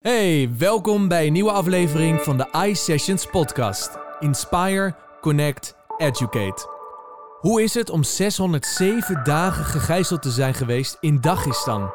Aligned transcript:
Hey, 0.00 0.50
welkom 0.58 1.08
bij 1.08 1.26
een 1.26 1.32
nieuwe 1.32 1.50
aflevering 1.50 2.20
van 2.20 2.36
de 2.36 2.48
iSessions 2.66 3.26
podcast. 3.26 3.98
Inspire, 4.20 4.94
Connect, 5.20 5.74
Educate. 5.96 6.68
Hoe 7.40 7.62
is 7.62 7.74
het 7.74 7.90
om 7.90 8.04
607 8.04 9.20
dagen 9.24 9.64
gegijzeld 9.64 10.22
te 10.22 10.30
zijn 10.30 10.54
geweest 10.54 10.96
in 11.00 11.20
Dagestan? 11.20 11.90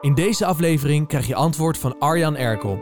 In 0.00 0.14
deze 0.14 0.46
aflevering 0.46 1.08
krijg 1.08 1.26
je 1.26 1.34
antwoord 1.34 1.78
van 1.78 1.98
Arjan 1.98 2.36
Erkel. 2.36 2.78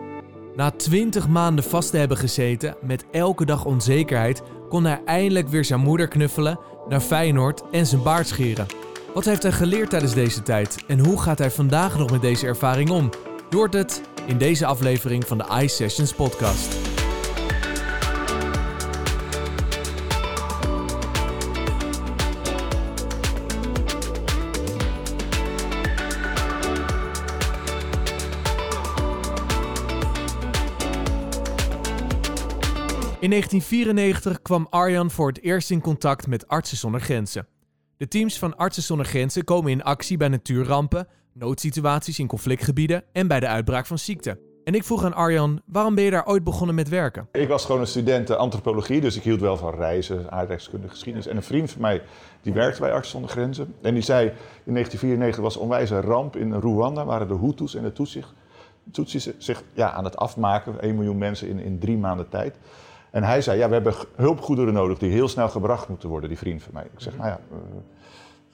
Na 0.56 0.70
20 0.70 1.28
maanden 1.28 1.64
vast 1.64 1.90
te 1.90 1.96
hebben 1.96 2.16
gezeten 2.16 2.76
met 2.82 3.04
elke 3.10 3.44
dag 3.44 3.64
onzekerheid, 3.64 4.42
kon 4.68 4.84
hij 4.84 5.00
eindelijk 5.04 5.48
weer 5.48 5.64
zijn 5.64 5.80
moeder 5.80 6.08
knuffelen, 6.08 6.58
naar 6.88 7.00
Feyenoord 7.00 7.62
en 7.70 7.86
zijn 7.86 8.02
baard 8.02 8.28
scheren. 8.28 8.66
Wat 9.14 9.24
heeft 9.24 9.42
hij 9.42 9.52
geleerd 9.52 9.90
tijdens 9.90 10.14
deze 10.14 10.42
tijd 10.42 10.84
en 10.86 10.98
hoe 10.98 11.20
gaat 11.20 11.38
hij 11.38 11.50
vandaag 11.50 11.98
nog 11.98 12.10
met 12.10 12.20
deze 12.20 12.46
ervaring 12.46 12.90
om? 12.90 13.10
Je 13.52 13.68
het 13.70 14.02
in 14.26 14.38
deze 14.38 14.66
aflevering 14.66 15.26
van 15.26 15.38
de 15.38 15.60
iSessions 15.62 16.14
podcast. 16.14 16.92
In 33.22 33.30
1994 33.30 34.42
kwam 34.42 34.66
Arjan 34.70 35.10
voor 35.10 35.28
het 35.28 35.42
eerst 35.42 35.70
in 35.70 35.80
contact 35.80 36.26
met 36.26 36.48
Artsen 36.48 36.76
zonder 36.76 37.00
Grenzen. 37.00 37.46
De 37.96 38.08
teams 38.08 38.38
van 38.38 38.56
Artsen 38.56 38.82
zonder 38.82 39.06
Grenzen 39.06 39.44
komen 39.44 39.70
in 39.70 39.82
actie 39.82 40.16
bij 40.16 40.28
natuurrampen, 40.28 41.08
noodsituaties 41.32 42.18
in 42.18 42.26
conflictgebieden 42.26 43.04
en 43.12 43.26
bij 43.26 43.40
de 43.40 43.46
uitbraak 43.46 43.86
van 43.86 43.98
ziekte. 43.98 44.38
En 44.64 44.74
ik 44.74 44.84
vroeg 44.84 45.04
aan 45.04 45.14
Arjan, 45.14 45.60
waarom 45.66 45.94
ben 45.94 46.04
je 46.04 46.10
daar 46.10 46.26
ooit 46.26 46.44
begonnen 46.44 46.74
met 46.74 46.88
werken? 46.88 47.28
Ik 47.32 47.48
was 47.48 47.64
gewoon 47.64 47.80
een 47.80 47.86
student 47.86 48.30
eh, 48.30 48.36
antropologie, 48.36 49.00
dus 49.00 49.16
ik 49.16 49.22
hield 49.22 49.40
wel 49.40 49.56
van 49.56 49.74
reizen, 49.74 50.30
aardrijkskunde, 50.30 50.88
geschiedenis. 50.88 51.26
En 51.26 51.36
een 51.36 51.42
vriend 51.42 51.70
van 51.70 51.80
mij, 51.80 52.02
die 52.42 52.52
werkte 52.52 52.80
bij 52.80 52.92
Artsen 52.92 53.12
zonder 53.12 53.30
Grenzen. 53.30 53.74
En 53.82 53.94
die 53.94 54.02
zei, 54.02 54.26
in 54.64 54.72
1994 54.72 55.42
was 55.42 55.54
een 55.54 55.60
onwijze 55.60 56.00
ramp 56.00 56.36
in 56.36 56.52
Rwanda, 56.52 57.04
waren 57.04 57.28
de 57.28 57.38
Hutus 57.38 57.74
en 57.74 57.82
de 57.82 57.92
Tutsis, 57.92 58.24
Tutsis 58.90 59.30
zich 59.38 59.62
ja, 59.72 59.92
aan 59.92 60.04
het 60.04 60.16
afmaken. 60.16 60.80
1 60.80 60.94
miljoen 60.94 61.18
mensen 61.18 61.48
in, 61.48 61.58
in 61.58 61.78
drie 61.78 61.96
maanden 61.98 62.28
tijd. 62.28 62.56
En 63.10 63.22
hij 63.22 63.40
zei, 63.40 63.58
ja, 63.58 63.66
we 63.66 63.74
hebben 63.74 63.94
hulpgoederen 64.16 64.74
nodig 64.74 64.98
die 64.98 65.10
heel 65.10 65.28
snel 65.28 65.48
gebracht 65.48 65.88
moeten 65.88 66.08
worden, 66.08 66.28
die 66.28 66.38
vriend 66.38 66.62
van 66.62 66.72
mij. 66.72 66.84
Ik 66.84 67.00
zeg, 67.00 67.16
nou 67.16 67.28
ja, 67.28 67.40
uh, 67.52 67.58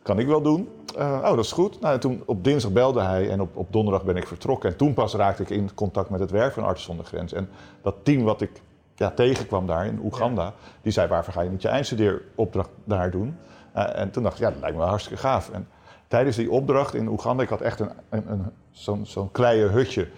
kan 0.09 0.19
ik 0.19 0.27
wel 0.27 0.42
doen. 0.42 0.69
Uh, 0.98 1.19
oh, 1.23 1.23
dat 1.23 1.45
is 1.45 1.53
goed. 1.53 1.81
Nou, 1.81 1.98
toen 1.98 2.23
op 2.27 2.45
dinsdag 2.45 2.73
belde 2.73 3.01
hij 3.01 3.31
en 3.31 3.41
op, 3.41 3.56
op 3.56 3.73
donderdag 3.73 4.05
ben 4.05 4.17
ik 4.17 4.27
vertrokken. 4.27 4.70
En 4.70 4.77
toen 4.77 4.95
pas 4.95 5.14
raakte 5.14 5.42
ik 5.42 5.51
in 5.51 5.75
contact 5.75 6.11
met 6.11 6.20
het 6.20 6.31
werk 6.31 6.53
van 6.53 6.64
Artsen 6.64 6.87
zonder 6.87 7.05
Grenzen. 7.05 7.39
En 7.39 7.48
dat 7.83 7.95
team 8.03 8.23
wat 8.23 8.41
ik 8.41 8.51
ja, 8.95 9.11
tegenkwam 9.11 9.67
daar 9.67 9.86
in 9.86 10.01
Oeganda, 10.03 10.42
ja. 10.42 10.55
die 10.83 10.92
zei, 10.92 11.09
waarvoor 11.09 11.33
ga 11.33 11.41
je 11.41 11.51
niet 11.51 11.62
je 11.62 11.69
eindstudeeropdracht 11.69 12.70
daar 12.84 13.11
doen? 13.11 13.36
Uh, 13.77 13.98
en 13.98 14.11
toen 14.11 14.23
dacht 14.23 14.34
ik, 14.34 14.41
ja, 14.41 14.51
dat 14.51 14.61
lijkt 14.61 14.75
me 14.75 14.81
wel 14.81 14.91
hartstikke 14.91 15.20
gaaf. 15.20 15.51
En 15.51 15.69
tijdens 16.06 16.36
die 16.36 16.51
opdracht 16.51 16.95
in 16.95 17.09
Oeganda, 17.09 17.42
ik 17.42 17.48
had 17.48 17.61
echt 17.61 17.81
een, 17.81 17.91
een, 18.09 18.31
een, 18.31 18.45
zo'n 18.70 19.06
zo'n 19.06 19.31
kleine 19.31 19.67
hutje 19.67 20.09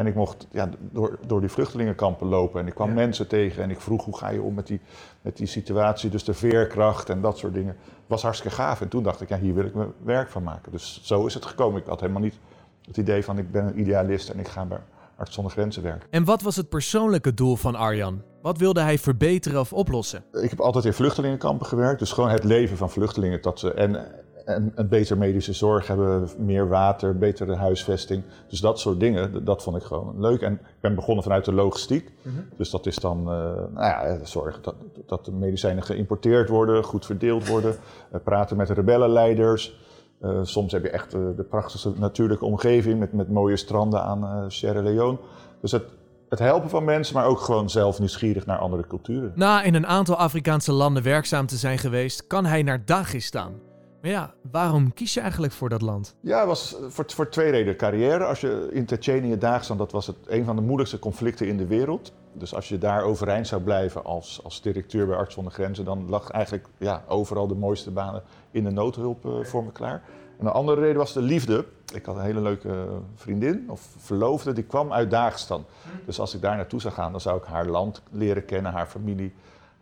en 0.00 0.06
ik 0.06 0.14
mocht 0.14 0.46
ja, 0.50 0.68
door, 0.80 1.18
door 1.26 1.40
die 1.40 1.48
vluchtelingenkampen 1.48 2.26
lopen 2.26 2.60
en 2.60 2.66
ik 2.66 2.74
kwam 2.74 2.88
ja. 2.88 2.94
mensen 2.94 3.28
tegen 3.28 3.62
en 3.62 3.70
ik 3.70 3.80
vroeg 3.80 4.04
hoe 4.04 4.16
ga 4.16 4.30
je 4.30 4.42
om 4.42 4.54
met 4.54 4.66
die, 4.66 4.80
met 5.20 5.36
die 5.36 5.46
situatie, 5.46 6.10
dus 6.10 6.24
de 6.24 6.34
veerkracht 6.34 7.08
en 7.08 7.20
dat 7.20 7.38
soort 7.38 7.54
dingen. 7.54 7.76
Was 8.06 8.22
hartstikke 8.22 8.56
gaaf 8.56 8.80
en 8.80 8.88
toen 8.88 9.02
dacht 9.02 9.20
ik, 9.20 9.28
ja, 9.28 9.38
hier 9.38 9.54
wil 9.54 9.64
ik 9.64 9.74
mijn 9.74 9.92
werk 10.02 10.30
van 10.30 10.42
maken. 10.42 10.72
Dus 10.72 11.00
zo 11.02 11.26
is 11.26 11.34
het 11.34 11.44
gekomen. 11.44 11.80
Ik 11.80 11.86
had 11.86 12.00
helemaal 12.00 12.22
niet 12.22 12.38
het 12.86 12.96
idee 12.96 13.24
van 13.24 13.38
ik 13.38 13.50
ben 13.50 13.66
een 13.66 13.80
idealist 13.80 14.28
en 14.28 14.38
ik 14.38 14.48
ga 14.48 14.64
bij 14.64 14.78
Arts 15.16 15.34
zonder 15.34 15.52
Grenzen 15.52 15.82
werken. 15.82 16.08
En 16.10 16.24
wat 16.24 16.42
was 16.42 16.56
het 16.56 16.68
persoonlijke 16.68 17.34
doel 17.34 17.56
van 17.56 17.74
Arjan? 17.74 18.22
Wat 18.42 18.58
wilde 18.58 18.80
hij 18.80 18.98
verbeteren 18.98 19.60
of 19.60 19.72
oplossen? 19.72 20.24
Ik 20.32 20.50
heb 20.50 20.60
altijd 20.60 20.84
in 20.84 20.92
vluchtelingenkampen 20.92 21.66
gewerkt, 21.66 21.98
dus 21.98 22.12
gewoon 22.12 22.30
het 22.30 22.44
leven 22.44 22.76
van 22.76 22.90
vluchtelingen. 22.90 23.42
Dat 23.42 23.58
ze, 23.58 23.72
en 23.72 24.06
en 24.54 24.72
een 24.74 24.88
beter 24.88 25.18
medische 25.18 25.52
zorg 25.52 25.86
hebben, 25.86 26.28
meer 26.38 26.68
water, 26.68 27.18
betere 27.18 27.54
huisvesting. 27.54 28.22
Dus 28.48 28.60
dat 28.60 28.80
soort 28.80 29.00
dingen, 29.00 29.44
dat 29.44 29.62
vond 29.62 29.76
ik 29.76 29.82
gewoon 29.82 30.20
leuk. 30.20 30.40
En 30.40 30.52
ik 30.52 30.80
ben 30.80 30.94
begonnen 30.94 31.22
vanuit 31.22 31.44
de 31.44 31.52
logistiek. 31.52 32.12
Mm 32.22 32.32
-hmm. 32.32 32.48
Dus 32.56 32.70
dat 32.70 32.86
is 32.86 32.96
dan, 32.96 33.18
uh, 33.18 33.26
nou 33.74 33.74
ja, 33.74 34.18
zorgen 34.22 34.62
dat, 34.62 34.74
dat 35.06 35.24
de 35.24 35.32
medicijnen 35.32 35.82
geïmporteerd 35.82 36.48
worden, 36.48 36.84
goed 36.84 37.06
verdeeld 37.06 37.48
worden. 37.48 37.74
Uh, 38.14 38.20
praten 38.24 38.56
met 38.56 38.66
de 38.66 38.74
rebellenleiders. 38.74 39.78
Uh, 40.22 40.38
soms 40.42 40.72
heb 40.72 40.82
je 40.82 40.90
echt 40.90 41.10
de 41.10 41.46
prachtigste 41.48 41.92
natuurlijke 41.96 42.44
omgeving 42.44 42.98
met, 42.98 43.12
met 43.12 43.28
mooie 43.28 43.56
stranden 43.56 44.02
aan 44.02 44.50
Sierra 44.50 44.82
Leone. 44.82 45.18
Dus 45.60 45.72
het, 45.72 45.84
het 46.28 46.38
helpen 46.38 46.70
van 46.70 46.84
mensen, 46.84 47.14
maar 47.14 47.26
ook 47.26 47.40
gewoon 47.40 47.70
zelf 47.70 47.98
nieuwsgierig 47.98 48.46
naar 48.46 48.58
andere 48.58 48.86
culturen. 48.86 49.32
Na 49.34 49.62
in 49.62 49.74
een 49.74 49.86
aantal 49.86 50.16
Afrikaanse 50.16 50.72
landen 50.72 51.02
werkzaam 51.02 51.46
te 51.46 51.56
zijn 51.56 51.78
geweest, 51.78 52.26
kan 52.26 52.44
hij 52.44 52.62
naar 52.62 52.84
Dagestan. 52.84 53.52
Maar 54.00 54.10
ja, 54.10 54.34
waarom 54.50 54.92
kies 54.92 55.14
je 55.14 55.20
eigenlijk 55.20 55.52
voor 55.52 55.68
dat 55.68 55.82
land? 55.82 56.14
Ja, 56.20 56.38
het 56.38 56.46
was 56.46 56.76
voor, 56.88 57.04
voor 57.06 57.28
twee 57.28 57.50
redenen. 57.50 57.76
Carrière. 57.76 58.24
Als 58.24 58.40
je 58.40 58.68
in 58.72 58.86
Tsjetsjenië 58.86 59.38
Dagestan, 59.38 59.76
dat 59.76 59.92
was 59.92 60.06
het 60.06 60.16
een 60.26 60.44
van 60.44 60.56
de 60.56 60.62
moeilijkste 60.62 60.98
conflicten 60.98 61.46
in 61.46 61.56
de 61.56 61.66
wereld. 61.66 62.12
Dus 62.32 62.54
als 62.54 62.68
je 62.68 62.78
daar 62.78 63.02
overeind 63.02 63.46
zou 63.46 63.62
blijven 63.62 64.04
als, 64.04 64.40
als 64.44 64.62
directeur 64.62 65.06
bij 65.06 65.16
Arts 65.16 65.34
zonder 65.34 65.52
Grenzen, 65.52 65.84
dan 65.84 66.08
lag 66.08 66.30
eigenlijk 66.30 66.66
ja, 66.78 67.02
overal 67.08 67.46
de 67.46 67.54
mooiste 67.54 67.90
banen 67.90 68.22
in 68.50 68.64
de 68.64 68.70
noodhulp 68.70 69.24
uh, 69.24 69.44
voor 69.44 69.64
me 69.64 69.72
klaar. 69.72 70.02
En 70.38 70.46
een 70.46 70.52
andere 70.52 70.80
reden 70.80 70.96
was 70.96 71.12
de 71.12 71.22
liefde. 71.22 71.64
Ik 71.94 72.04
had 72.04 72.16
een 72.16 72.22
hele 72.22 72.40
leuke 72.40 72.86
vriendin 73.14 73.64
of 73.68 73.88
verloofde, 73.98 74.52
die 74.52 74.64
kwam 74.64 74.92
uit 74.92 75.10
Dagestan. 75.10 75.64
Dus 76.06 76.20
als 76.20 76.34
ik 76.34 76.40
daar 76.40 76.56
naartoe 76.56 76.80
zou 76.80 76.94
gaan, 76.94 77.10
dan 77.10 77.20
zou 77.20 77.38
ik 77.38 77.44
haar 77.44 77.66
land 77.66 78.02
leren 78.10 78.44
kennen, 78.44 78.72
haar 78.72 78.86
familie. 78.86 79.32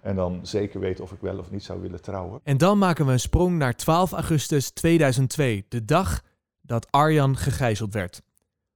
En 0.09 0.17
dan 0.17 0.39
zeker 0.43 0.81
weten 0.81 1.05
of 1.05 1.13
ik 1.13 1.21
wel 1.21 1.39
of 1.39 1.51
niet 1.51 1.65
zou 1.65 1.81
willen 1.81 2.03
trouwen. 2.03 2.41
En 2.43 2.57
dan 2.59 2.79
maken 2.79 3.07
we 3.07 3.13
een 3.13 3.21
sprong 3.21 3.59
naar 3.59 3.77
12 3.77 4.13
augustus 4.13 4.71
2002, 4.71 5.65
de 5.69 5.85
dag 5.85 6.21
dat 6.61 6.87
Arjan 6.91 7.37
gegijzeld 7.37 7.95
werd. 7.95 8.23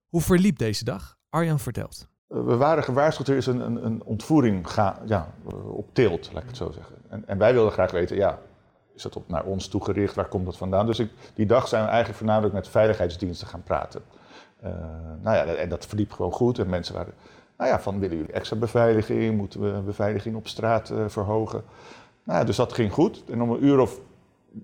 Hoe 0.09 0.21
verliep 0.21 0.59
deze 0.59 0.85
dag? 0.85 1.17
Arjan 1.31 1.59
vertelt. 1.59 2.09
We 2.27 2.57
waren 2.57 2.85
gewaarschuwd, 2.85 3.29
er 3.29 3.37
is 3.37 3.47
een, 3.47 3.61
een, 3.61 3.85
een 3.85 4.03
ontvoering 4.03 4.71
ga, 4.71 5.01
ja, 5.05 5.35
op 5.65 5.95
teelt, 5.95 6.31
laat 6.33 6.43
ik 6.43 6.49
het 6.49 6.57
zo 6.57 6.71
zeggen. 6.71 6.97
En, 7.09 7.29
en, 7.29 7.39
wij 7.39 7.53
wilden 7.53 7.73
graag 7.73 7.91
weten, 7.91 8.17
ja, 8.17 8.39
is 8.95 9.03
dat 9.03 9.17
op 9.17 9.29
naar 9.29 9.45
ons 9.45 9.69
toegericht, 9.69 10.15
waar 10.15 10.29
komt 10.29 10.45
dat 10.45 10.57
vandaan? 10.57 10.87
Dus 10.87 10.99
ik, 10.99 11.11
die 11.35 11.47
dag 11.47 11.69
zijn 11.69 11.83
we 11.83 11.89
eigenlijk 11.89 12.19
voornamelijk 12.19 12.55
met 12.55 12.69
veiligheidsdiensten 12.69 13.47
gaan 13.47 13.63
praten. 13.63 14.03
Uh, 14.65 14.71
nou 15.21 15.37
ja, 15.37 15.45
en 15.45 15.69
dat 15.69 15.87
verliep 15.87 16.13
gewoon 16.13 16.33
goed 16.33 16.59
en 16.59 16.69
mensen 16.69 16.95
waren 16.95 17.15
nou 17.63 17.75
ja, 17.75 17.81
van 17.81 17.99
willen 17.99 18.17
jullie 18.17 18.33
extra 18.33 18.57
beveiliging? 18.57 19.37
Moeten 19.37 19.61
we 19.61 19.81
beveiliging 19.81 20.37
op 20.37 20.49
straat 20.49 20.91
uh, 20.91 21.05
verhogen? 21.09 21.63
Nou 22.25 22.39
ja, 22.39 22.45
dus 22.45 22.57
dat 22.57 22.73
ging 22.73 22.93
goed. 22.93 23.25
En 23.31 23.43
om 23.43 23.51
een 23.51 23.65
uur 23.65 23.79
of 23.79 24.01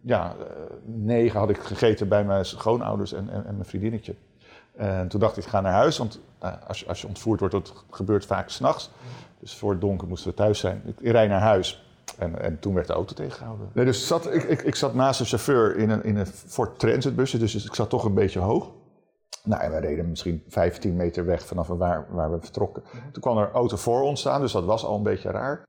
ja, 0.03 0.35
uh, 0.39 0.45
negen 0.85 1.39
had 1.39 1.51
ik 1.51 1.59
gegeten 1.59 2.09
bij 2.09 2.25
mijn 2.25 2.45
schoonouders 2.45 3.13
en, 3.13 3.29
en, 3.31 3.47
en 3.47 3.55
mijn 3.55 3.69
vriendinnetje. 3.69 4.15
En 4.77 5.09
toen 5.09 5.21
dacht 5.21 5.37
ik, 5.37 5.45
ga 5.45 5.61
naar 5.61 5.73
huis, 5.73 5.99
want 5.99 6.21
uh, 6.43 6.53
als, 6.67 6.81
je, 6.81 6.87
als 6.87 7.01
je 7.01 7.07
ontvoerd 7.07 7.41
wordt, 7.41 7.55
dat 7.55 7.85
gebeurt 7.91 8.27
vaak 8.27 8.49
s'nachts. 8.49 8.91
Dus 9.41 9.55
voor 9.55 9.71
het 9.71 9.81
donker 9.81 10.09
moesten 10.09 10.31
we 10.31 10.37
thuis 10.37 10.59
zijn. 10.59 10.83
Ik, 10.85 11.01
ik 11.01 11.11
rijd 11.11 11.29
naar 11.29 11.41
huis. 11.41 11.87
En, 12.19 12.43
en, 12.43 12.59
toen 12.59 12.75
werd 12.75 12.87
de 12.87 12.93
auto 12.93 13.15
tegengehouden. 13.15 13.69
Nee, 13.73 13.85
dus 13.85 14.07
zat, 14.07 14.35
ik, 14.35 14.43
ik, 14.43 14.63
ik 14.63 14.75
zat 14.75 14.95
naast 14.95 15.19
de 15.19 15.25
chauffeur 15.25 15.77
in 15.77 15.91
een, 15.91 16.05
in 16.05 16.17
een 16.17 16.27
Ford 16.27 16.79
Transit 16.79 17.17
busje, 17.17 17.39
dus 17.39 17.65
ik 17.65 17.75
zat 17.75 17.91
toch 17.91 18.05
een 18.05 18.15
beetje 18.15 18.39
hoog. 18.39 18.71
Nou, 19.49 19.63
en 19.63 19.71
we 19.71 19.79
reden 19.79 20.09
misschien 20.09 20.43
15 20.49 20.97
meter 20.97 21.25
weg 21.25 21.47
vanaf 21.47 21.67
waar, 21.67 22.07
waar 22.11 22.31
we 22.31 22.41
vertrokken. 22.41 22.83
Toen 23.13 23.23
kwam 23.23 23.39
er 23.39 23.47
een 23.47 23.53
auto 23.53 23.77
voor 23.77 24.03
ons 24.03 24.21
staan, 24.21 24.41
dus 24.41 24.53
dat 24.53 24.65
was 24.65 24.85
al 24.85 24.97
een 24.97 25.03
beetje 25.03 25.31
raar. 25.31 25.67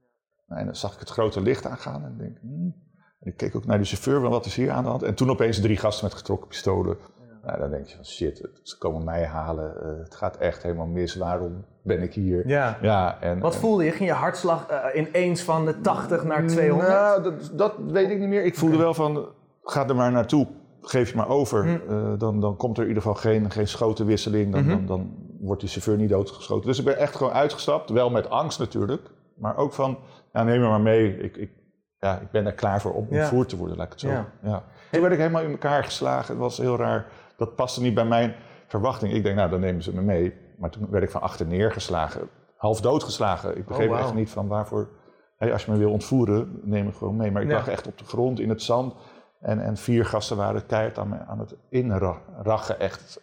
Nou, 0.47 0.59
en 0.59 0.65
dan 0.65 0.75
zag 0.75 0.93
ik 0.93 0.99
het 0.99 1.09
grote 1.09 1.41
licht 1.41 1.65
aangaan 1.65 2.03
en 2.03 2.15
denk, 2.17 2.37
hmm. 2.41 2.75
en 3.19 3.31
ik 3.31 3.37
keek 3.37 3.55
ook 3.55 3.65
naar 3.65 3.77
de 3.77 3.85
chauffeur, 3.85 4.21
wat 4.21 4.45
is 4.45 4.55
hier 4.55 4.71
aan 4.71 4.83
de 4.83 4.89
hand? 4.89 5.03
En 5.03 5.15
toen 5.15 5.29
opeens 5.29 5.59
drie 5.59 5.77
gasten 5.77 6.05
met 6.05 6.13
getrokken 6.13 6.47
pistolen. 6.47 6.97
Ja. 7.17 7.47
Nou, 7.47 7.59
dan 7.59 7.69
denk 7.69 7.85
je 7.85 7.95
van 7.95 8.05
shit, 8.05 8.49
ze 8.63 8.77
komen 8.77 9.03
mij 9.03 9.25
halen, 9.25 9.73
uh, 9.83 10.03
het 10.03 10.15
gaat 10.15 10.37
echt 10.37 10.63
helemaal 10.63 10.85
mis, 10.85 11.15
waarom 11.15 11.65
ben 11.81 12.01
ik 12.01 12.13
hier? 12.13 12.47
Ja. 12.47 12.77
ja 12.81 13.21
en, 13.21 13.39
wat 13.39 13.55
voelde 13.55 13.83
je? 13.83 13.91
Ging 13.91 14.09
je 14.09 14.15
hartslag 14.15 14.71
uh, 14.71 15.01
ineens 15.01 15.41
van 15.41 15.65
de 15.65 15.81
80 15.81 16.23
naar 16.23 16.47
200? 16.47 16.89
Nou, 16.89 17.23
dat, 17.23 17.51
dat 17.53 17.73
weet 17.77 18.09
ik 18.09 18.19
niet 18.19 18.29
meer. 18.29 18.43
Ik 18.43 18.55
voelde 18.55 18.75
okay. 18.75 18.85
wel 18.85 18.93
van, 18.93 19.27
ga 19.63 19.87
er 19.87 19.95
maar 19.95 20.11
naartoe 20.11 20.47
geef 20.81 21.09
je 21.09 21.15
maar 21.15 21.27
over, 21.27 21.65
mm. 21.65 21.81
uh, 21.89 22.13
dan, 22.17 22.39
dan 22.39 22.55
komt 22.55 22.77
er 22.77 22.83
in 22.83 22.89
ieder 22.89 23.03
geval 23.03 23.17
geen, 23.17 23.51
geen 23.51 23.67
schotenwisseling. 23.67 24.51
Dan, 24.51 24.63
mm-hmm. 24.63 24.85
dan, 24.85 24.97
dan 24.97 25.15
wordt 25.39 25.61
die 25.61 25.69
chauffeur 25.69 25.97
niet 25.97 26.09
doodgeschoten. 26.09 26.67
Dus 26.67 26.79
ik 26.79 26.85
ben 26.85 26.97
echt 26.97 27.15
gewoon 27.15 27.33
uitgestapt, 27.33 27.89
wel 27.89 28.09
met 28.09 28.29
angst 28.29 28.59
natuurlijk. 28.59 29.11
Maar 29.35 29.57
ook 29.57 29.73
van, 29.73 29.97
ja, 30.33 30.43
neem 30.43 30.61
me 30.61 30.67
maar 30.67 30.81
mee. 30.81 31.17
Ik, 31.17 31.37
ik, 31.37 31.51
ja, 31.99 32.19
ik 32.19 32.31
ben 32.31 32.45
er 32.45 32.53
klaar 32.53 32.81
voor 32.81 32.93
om 32.93 33.07
ontvoerd 33.09 33.49
te 33.49 33.57
worden, 33.57 33.77
laat 33.77 33.85
ik 33.85 33.91
het 33.91 34.01
zo. 34.01 34.07
Ja. 34.07 34.31
Ja. 34.43 34.63
Toen 34.91 35.01
werd 35.01 35.13
ik 35.13 35.19
helemaal 35.19 35.43
in 35.43 35.51
elkaar 35.51 35.83
geslagen. 35.83 36.33
Het 36.33 36.37
was 36.37 36.57
heel 36.57 36.77
raar. 36.77 37.07
Dat 37.37 37.55
paste 37.55 37.81
niet 37.81 37.93
bij 37.93 38.05
mijn 38.05 38.35
verwachting. 38.67 39.13
Ik 39.13 39.23
denk, 39.23 39.35
nou, 39.35 39.49
dan 39.49 39.59
nemen 39.59 39.83
ze 39.83 39.95
me 39.95 40.01
mee. 40.01 40.33
Maar 40.57 40.69
toen 40.69 40.87
werd 40.89 41.03
ik 41.03 41.09
van 41.09 41.21
achter 41.21 41.45
neergeslagen. 41.45 42.29
Half 42.57 42.81
doodgeslagen. 42.81 43.57
Ik 43.57 43.65
begreep 43.65 43.89
oh, 43.89 43.95
wow. 43.95 44.05
echt 44.05 44.13
niet 44.13 44.29
van 44.29 44.47
waarvoor... 44.47 44.89
Hey, 45.37 45.51
als 45.53 45.65
je 45.65 45.71
me 45.71 45.77
wil 45.77 45.91
ontvoeren, 45.91 46.59
neem 46.63 46.85
me 46.85 46.91
gewoon 46.91 47.15
mee. 47.15 47.31
Maar 47.31 47.41
ik 47.41 47.51
lag 47.51 47.67
echt 47.67 47.87
op 47.87 47.97
de 47.97 48.05
grond, 48.05 48.39
in 48.39 48.49
het 48.49 48.61
zand... 48.61 48.93
En, 49.39 49.59
en 49.59 49.77
vier 49.77 50.05
gasten 50.05 50.37
waren 50.37 50.65
keihard 50.65 50.97
aan, 50.97 51.19
aan 51.27 51.39
het 51.39 51.55
inrachen, 51.69 52.79
echt. 52.79 53.19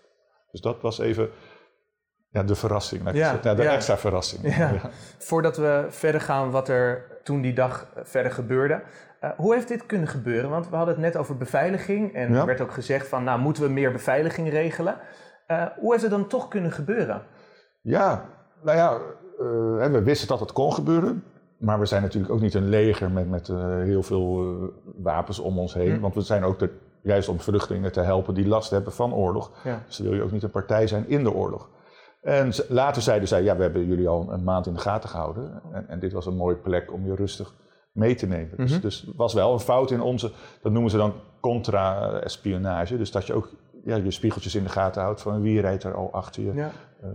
Dus 0.50 0.60
dat 0.60 0.80
was 0.82 0.98
even 0.98 1.30
ja, 2.30 2.42
de 2.42 2.54
verrassing. 2.54 3.12
Ja. 3.12 3.38
Ja, 3.42 3.54
de 3.54 3.62
ja. 3.62 3.72
extra 3.72 3.96
verrassing. 3.96 4.56
Ja. 4.56 4.72
Voordat 5.18 5.56
we 5.56 5.86
verder 5.88 6.20
gaan 6.20 6.50
wat 6.50 6.68
er 6.68 7.18
toen 7.22 7.40
die 7.40 7.52
dag 7.54 7.86
eh, 7.94 8.02
verder 8.04 8.32
gebeurde. 8.32 8.82
eh, 9.20 9.30
hoe 9.36 9.54
heeft 9.54 9.68
dit 9.68 9.86
kunnen 9.86 10.08
gebeuren? 10.08 10.50
Want 10.50 10.68
we 10.68 10.76
hadden 10.76 10.94
het 10.94 11.02
net 11.04 11.16
over 11.16 11.36
beveiliging. 11.36 12.14
En 12.14 12.34
er 12.34 12.46
werd 12.46 12.60
ook 12.60 12.72
gezegd 12.72 13.08
van, 13.08 13.24
nou 13.24 13.40
moeten 13.40 13.62
we 13.62 13.68
meer 13.68 13.92
beveiliging 13.92 14.50
regelen. 14.50 14.96
Eh, 15.46 15.66
hoe 15.76 15.90
heeft 15.90 16.02
het 16.02 16.12
dan 16.12 16.26
toch 16.26 16.48
kunnen 16.48 16.72
gebeuren? 16.72 17.22
Ja, 17.82 18.24
nou 18.62 18.76
ja, 18.76 18.98
we 19.90 20.02
wisten 20.02 20.28
dat 20.28 20.40
het 20.40 20.52
kon 20.52 20.72
gebeuren. 20.72 21.24
Maar 21.58 21.78
we 21.78 21.86
zijn 21.86 22.02
natuurlijk 22.02 22.32
ook 22.32 22.40
niet 22.40 22.54
een 22.54 22.68
leger 22.68 23.10
met, 23.10 23.28
met 23.28 23.48
eh, 23.48 23.76
heel 23.82 24.02
veel 24.02 24.40
eh, 24.42 24.68
wapens 25.02 25.38
om 25.38 25.58
ons 25.58 25.74
heen. 25.74 25.94
Hm. 25.94 26.00
Want 26.00 26.14
we 26.14 26.20
zijn 26.20 26.44
ook 26.44 26.60
er 26.60 26.70
juist 27.02 27.28
om 27.28 27.40
vluchtelingen 27.40 27.92
te 27.92 28.00
helpen 28.00 28.34
die 28.34 28.46
last 28.48 28.70
hebben 28.70 28.92
van 28.92 29.14
oorlog. 29.14 29.50
Ja. 29.64 29.82
Dus 29.86 29.96
dan 29.96 30.06
wil 30.06 30.14
je 30.16 30.22
ook 30.22 30.32
niet 30.32 30.42
een 30.42 30.50
partij 30.50 30.86
zijn 30.86 31.08
in 31.08 31.22
de 31.22 31.32
oorlog. 31.32 31.68
En 32.22 32.52
later 32.68 33.02
zeiden 33.02 33.28
zij, 33.28 33.42
ja, 33.42 33.56
we 33.56 33.62
hebben 33.62 33.86
jullie 33.86 34.08
al 34.08 34.32
een 34.32 34.44
maand 34.44 34.66
in 34.66 34.72
de 34.74 34.80
gaten 34.80 35.08
gehouden. 35.08 35.62
En, 35.72 35.88
en 35.88 35.98
dit 35.98 36.12
was 36.12 36.26
een 36.26 36.36
mooie 36.36 36.56
plek 36.56 36.92
om 36.92 37.06
je 37.06 37.14
rustig 37.14 37.54
mee 37.92 38.14
te 38.14 38.26
nemen. 38.26 38.56
Dus, 38.56 38.72
Mhm. 38.72 38.80
dus 38.80 39.00
het 39.06 39.16
was 39.16 39.34
wel 39.34 39.52
een 39.52 39.60
fout 39.60 39.90
in 39.90 40.00
onze, 40.00 40.32
dat 40.62 40.72
noemen 40.72 40.90
ze 40.90 40.96
dan 40.96 41.12
contra-espionage. 41.40 42.96
Dus 42.96 43.10
dat 43.10 43.26
je 43.26 43.34
ook 43.34 43.48
ja, 43.84 43.96
je 43.96 44.10
spiegeltjes 44.10 44.54
in 44.54 44.62
de 44.62 44.68
gaten 44.68 45.02
houdt 45.02 45.20
van 45.22 45.40
wie 45.42 45.60
rijdt 45.60 45.84
er 45.84 45.94
al 45.94 46.12
achter 46.12 46.42
je. 46.42 46.52
Ja, 46.54 46.70
Eh, 47.02 47.08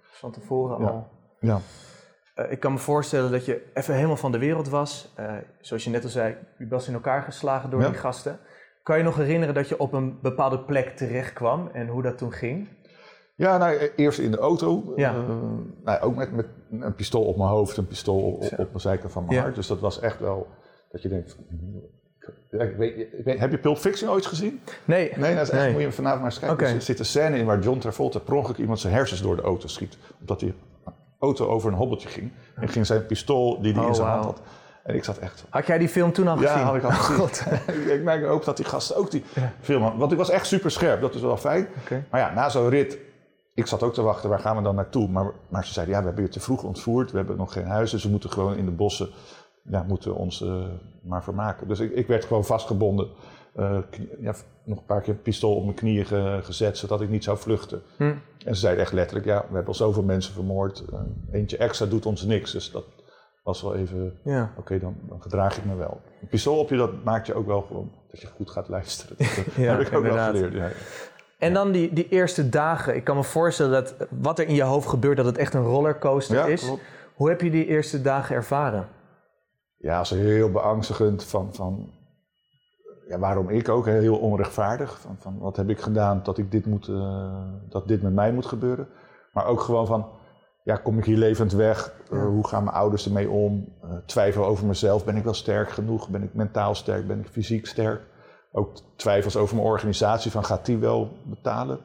van 0.00 0.30
tevoren 0.30 0.80
Ja. 0.80 0.86
al. 0.88 1.06
ja. 1.40 1.58
Eh, 2.38 2.50
ik 2.52 2.60
kan 2.60 2.72
me 2.72 2.78
voorstellen 2.78 3.30
dat 3.30 3.44
je 3.44 3.62
even 3.74 3.94
helemaal 3.94 4.16
van 4.16 4.32
de 4.32 4.38
wereld 4.38 4.68
was. 4.68 5.12
Eh, 5.16 5.34
zoals 5.60 5.84
je 5.84 5.90
net 5.90 6.02
al 6.04 6.08
zei, 6.10 6.36
je 6.58 6.66
was 6.68 6.88
in 6.88 6.94
elkaar 6.94 7.22
geslagen 7.22 7.70
door 7.70 7.80
Ja. 7.80 7.86
die 7.88 7.96
gasten. 7.98 8.38
Kan 8.82 8.98
je 8.98 9.04
nog 9.04 9.16
herinneren 9.16 9.54
dat 9.54 9.68
je 9.68 9.78
op 9.78 9.92
een 9.92 10.18
bepaalde 10.22 10.58
plek 10.58 10.96
terecht 10.96 11.32
kwam 11.32 11.70
en 11.72 11.86
hoe 11.88 12.02
dat 12.02 12.18
toen 12.18 12.32
ging? 12.32 12.68
Ja, 13.34 13.56
nou, 13.58 13.74
e- 13.76 13.90
eerst 13.96 14.18
in 14.18 14.30
de 14.30 14.36
auto. 14.38 14.92
Ja. 14.96 15.14
Eh, 15.14 15.28
nou, 15.84 16.00
ook 16.00 16.16
met, 16.16 16.32
met 16.32 16.46
een 16.70 16.94
pistool 16.94 17.24
op 17.24 17.36
mijn 17.36 17.48
hoofd, 17.48 17.76
een 17.76 17.86
pistool 17.86 18.20
op, 18.22 18.58
op 18.58 18.72
de 18.72 18.78
zijkant 18.78 19.12
van 19.12 19.24
mijn 19.24 19.36
Ja. 19.36 19.42
hart. 19.42 19.54
Dus 19.54 19.66
dat 19.66 19.80
was 19.80 20.00
echt 20.00 20.20
wel 20.20 20.46
dat 20.90 21.02
je 21.02 21.08
denkt... 21.08 21.38
Ja, 22.50 22.62
ik 22.62 22.76
weet, 22.76 22.96
ik 22.96 23.24
weet- 23.24 23.38
heb 23.38 23.50
je 23.50 23.58
Pulp 23.58 23.76
Fiction 23.76 24.10
ooit 24.10 24.26
gezien? 24.26 24.60
Nee. 24.84 25.12
Nee, 25.16 25.34
dat 25.34 25.42
is 25.42 25.50
echt, 25.50 25.62
Nee. 25.62 25.72
moet 25.72 25.80
je 25.82 25.92
vanavond 25.92 26.22
maar 26.22 26.30
eens 26.30 26.40
kijken. 26.40 26.66
Er 26.66 26.82
zit 26.82 26.98
een 26.98 27.04
scène 27.04 27.36
in 27.38 27.46
waar 27.46 27.58
John 27.58 27.78
Travolta 27.78 28.18
per 28.18 28.34
ongeluk 28.34 28.56
iemand 28.58 28.80
zijn 28.80 28.92
hersens 28.94 29.22
door 29.22 29.36
de 29.36 29.42
auto 29.42 29.66
schiet. 29.68 29.98
Omdat 30.20 30.40
die 30.40 30.54
auto 31.18 31.46
over 31.46 31.70
een 31.70 31.76
hobbeltje 31.78 32.08
ging. 32.08 32.32
En 32.54 32.68
ging 32.68 32.86
zijn 32.86 33.06
pistool 33.06 33.60
die 33.62 33.72
hij 33.72 33.82
Oh, 33.82 33.88
in 33.88 33.94
zijn 33.94 34.08
hand 34.08 34.24
had. 34.24 34.40
En 34.82 34.94
ik 34.94 35.04
zat 35.04 35.18
echt... 35.18 35.44
Had 35.50 35.66
jij 35.66 35.78
die 35.78 35.88
film 35.88 36.12
toen 36.12 36.28
al 36.28 36.40
Ja, 36.40 36.50
gezien? 36.52 36.66
had 36.66 36.74
ik 36.76 36.82
al 36.84 36.90
gezien. 37.00 37.16
God. 37.16 37.42
ik 37.96 38.02
merk 38.02 38.26
ook 38.26 38.44
dat 38.44 38.56
die 38.56 38.66
gasten 38.66 38.96
ook 38.96 39.10
die 39.10 39.24
film 39.60 39.82
hadden. 39.82 40.00
Want 40.00 40.12
ik 40.12 40.18
was 40.18 40.30
echt 40.30 40.46
super 40.46 40.70
scherp, 40.70 41.00
dat 41.00 41.14
is 41.14 41.20
wel 41.20 41.36
fijn. 41.36 41.68
Maar 42.10 42.20
ja, 42.20 42.34
na 42.34 42.48
zo'n 42.48 42.68
rit, 42.68 42.98
ik 43.54 43.66
zat 43.66 43.82
ook 43.82 43.94
te 43.94 44.02
wachten, 44.02 44.28
waar 44.30 44.38
gaan 44.38 44.56
we 44.56 44.62
dan 44.62 44.74
naartoe? 44.74 45.08
Maar, 45.08 45.32
maar 45.48 45.64
ze 45.66 45.72
zeiden, 45.72 45.94
ja, 45.94 46.00
we 46.00 46.06
hebben 46.06 46.24
je 46.24 46.30
te 46.30 46.40
vroeg 46.40 46.62
ontvoerd, 46.62 47.10
we 47.10 47.16
hebben 47.16 47.36
nog 47.36 47.52
geen 47.52 47.66
huis, 47.66 47.90
dus 47.90 48.02
we 48.04 48.10
moeten 48.10 48.30
gewoon 48.30 48.56
in 48.56 48.64
de 48.64 48.70
bossen, 48.70 49.08
ja, 49.62 49.82
moeten 49.88 50.14
ons 50.14 50.42
eh, 50.42 50.54
maar 51.02 51.22
vermaken. 51.22 51.68
Dus 51.68 51.80
ik, 51.80 51.92
ik 51.94 52.06
werd 52.06 52.24
gewoon 52.24 52.44
vastgebonden, 52.44 53.08
knie- 53.90 54.08
ja, 54.20 54.34
nog 54.64 54.78
een 54.78 54.84
paar 54.84 55.00
keer 55.00 55.14
een 55.14 55.22
pistool 55.22 55.56
op 55.56 55.62
mijn 55.64 55.76
knieën 55.76 56.04
ge- 56.06 56.40
gezet, 56.42 56.78
zodat 56.78 57.00
ik 57.00 57.08
niet 57.08 57.24
zou 57.24 57.38
vluchten. 57.38 57.82
Hm. 57.96 58.02
En 58.44 58.54
ze 58.54 58.60
zeiden 58.60 58.82
echt 58.84 58.92
letterlijk, 58.92 59.26
ja, 59.26 59.38
we 59.38 59.44
hebben 59.54 59.66
al 59.66 59.74
zoveel 59.74 60.02
mensen 60.02 60.32
vermoord, 60.34 60.84
eh, 60.92 61.00
eentje 61.32 61.56
extra 61.56 61.86
doet 61.86 62.06
ons 62.06 62.22
niks. 62.22 62.52
Dus 62.52 62.70
dat 62.70 62.84
was 63.42 63.62
wel 63.62 63.74
even, 63.76 64.18
Ja. 64.24 64.52
oké, 64.56 64.78
dan, 64.78 64.96
dan 65.08 65.22
gedraag 65.22 65.56
ik 65.58 65.64
me 65.64 65.74
wel. 65.76 66.00
Een 66.20 66.28
pistool 66.28 66.58
op 66.58 66.68
je, 66.70 66.76
dat 66.76 67.04
maakt 67.04 67.26
je 67.26 67.34
ook 67.34 67.46
wel 67.46 67.60
gewoon 67.62 67.90
dat 68.10 68.20
je 68.20 68.26
goed 68.26 68.50
gaat 68.50 68.68
luisteren. 68.68 69.16
Dat 69.36 69.54
Ja, 69.56 69.76
heb 69.76 69.80
ik 69.80 69.86
ook 69.86 70.02
inderdaad. 70.02 70.32
wel 70.32 70.42
geleerd. 70.42 70.72
Ja. 70.72 70.76
En 71.38 71.52
dan 71.52 71.72
die, 71.72 71.92
die 71.92 72.08
eerste 72.08 72.48
dagen. 72.48 72.96
Ik 72.96 73.04
kan 73.04 73.16
me 73.16 73.22
voorstellen 73.24 73.72
dat 73.72 73.94
wat 74.10 74.38
er 74.38 74.46
in 74.48 74.54
je 74.54 74.62
hoofd 74.62 74.88
gebeurt, 74.88 75.16
dat 75.16 75.26
het 75.26 75.38
echt 75.38 75.54
een 75.54 75.62
rollercoaster 75.64 76.48
is. 76.48 76.64
klopt. 76.64 76.82
Hoe 77.14 77.28
heb 77.28 77.40
je 77.40 77.50
die 77.50 77.66
eerste 77.66 78.02
dagen 78.02 78.34
ervaren? 78.36 78.88
Ja, 79.76 80.04
ze 80.04 80.14
heel 80.16 80.50
beangstigend 80.50 81.24
van, 81.24 81.54
van 81.54 81.90
ja, 83.08 83.18
waarom 83.18 83.48
ik 83.48 83.68
ook, 83.68 83.86
heel 83.86 84.16
onrechtvaardig. 84.16 85.00
Van, 85.00 85.16
van 85.18 85.38
wat 85.38 85.56
heb 85.56 85.68
ik 85.68 85.80
gedaan 85.80 86.20
dat, 86.22 86.38
ik 86.38 86.50
dit 86.50 86.66
moet, 86.66 86.88
eh, 86.88 87.42
dat 87.68 87.88
dit 87.88 88.02
met 88.02 88.12
mij 88.12 88.32
moet 88.32 88.46
gebeuren. 88.46 88.88
Maar 89.32 89.46
ook 89.46 89.60
gewoon 89.60 89.86
van, 89.86 90.06
ja, 90.64 90.76
kom 90.76 90.98
ik 90.98 91.04
hier 91.04 91.16
levend 91.16 91.52
weg? 91.52 91.92
Eh, 92.10 92.22
hoe 92.26 92.46
gaan 92.46 92.64
mijn 92.64 92.76
ouders 92.76 93.06
ermee 93.06 93.30
om? 93.30 93.68
Eh, 93.82 93.90
twijfel 94.06 94.44
over 94.44 94.66
mezelf, 94.66 95.04
ben 95.04 95.16
ik 95.16 95.24
wel 95.24 95.34
sterk 95.34 95.70
genoeg? 95.70 96.08
Ben 96.08 96.22
ik 96.22 96.34
mentaal 96.34 96.74
sterk? 96.74 97.06
Ben 97.06 97.20
ik 97.20 97.28
fysiek 97.28 97.66
sterk? 97.66 98.02
Ook 98.52 98.72
twijfels 98.96 99.36
over 99.36 99.56
mijn 99.56 99.68
organisatie, 99.68 100.30
van 100.30 100.44
gaat 100.44 100.66
die 100.66 100.78
wel 100.78 101.08
betalen? 101.22 101.78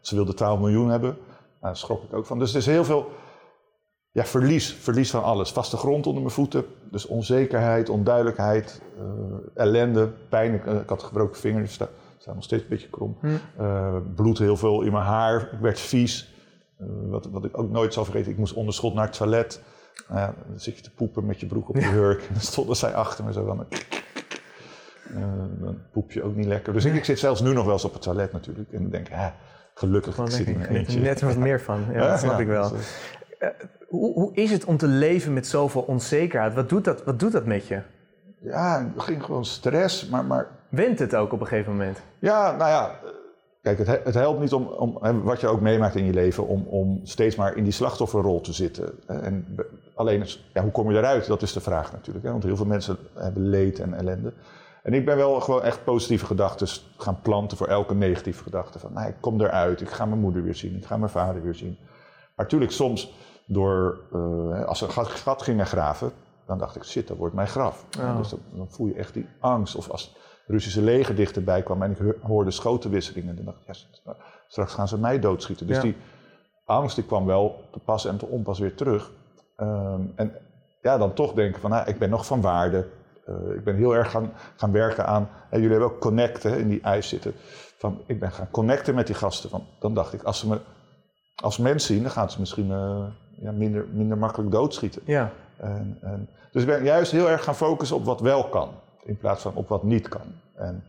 Ze 0.00 0.14
wilden 0.14 0.36
12 0.36 0.58
miljoen 0.58 0.88
hebben, 0.88 1.10
nou, 1.10 1.20
daar 1.60 1.76
schrok 1.76 2.02
ik 2.02 2.14
ook 2.14 2.26
van. 2.26 2.38
Dus 2.38 2.50
er 2.50 2.56
is 2.56 2.66
heel 2.66 2.84
veel 2.84 3.10
ja, 4.10 4.24
verlies, 4.24 4.72
verlies 4.72 5.10
van 5.10 5.22
alles. 5.22 5.52
Vaste 5.52 5.76
grond 5.76 6.06
onder 6.06 6.22
mijn 6.22 6.34
voeten, 6.34 6.64
dus 6.92 7.06
onzekerheid, 7.06 7.88
onduidelijkheid, 7.88 8.82
eh, 8.98 9.04
ellende, 9.62 10.08
pijn. 10.28 10.54
Ik, 10.54 10.66
eh, 10.66 10.74
ik 10.74 10.88
had 10.88 11.02
gebroken 11.02 11.40
vinger, 11.40 11.60
dus 11.60 11.72
sta, 11.72 11.88
sta 12.18 12.34
nog 12.34 12.44
steeds 12.44 12.62
een 12.62 12.68
beetje 12.68 12.88
krom. 12.88 13.16
Hm. 13.20 13.28
Eh, 13.56 13.96
bloed 14.14 14.38
heel 14.38 14.56
veel 14.56 14.82
in 14.82 14.92
mijn 14.92 15.04
haar, 15.04 15.40
ik 15.52 15.58
werd 15.60 15.80
vies. 15.80 16.30
Wat, 17.08 17.28
wat 17.30 17.44
ik 17.44 17.58
ook 17.58 17.70
nooit 17.70 17.92
zal 17.92 18.04
vergeten, 18.04 18.32
ik 18.32 18.38
moest 18.38 18.54
onder 18.54 18.74
schot 18.74 18.94
naar 18.94 19.06
het 19.06 19.16
toilet. 19.16 19.62
Nou 20.08 20.32
dan 20.48 20.60
zit 20.60 20.76
je 20.76 20.82
te 20.82 20.90
poepen 20.90 21.26
met 21.26 21.40
je 21.40 21.46
broek 21.46 21.68
op 21.68 21.76
je 21.76 21.86
hurk. 21.86 22.20
En 22.20 22.32
dan 22.32 22.42
stonden 22.42 22.76
zij 22.76 22.94
achter 22.94 23.24
me 23.24 23.32
zo 23.32 23.44
van... 23.44 23.66
dan 25.60 25.78
poep 25.92 26.12
je 26.12 26.22
ook 26.22 26.34
niet 26.34 26.46
lekker. 26.46 26.72
Dus 26.72 26.84
ik, 26.84 26.94
ik 26.94 27.04
zit 27.04 27.18
zelfs 27.18 27.40
nu 27.40 27.52
nog 27.52 27.64
wel 27.64 27.72
eens 27.72 27.84
op 27.84 27.92
het 27.92 28.02
toilet 28.02 28.32
natuurlijk. 28.32 28.72
En 28.72 28.80
dan 28.82 28.90
denk 28.90 29.08
ik, 29.08 29.14
gelukkig, 29.74 30.18
ik 30.18 30.30
zit 30.30 30.46
in 30.46 30.60
ik, 30.60 30.68
eentje. 30.68 31.00
net 31.00 31.20
wat 31.20 31.36
meer 31.36 31.60
van. 31.60 31.84
Ja, 31.92 32.08
dat 32.08 32.18
snap 32.18 32.32
Ja, 32.32 32.38
ik 32.38 32.46
wel. 32.46 32.72
Dus, 33.58 33.68
Hoe, 33.88 34.12
hoe 34.14 34.34
is 34.34 34.50
het 34.50 34.64
om 34.64 34.76
te 34.76 34.86
leven 34.86 35.32
met 35.32 35.46
zoveel 35.46 35.82
onzekerheid? 35.82 36.54
Wat 36.54 36.68
doet 36.68 36.84
dat, 36.84 37.04
wat 37.04 37.18
doet 37.20 37.32
dat 37.32 37.44
met 37.46 37.66
je? 37.66 37.80
ja, 38.40 38.78
er 38.96 39.00
ging 39.00 39.22
gewoon 39.24 39.44
stress, 39.44 40.08
maar... 40.08 40.24
maar 40.24 40.46
Went 40.68 40.98
het 40.98 41.14
ook 41.14 41.32
op 41.32 41.40
een 41.40 41.46
gegeven 41.46 41.72
moment? 41.72 42.02
Ja, 42.18 42.56
nou 42.56 42.70
ja, 42.70 42.88
eh, 42.90 43.10
kijk, 43.62 43.78
het, 43.78 43.86
he- 43.86 44.00
het 44.04 44.14
helpt 44.14 44.40
niet 44.40 44.52
om, 44.52 44.66
om 44.66 45.22
wat 45.22 45.40
je 45.40 45.46
ook 45.48 45.60
meemaakt 45.60 45.94
in 45.94 46.04
je 46.04 46.12
leven, 46.12 46.46
om, 46.46 46.66
om 46.66 47.00
steeds 47.02 47.36
maar 47.36 47.56
in 47.56 47.64
die 47.64 47.72
slachtofferrol 47.72 48.40
te 48.40 48.52
zitten. 48.52 48.92
hè. 49.06 49.18
En 49.20 49.56
alleen, 49.94 50.26
ja, 50.52 50.62
hoe 50.62 50.70
kom 50.70 50.90
je 50.90 50.98
eruit? 50.98 51.26
Dat 51.26 51.42
is 51.42 51.52
de 51.52 51.60
vraag 51.60 51.92
natuurlijk. 51.92 52.24
Hè? 52.24 52.30
Want 52.32 52.42
heel 52.44 52.56
veel 52.56 52.66
mensen 52.66 52.96
hebben 53.14 53.48
leed 53.48 53.78
en 53.80 53.94
ellende. 53.94 54.32
En 54.82 54.94
ik 54.94 55.04
ben 55.04 55.16
wel 55.16 55.40
gewoon 55.40 55.62
echt 55.62 55.84
positieve 55.84 56.26
gedachten 56.26 56.68
gaan 56.96 57.20
planten 57.22 57.56
voor 57.56 57.66
elke 57.68 57.94
negatieve 57.94 58.42
gedachte. 58.42 58.78
Van, 58.78 58.92
nou, 58.92 59.08
ik 59.08 59.16
kom 59.20 59.40
eruit, 59.40 59.80
ik 59.80 59.90
ga 59.90 60.04
mijn 60.06 60.20
moeder 60.20 60.42
weer 60.42 60.54
zien, 60.54 60.76
ik 60.76 60.84
ga 60.86 60.96
mijn 60.96 61.10
vader 61.10 61.42
weer 61.42 61.54
zien. 61.54 61.76
Maar 62.36 62.44
natuurlijk 62.46 62.72
soms, 62.72 63.14
door, 63.52 63.98
eh, 64.12 64.64
als 64.64 64.78
ze 64.78 64.84
een 64.84 65.06
gat, 65.06 65.42
gingen 65.42 65.66
graven, 65.66 66.12
dan 66.46 66.58
dacht 66.58 66.76
ik, 66.76 66.84
shit, 66.84 67.08
dat 67.08 67.16
wordt 67.16 67.34
mijn 67.34 67.48
graf. 67.48 67.84
Oh. 68.00 68.16
Dus 68.16 68.28
dan, 68.28 68.38
dan 68.50 68.66
voel 68.70 68.86
je 68.86 68.94
echt 68.94 69.14
die 69.14 69.26
angst. 69.40 69.74
Of 69.76 69.90
als 69.90 70.02
het 70.02 70.20
Russische 70.46 70.82
leger 70.82 71.14
dichterbij 71.14 71.62
kwam 71.62 71.82
en 71.82 71.90
ik 71.90 71.98
ho- 71.98 72.28
hoorde 72.28 72.50
schotenwisselingen, 72.50 73.36
dan 73.36 73.44
dacht 73.44 73.56
ik, 73.60 73.66
ja, 73.66 73.72
st- 73.72 74.02
straks 74.48 74.74
gaan 74.74 74.88
ze 74.88 74.98
mij 74.98 75.18
doodschieten. 75.18 75.66
Dus 75.66 75.76
Ja. 75.76 75.82
die 75.82 75.96
angst 76.64 76.94
die 76.96 77.04
kwam 77.04 77.26
wel 77.26 77.64
te 77.72 77.78
pas 77.78 78.04
en 78.06 78.16
te 78.16 78.26
onpas 78.26 78.58
weer 78.58 78.74
terug. 78.74 79.10
Ehm, 79.56 80.00
en 80.14 80.32
ja, 80.82 80.98
dan 80.98 81.12
toch 81.14 81.32
denken 81.32 81.60
van, 81.60 81.70
nou, 81.70 81.88
ik 81.88 81.98
ben 81.98 82.10
nog 82.10 82.26
van 82.26 82.40
waarde. 82.40 82.88
Eh, 83.26 83.34
ik 83.54 83.64
ben 83.64 83.76
heel 83.76 83.94
erg 83.94 84.10
gaan, 84.10 84.32
gaan 84.56 84.72
werken 84.72 85.06
aan, 85.06 85.28
en 85.50 85.60
jullie 85.60 85.76
hebben 85.76 85.94
ook 85.94 86.00
connecten 86.00 86.58
in 86.58 86.68
die 86.68 86.80
ijs 86.80 87.08
zitten. 87.08 87.32
Van, 87.78 88.00
ik 88.06 88.20
ben 88.20 88.32
gaan 88.32 88.50
connecten 88.50 88.94
met 88.94 89.06
die 89.06 89.16
gasten. 89.16 89.50
Van, 89.50 89.66
dan 89.80 89.94
dacht 89.94 90.12
ik, 90.12 90.22
als 90.22 90.38
ze 90.38 90.48
me 90.48 90.58
als 91.34 91.58
mens 91.58 91.86
zien, 91.86 92.02
dan 92.02 92.10
gaan 92.10 92.30
ze 92.30 92.40
misschien 92.40 92.70
eh, 92.70 93.04
ja, 93.42 93.52
minder, 93.52 93.86
minder 93.92 94.18
makkelijk 94.18 94.50
doodschieten. 94.50 95.02
Ja. 95.04 95.30
En, 95.56 95.98
en, 96.00 96.28
dus 96.52 96.62
ik 96.62 96.68
ben 96.68 96.84
juist 96.84 97.12
heel 97.12 97.30
erg 97.30 97.44
gaan 97.44 97.54
focussen 97.54 97.96
op 97.96 98.04
wat 98.04 98.20
wel 98.20 98.48
kan, 98.48 98.70
in 99.04 99.16
plaats 99.16 99.42
van 99.42 99.54
op 99.54 99.68
wat 99.68 99.82
niet 99.82 100.08
kan. 100.08 100.40
En 100.54 100.84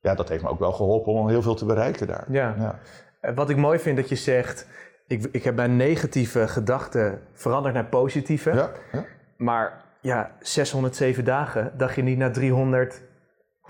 ja, 0.00 0.14
dat 0.14 0.28
heeft 0.28 0.42
me 0.42 0.48
ook 0.48 0.58
wel 0.58 0.72
geholpen 0.72 1.12
om 1.12 1.28
heel 1.28 1.42
veel 1.42 1.54
te 1.54 1.64
bereiken 1.64 2.06
daar. 2.06 2.24
Ja. 2.32 2.54
Ja. 2.58 2.78
Eh, 3.20 3.34
Wat 3.34 3.50
ik 3.50 3.56
mooi 3.56 3.78
vind 3.78 3.96
dat 3.96 4.08
je 4.08 4.14
zegt, 4.16 4.66
ik, 5.06 5.28
ik 5.32 5.44
heb 5.44 5.54
mijn 5.56 5.76
negatieve 5.76 6.48
gedachten 6.48 7.20
veranderd 7.32 7.74
naar 7.74 7.86
positieve. 7.86 8.50
Ja, 8.54 8.70
ja. 8.92 9.04
Maar 9.36 9.84
ja, 10.00 10.30
607 10.40 11.24
dagen, 11.24 11.72
dacht 11.76 11.94
je 11.94 12.02
niet 12.02 12.18
na 12.18 12.30
300. 12.30 13.02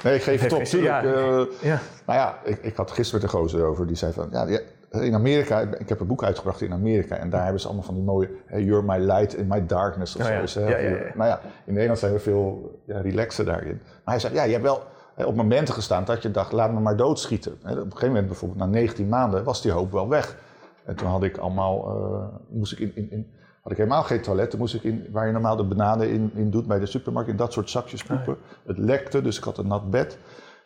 Nee, 0.03 0.15
ik 0.15 0.23
geef 0.23 0.41
het 0.43 0.53
op, 0.59 0.65
tuurlijk. 0.65 1.03
ja. 1.05 1.13
Eh, 1.13 1.43
Ja, 1.63 1.79
nou 2.07 2.19
ja, 2.19 2.39
ik, 2.45 2.59
ik 2.63 2.77
had 2.77 2.91
gisteren 2.91 3.23
met 3.23 3.33
een 3.33 3.39
gozer 3.39 3.65
over, 3.65 3.87
die 3.87 3.97
zei 3.97 4.13
van, 4.13 4.29
ja, 4.31 4.59
in 4.91 5.15
Amerika, 5.15 5.61
ik, 5.61 5.89
heb 5.89 6.01
een 6.01 6.07
boek 6.07 6.25
uitgebracht 6.25 6.61
in 6.61 6.73
Amerika 6.73 7.17
en 7.17 7.31
daar 7.31 7.43
hebben 7.43 7.61
ze 7.61 7.67
allemaal 7.67 7.85
van 7.85 7.95
die 7.95 8.05
mooie, 8.05 8.29
hey, 8.47 8.63
you're 8.63 8.83
my 8.87 8.99
light 8.99 9.35
in 9.35 9.47
my 9.47 9.67
darkness 9.67 10.17
of 10.17 10.31
Oh 10.31 10.45
zo. 10.47 10.61
ja. 10.61 10.69
Ja, 10.69 10.77
ja. 10.89 10.97
Nou 11.15 11.29
ja, 11.29 11.41
in 11.65 11.73
Nederland 11.73 11.99
zijn 11.99 12.13
we 12.13 12.19
veel 12.19 12.79
ja, 12.85 13.01
relaxer 13.01 13.45
daarin. 13.45 13.81
Maar 13.83 14.15
hij 14.15 14.19
zei, 14.19 14.35
ja, 14.35 14.43
je 14.43 14.53
hebt 14.53 14.65
wel 14.65 14.83
hè, 15.15 15.25
op 15.25 15.35
momenten 15.35 15.75
gestaan 15.75 16.05
dat 16.05 16.23
je 16.23 16.31
dacht, 16.31 16.53
laat 16.53 16.73
me 16.73 16.81
maar 16.81 16.97
doodschieten. 16.97 17.59
Hè, 17.63 17.71
Op 17.71 17.77
een 17.77 17.85
gegeven 17.85 18.07
moment, 18.09 18.27
bijvoorbeeld 18.27 18.61
na 18.61 18.67
19 18.67 19.09
maanden, 19.09 19.45
was 19.45 19.63
die 19.63 19.73
hoop 19.73 19.93
wel 19.93 20.09
weg. 20.09 20.37
En 20.85 20.95
toen 20.95 21.09
had 21.09 21.23
ik 21.23 21.37
allemaal, 21.37 21.87
eh, 21.89 22.39
moest 22.49 22.73
ik 22.73 22.79
in, 22.79 22.93
in, 22.95 23.11
in 23.11 23.31
had 23.63 23.73
ik 23.73 23.79
helemaal 23.79 24.03
geen 24.03 24.21
toilet. 24.23 24.51
Toen 24.51 24.59
moest 24.59 24.75
ik 24.75 24.83
in, 24.83 25.07
waar 25.11 25.27
je 25.27 25.33
normaal 25.33 25.57
de 25.57 25.65
bananen 25.65 26.11
in, 26.11 26.31
in 26.35 26.51
doet 26.51 26.67
bij 26.67 26.79
de 26.79 26.87
supermarkt, 26.87 27.31
in 27.31 27.37
dat 27.37 27.53
soort 27.53 27.71
zakjes 27.71 28.05
poepen. 28.05 28.37
Het 28.67 28.79
lekte, 28.79 29.23
dus 29.23 29.39
ik 29.39 29.45
had 29.45 29.59
een 29.59 29.67
nat 29.67 29.91
bed. 29.91 30.19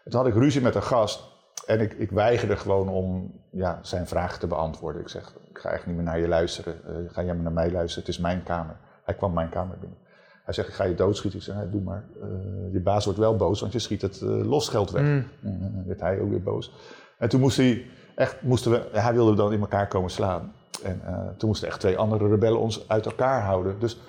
En 0.04 0.10
toen 0.10 0.20
had 0.20 0.28
ik 0.28 0.34
ruzie 0.34 0.60
met 0.62 0.74
een 0.74 0.82
gast. 0.82 1.31
En 1.66 1.80
ik, 1.80 1.92
ik 1.92 2.10
weigerde 2.10 2.56
gewoon 2.56 2.88
om 2.88 3.40
ja, 3.50 3.78
zijn 3.82 4.06
vragen 4.06 4.40
te 4.40 4.46
beantwoorden. 4.46 5.02
Ik 5.02 5.08
zeg, 5.08 5.34
ik 5.48 5.58
ga 5.58 5.70
echt 5.70 5.86
niet 5.86 5.94
meer 5.94 6.04
naar 6.04 6.20
je 6.20 6.28
luisteren. 6.28 6.80
Uh, 6.86 7.12
ga 7.12 7.24
jij 7.24 7.34
maar 7.34 7.42
naar 7.42 7.52
mij 7.52 7.70
luisteren, 7.70 8.06
het 8.06 8.14
is 8.14 8.20
mijn 8.20 8.42
kamer. 8.42 8.76
Hij 9.04 9.14
kwam 9.14 9.32
mijn 9.32 9.48
kamer 9.48 9.78
binnen. 9.78 9.98
Hij 10.44 10.54
zegt, 10.54 10.68
ik 10.68 10.74
ga 10.74 10.84
je 10.84 10.94
doodschieten. 10.94 11.38
Ik 11.38 11.44
zeg, 11.44 11.54
nee, 11.54 11.70
doe 11.70 11.82
maar. 11.82 12.04
Uh, 12.22 12.72
je 12.72 12.80
baas 12.80 13.04
wordt 13.04 13.18
wel 13.18 13.36
boos, 13.36 13.60
want 13.60 13.72
je 13.72 13.78
schiet 13.78 14.02
het 14.02 14.20
uh, 14.20 14.44
losgeld 14.44 14.90
weg. 14.90 15.02
Mm. 15.02 15.28
En 15.42 15.72
dan 15.74 15.86
werd 15.86 16.00
hij 16.00 16.20
ook 16.20 16.30
weer 16.30 16.42
boos. 16.42 16.72
En 17.18 17.28
toen 17.28 17.40
moest 17.40 17.56
hij 17.56 17.86
echt, 18.14 18.42
moesten 18.42 18.70
we, 18.70 18.88
hij 18.92 19.12
wilde 19.12 19.34
dan 19.34 19.52
in 19.52 19.60
elkaar 19.60 19.88
komen 19.88 20.10
slaan. 20.10 20.52
En 20.82 21.00
toen 21.36 21.48
moesten 21.48 21.68
echt 21.68 21.80
twee 21.80 21.98
andere 21.98 22.28
rebellen 22.28 22.60
ons 22.60 22.88
uit 22.88 23.06
elkaar 23.06 23.42
houden. 23.42 23.78
Dus 23.78 24.00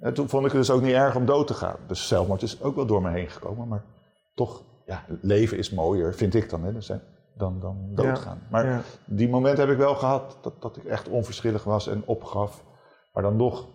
en 0.00 0.14
toen 0.14 0.28
vond 0.28 0.46
ik 0.46 0.52
het 0.52 0.60
dus 0.60 0.70
ook 0.70 0.82
niet 0.82 0.92
erg 0.92 1.16
om 1.16 1.26
dood 1.26 1.46
te 1.46 1.54
gaan. 1.54 1.76
Dus 1.86 2.08
zelfmoord 2.08 2.42
is 2.42 2.62
ook 2.62 2.74
wel 2.76 2.86
door 2.86 3.02
me 3.02 3.10
heen 3.10 3.30
gekomen. 3.30 3.68
Maar 3.68 3.84
toch, 4.34 4.62
ja, 4.90 5.04
leven 5.20 5.58
is 5.58 5.70
mooier, 5.70 6.14
vind 6.14 6.34
ik 6.34 6.50
dan. 6.50 6.64
Hè. 6.64 6.72
dan, 7.36 7.60
dan 7.60 7.88
doodgaan. 7.90 8.42
maar 8.50 8.84
die 9.04 9.28
moment 9.28 9.58
heb 9.58 9.68
ik 9.68 9.76
wel 9.76 9.94
gehad 9.94 10.38
dat, 10.42 10.62
dat 10.62 10.76
ik 10.76 10.84
echt 10.84 11.08
onverschillig 11.08 11.64
was 11.64 11.88
en 11.88 12.02
opgaf. 12.06 12.64
Maar 13.12 13.22
dan 13.22 13.36
nog, 13.36 13.66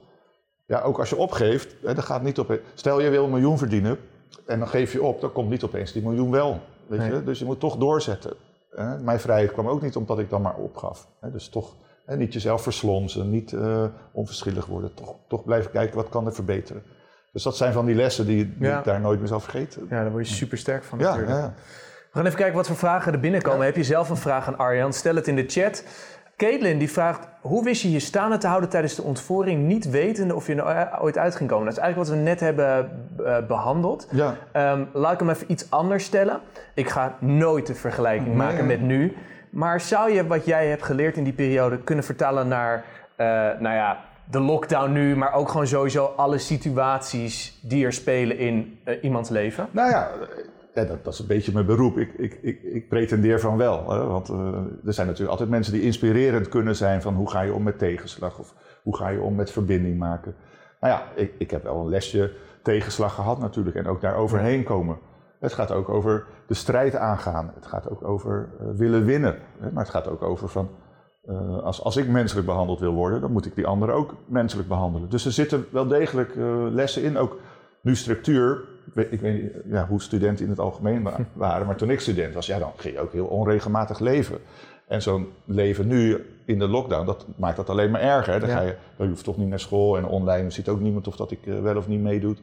ja, 0.65 0.81
ook 0.81 0.99
als 0.99 1.09
je 1.09 1.15
opgeeft, 1.15 1.75
hè, 1.81 1.93
dan 1.93 2.03
gaat 2.03 2.21
niet 2.21 2.39
op. 2.39 2.59
Stel 2.73 3.01
je 3.01 3.09
wil 3.09 3.23
een 3.23 3.31
miljoen 3.31 3.57
verdienen 3.57 3.97
en 4.45 4.59
dan 4.59 4.67
geef 4.67 4.93
je 4.93 5.03
op, 5.03 5.21
dan 5.21 5.31
komt 5.31 5.49
niet 5.49 5.63
opeens 5.63 5.91
die 5.91 6.01
miljoen 6.01 6.31
wel. 6.31 6.59
Weet 6.87 7.05
je? 7.05 7.23
Dus 7.23 7.39
je 7.39 7.45
moet 7.45 7.59
toch 7.59 7.77
doorzetten. 7.77 8.33
Hè. 8.69 8.99
Mijn 8.99 9.19
vrijheid 9.19 9.51
kwam 9.51 9.67
ook 9.67 9.81
niet 9.81 9.95
omdat 9.95 10.19
ik 10.19 10.29
dan 10.29 10.41
maar 10.41 10.55
opgaf. 10.57 11.07
Hè. 11.19 11.31
Dus 11.31 11.49
toch 11.49 11.75
en 12.05 12.17
niet 12.17 12.33
jezelf 12.33 12.61
verslonsen, 12.61 13.29
niet 13.29 13.51
uh, 13.51 13.85
onverschillig 14.11 14.65
worden. 14.65 14.93
Toch, 14.93 15.15
toch 15.27 15.43
blijven 15.43 15.71
kijken 15.71 15.95
wat 15.95 16.09
kan 16.09 16.25
er 16.25 16.33
verbeteren. 16.33 16.83
Dus 17.35 17.43
dat 17.43 17.57
zijn 17.57 17.73
van 17.73 17.85
die 17.85 17.95
lessen 17.95 18.25
die, 18.25 18.53
die 18.57 18.69
ik 18.69 18.83
daar 18.83 19.01
nooit 19.01 19.19
meer 19.19 19.27
zal 19.27 19.39
vergeten. 19.39 19.87
Ja, 19.89 20.01
daar 20.01 20.11
word 20.11 20.29
je 20.29 20.35
super 20.35 20.57
sterk 20.57 20.83
van 20.83 20.97
natuurlijk. 20.97 21.29
Ja, 21.29 21.37
ja. 21.37 21.53
We 22.11 22.11
gaan 22.11 22.25
even 22.25 22.37
kijken 22.37 22.55
wat 22.55 22.67
voor 22.67 22.75
vragen 22.75 23.13
er 23.13 23.19
binnenkomen. 23.19 23.65
Heb 23.65 23.75
je 23.75 23.83
zelf 23.83 24.09
een 24.09 24.17
vraag 24.17 24.47
aan 24.47 24.57
Arjan? 24.57 24.93
Stel 24.93 25.15
het 25.15 25.27
in 25.27 25.35
de 25.35 25.45
chat. 25.47 25.83
Caitlin 26.37 26.77
die 26.77 26.91
vraagt, 26.91 27.27
hoe 27.41 27.63
wist 27.63 27.81
je 27.81 27.91
je 27.91 27.99
staande 27.99 28.37
te 28.37 28.47
houden 28.47 28.69
tijdens 28.69 28.95
de 28.95 29.01
ontvoering, 29.01 29.63
niet 29.63 29.89
wetende 29.89 30.35
of 30.35 30.47
je 30.47 30.55
er 30.55 31.01
ooit 31.01 31.17
uit 31.17 31.35
ging 31.35 31.49
komen? 31.49 31.65
Dat 31.65 31.73
is 31.73 31.79
eigenlijk 31.79 32.09
wat 32.09 32.19
we 32.19 32.23
net 32.23 32.39
hebben 32.39 32.89
uh, 33.19 33.37
behandeld. 33.47 34.07
Ja. 34.11 34.35
Um, 34.71 34.87
laat 34.93 35.13
ik 35.13 35.19
hem 35.19 35.29
even 35.29 35.51
iets 35.51 35.71
anders 35.71 36.03
stellen. 36.05 36.39
Ik 36.73 36.89
ga 36.89 37.15
nooit 37.19 37.67
de 37.67 37.75
vergelijking 37.75 38.35
maken 38.35 38.65
met 38.65 38.81
nu. 38.81 39.15
Maar 39.49 39.81
zou 39.81 40.11
je 40.11 40.27
wat 40.27 40.45
jij 40.45 40.67
hebt 40.67 40.83
geleerd 40.83 41.17
in 41.17 41.23
die 41.23 41.33
periode 41.33 41.77
kunnen 41.77 42.03
vertalen 42.03 42.47
naar, 42.47 42.85
uh, 43.17 43.25
nou 43.59 43.75
ja, 43.75 43.97
de 44.31 44.39
lockdown 44.39 44.91
nu, 44.91 45.15
maar 45.15 45.33
ook 45.33 45.49
gewoon 45.49 45.67
sowieso 45.67 46.05
alle 46.05 46.37
situaties 46.37 47.59
die 47.61 47.85
er 47.85 47.93
spelen 47.93 48.37
in 48.37 48.79
uh, 48.85 49.03
iemands 49.03 49.29
leven? 49.29 49.67
Nou 49.71 49.89
ja, 49.89 50.11
dat, 50.73 51.03
dat, 51.03 51.13
is 51.13 51.19
een 51.19 51.27
beetje 51.27 51.51
mijn 51.51 51.65
beroep. 51.65 51.97
Ik, 51.97 52.13
ik, 52.13 52.39
ik, 52.41 52.63
ik 52.63 52.89
pretendeer 52.89 53.39
van 53.39 53.57
wel. 53.57 53.91
Hè? 53.91 54.05
Want 54.05 54.29
uh, 54.29 54.37
er 54.85 54.93
zijn 54.93 55.07
natuurlijk 55.07 55.31
altijd 55.31 55.49
mensen 55.49 55.73
die 55.73 55.81
inspirerend 55.81 56.49
kunnen 56.49 56.75
zijn 56.75 57.01
van 57.01 57.13
hoe 57.13 57.29
ga 57.29 57.41
je 57.41 57.53
om 57.53 57.63
met 57.63 57.79
tegenslag 57.79 58.39
of 58.39 58.53
hoe 58.83 58.95
ga 58.97 59.09
je 59.09 59.21
om 59.21 59.35
met 59.35 59.51
verbinding 59.51 59.97
maken. 59.97 60.35
Nou 60.79 60.93
ja, 60.93 61.03
ik, 61.15 61.33
ik 61.37 61.51
heb 61.51 61.63
wel 61.63 61.79
een 61.79 61.89
lesje 61.89 62.31
tegenslag 62.61 63.13
gehad 63.13 63.39
natuurlijk 63.39 63.75
en 63.75 63.87
ook 63.87 64.01
daar 64.01 64.15
overheen 64.15 64.63
komen. 64.63 64.97
Het 65.39 65.53
gaat 65.53 65.71
ook 65.71 65.89
over 65.89 66.25
de 66.47 66.53
strijd 66.53 66.95
aangaan. 66.95 67.51
Het 67.55 67.65
gaat 67.65 67.89
ook 67.89 68.03
over 68.03 68.49
uh, 68.61 68.67
willen 68.75 69.05
winnen. 69.05 69.37
Hè? 69.59 69.71
Maar 69.71 69.83
het 69.83 69.93
gaat 69.93 70.07
ook 70.07 70.21
over 70.21 70.49
van, 70.49 70.69
uh, 71.29 71.57
als, 71.63 71.83
als 71.83 71.97
ik 71.97 72.07
menselijk 72.07 72.45
behandeld 72.47 72.79
wil 72.79 72.93
worden, 72.93 73.21
dan 73.21 73.31
moet 73.31 73.45
ik 73.45 73.55
die 73.55 73.67
anderen 73.67 73.95
ook 73.95 74.15
menselijk 74.25 74.67
behandelen. 74.67 75.09
Dus 75.09 75.25
er 75.25 75.31
zitten 75.31 75.65
wel 75.71 75.87
degelijk 75.87 76.35
uh, 76.35 76.65
lessen 76.71 77.03
in. 77.03 77.17
Ook 77.17 77.39
nu 77.81 77.95
structuur. 77.95 78.63
Ik 78.85 78.93
weet, 78.93 79.11
ik 79.11 79.21
weet 79.21 79.41
niet 79.41 79.51
ja, 79.65 79.87
hoe 79.87 80.01
studenten 80.01 80.43
in 80.43 80.49
het 80.49 80.59
algemeen 80.59 81.07
waren, 81.33 81.67
maar 81.67 81.75
toen 81.75 81.89
ik 81.89 81.99
student 81.99 82.33
was, 82.33 82.45
ja, 82.45 82.59
dan 82.59 82.71
ging 82.75 82.93
je 82.93 83.01
ook 83.01 83.11
heel 83.11 83.25
onregelmatig 83.25 83.99
leven. 83.99 84.37
En 84.87 85.01
zo'n 85.01 85.27
leven 85.45 85.87
nu 85.87 86.25
in 86.45 86.59
de 86.59 86.67
lockdown, 86.67 87.05
dat 87.05 87.25
maakt 87.35 87.55
dat 87.57 87.69
alleen 87.69 87.91
maar 87.91 88.01
erger. 88.01 88.39
Dan, 88.39 88.49
ja. 88.49 88.55
ga 88.55 88.61
je, 88.61 88.75
dan 88.97 89.07
hoeft 89.07 89.23
toch 89.23 89.37
niet 89.37 89.49
naar 89.49 89.59
school 89.59 89.97
en 89.97 90.05
online 90.05 90.49
ziet 90.49 90.69
ook 90.69 90.79
niemand 90.79 91.07
of 91.07 91.15
dat 91.15 91.31
ik 91.31 91.39
wel 91.43 91.77
of 91.77 91.87
niet 91.87 92.01
meedoet. 92.01 92.41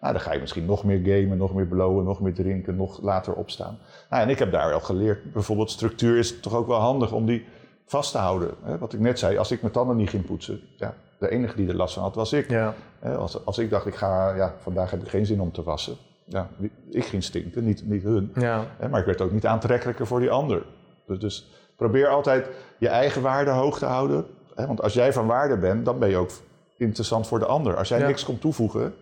Nou, 0.00 0.12
dan 0.12 0.22
ga 0.22 0.32
je 0.32 0.40
misschien 0.40 0.64
nog 0.64 0.84
meer 0.84 1.00
gamen, 1.04 1.38
nog 1.38 1.54
meer 1.54 1.66
blowen, 1.66 2.04
nog 2.04 2.20
meer 2.20 2.34
drinken, 2.34 2.76
nog 2.76 3.02
later 3.02 3.32
opstaan. 3.32 3.78
Nou, 4.10 4.22
en 4.22 4.28
ik 4.28 4.38
heb 4.38 4.52
daar 4.52 4.68
wel 4.68 4.80
geleerd, 4.80 5.32
bijvoorbeeld 5.32 5.70
structuur 5.70 6.18
is 6.18 6.40
toch 6.40 6.54
ook 6.54 6.66
wel 6.66 6.78
handig 6.78 7.12
om 7.12 7.26
die 7.26 7.44
vast 7.90 8.12
te 8.12 8.18
houden. 8.18 8.50
Hè? 8.62 8.78
Wat 8.78 8.92
ik 8.92 9.00
net 9.00 9.18
zei, 9.18 9.36
als 9.36 9.50
ik 9.50 9.60
mijn 9.60 9.72
tanden 9.72 9.96
niet 9.96 10.10
ging 10.10 10.24
poetsen, 10.24 10.60
ja, 10.76 10.94
de 11.18 11.30
enige 11.30 11.56
die 11.56 11.68
er 11.68 11.74
last 11.74 11.94
van 11.94 12.02
had 12.02 12.14
was 12.14 12.32
ik. 12.32 12.50
Ja. 12.50 12.74
Als, 13.16 13.44
als 13.44 13.58
ik 13.58 13.70
dacht, 13.70 13.86
ik 13.86 13.94
ga, 13.94 14.34
ja, 14.34 14.54
vandaag 14.58 14.90
heb 14.90 15.02
ik 15.02 15.08
geen 15.08 15.26
zin 15.26 15.40
om 15.40 15.52
te 15.52 15.62
wassen. 15.62 15.96
Ja, 16.24 16.48
ik 16.90 17.04
ging 17.04 17.22
stinken, 17.22 17.64
niet, 17.64 17.86
niet 17.86 18.02
hun. 18.02 18.32
Ja. 18.34 18.64
Maar 18.90 19.00
ik 19.00 19.06
werd 19.06 19.20
ook 19.20 19.32
niet 19.32 19.46
aantrekkelijker 19.46 20.06
voor 20.06 20.20
die 20.20 20.30
ander. 20.30 20.62
Dus, 21.06 21.18
dus 21.18 21.50
probeer 21.76 22.08
altijd 22.08 22.48
je 22.78 22.88
eigen 22.88 23.22
waarde 23.22 23.50
hoog 23.50 23.78
te 23.78 23.86
houden. 23.86 24.26
Want 24.54 24.82
als 24.82 24.92
jij 24.92 25.12
van 25.12 25.26
waarde 25.26 25.58
bent, 25.58 25.84
dan 25.84 25.98
ben 25.98 26.08
je 26.08 26.16
ook 26.16 26.30
interessant 26.76 27.26
voor 27.26 27.38
de 27.38 27.46
ander. 27.46 27.76
Als 27.76 27.88
jij 27.88 28.06
niks 28.06 28.24
komt 28.24 28.40
toevoegen, 28.40 28.94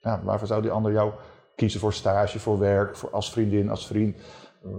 ja, 0.00 0.20
waarvoor 0.24 0.46
zou 0.46 0.62
die 0.62 0.70
ander 0.70 0.92
jou 0.92 1.12
kiezen 1.56 1.80
voor 1.80 1.92
stage, 1.92 2.38
voor 2.38 2.58
werk, 2.58 2.96
voor 2.96 3.10
als 3.10 3.32
vriendin, 3.32 3.70
als 3.70 3.86
vriend? 3.86 4.16
Uh, 4.64 4.72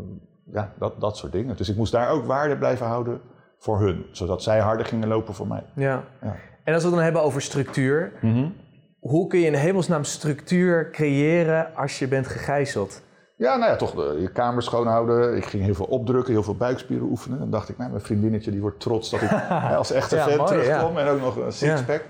ja, 0.54 0.74
dat, 0.78 1.00
dat 1.00 1.18
soort 1.18 1.32
dingen. 1.32 1.58
Dus 1.58 1.70
ik 1.70 1.76
moest 1.76 1.92
daar 1.92 2.10
ook 2.10 2.26
waarde 2.26 2.58
blijven 2.58 2.86
houden 2.86 3.22
voor 3.64 3.80
hun, 3.80 4.06
zodat 4.12 4.44
zij 4.44 4.60
harder 4.60 4.86
gingen 4.86 5.08
lopen 5.08 5.34
voor 5.34 5.48
mij. 5.48 5.64
Ja. 5.76 6.04
ja. 6.22 6.36
En 6.64 6.74
als 6.74 6.84
we 6.84 6.88
het 6.88 6.98
dan 6.98 7.04
hebben 7.04 7.22
over 7.22 7.42
structuur, 7.42 8.12
mm 8.22 8.34
-hmm. 8.34 8.56
hoe 9.00 9.28
kun 9.28 9.40
je 9.40 9.46
in 9.46 9.54
hemelsnaam 9.54 10.04
structuur 10.04 10.92
creëren 10.92 11.76
als 11.76 12.00
je 12.00 12.08
bent 12.08 12.28
gegijzeld? 12.28 13.02
Ja, 13.36 13.56
nou 13.56 13.72
ja, 13.72 13.76
toch 13.76 13.92
de, 13.92 14.18
je 14.22 14.32
kamer 14.32 14.64
schoonhouden. 14.64 15.38
Ik 15.38 15.46
ging 15.46 15.64
heel 15.64 15.74
veel 15.74 15.86
opdrukken, 15.86 16.34
heel 16.34 16.44
veel 16.44 16.56
buikspieren 16.56 17.08
oefenen. 17.08 17.40
Dan 17.40 17.50
dacht 17.50 17.70
ik, 17.70 17.78
nou, 17.78 17.90
mijn 17.90 18.04
vriendinnetje 18.04 18.52
die 18.52 18.62
wordt 18.62 18.80
trots 18.80 19.10
dat 19.10 19.22
ik 19.22 19.32
als 19.78 19.92
echte 19.92 20.16
ja, 20.16 20.28
fan 20.28 20.46
terugkom. 20.46 20.98
En 20.98 21.08
ook 21.08 21.20
nog 21.20 21.36
een 21.36 21.52
sixpack. 21.52 22.06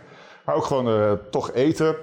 Maar 0.46 0.56
ook 0.56 0.66
gewoon 0.66 0.88
uh, 0.88 1.12
toch 1.30 1.52
eten 1.52 1.96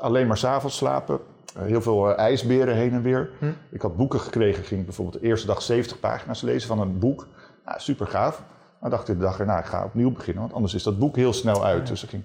alleen 0.00 0.26
maar 0.26 0.36
s'avonds 0.36 0.76
slapen. 0.76 1.18
Uh, 1.56 1.62
heel 1.62 1.82
veel 1.82 2.10
uh, 2.10 2.18
ijsberen 2.18 2.74
heen 2.74 2.92
en 2.92 3.02
weer. 3.02 3.30
Hm. 3.38 3.46
Ik 3.70 3.82
had 3.82 3.96
boeken 3.96 4.20
gekregen, 4.20 4.64
ging 4.64 4.84
bijvoorbeeld 4.84 5.22
de 5.22 5.28
eerste 5.28 5.46
dag 5.46 5.62
70 5.62 6.00
pagina's 6.00 6.42
lezen 6.42 6.68
van 6.68 6.80
een 6.80 6.98
boek. 6.98 7.26
Nou, 7.64 7.80
super 7.80 8.06
gaaf. 8.06 8.42
Maar 8.82 8.90
dacht 8.90 9.08
ik 9.08 9.18
de 9.18 9.22
dag 9.22 9.38
erna, 9.38 9.58
ik 9.58 9.64
ga 9.64 9.84
opnieuw 9.84 10.12
beginnen, 10.12 10.42
want 10.42 10.54
anders 10.54 10.74
is 10.74 10.82
dat 10.82 10.98
boek 10.98 11.16
heel 11.16 11.32
snel 11.32 11.64
uit. 11.64 11.86
Dus 11.86 12.02
ik 12.02 12.08
ging 12.08 12.22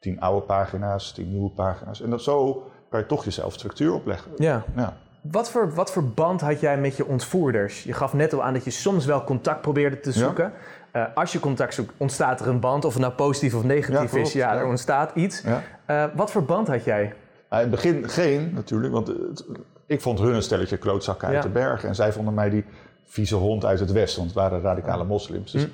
tien 0.00 0.20
oude 0.20 0.46
pagina's, 0.46 1.12
tien 1.12 1.30
nieuwe 1.30 1.50
pagina's. 1.50 2.00
En 2.00 2.10
dat 2.10 2.22
zo 2.22 2.66
kan 2.90 3.00
je 3.00 3.06
toch 3.06 3.24
jezelf 3.24 3.52
structuur 3.52 3.92
opleggen. 3.92 4.30
Ja. 4.36 4.64
ja. 4.76 4.96
Wat 5.20 5.50
voor, 5.50 5.74
wat 5.74 5.90
voor 5.90 6.04
band 6.04 6.40
had 6.40 6.60
jij 6.60 6.78
met 6.78 6.96
je 6.96 7.06
ontvoerders? 7.06 7.82
Je 7.82 7.92
gaf 7.92 8.12
net 8.12 8.32
al 8.32 8.42
aan 8.42 8.52
dat 8.52 8.64
je 8.64 8.70
soms 8.70 9.04
wel 9.06 9.24
contact 9.24 9.60
probeerde 9.60 10.00
te 10.00 10.12
zoeken. 10.12 10.52
Ja. 10.92 11.08
Uh, 11.08 11.16
als 11.16 11.32
je 11.32 11.40
contact 11.40 11.74
zoekt, 11.74 11.92
ontstaat 11.96 12.40
er 12.40 12.48
een 12.48 12.60
band. 12.60 12.84
Of 12.84 12.92
het 12.92 13.02
nou 13.02 13.14
positief 13.14 13.54
of 13.54 13.64
negatief 13.64 14.12
ja, 14.12 14.18
is, 14.18 14.32
ja, 14.32 14.56
er 14.56 14.66
ontstaat 14.66 15.10
iets. 15.14 15.44
Uh, 15.44 16.04
wat 16.14 16.30
voor 16.30 16.44
band 16.44 16.68
had 16.68 16.84
jij? 16.84 17.02
In 17.50 17.56
het 17.56 17.70
begin 17.70 18.08
geen, 18.08 18.50
natuurlijk. 18.54 18.92
Want 18.92 19.06
het, 19.06 19.44
ik 19.86 20.00
vond 20.00 20.18
hun 20.18 20.34
een 20.34 20.42
stelletje 20.42 20.76
klootzakken 20.76 21.28
uit 21.28 21.42
de 21.42 21.48
bergen. 21.48 21.88
En 21.88 21.94
zij 21.94 22.12
vonden 22.12 22.34
mij 22.34 22.50
die 22.50 22.64
vieze 23.04 23.34
hond 23.34 23.64
uit 23.64 23.80
het 23.80 23.92
westen. 23.92 24.18
Want 24.18 24.34
het 24.34 24.42
waren 24.42 24.60
radicale 24.60 25.04
moslims. 25.04 25.52
Dus 25.52 25.62
hm. 25.62 25.68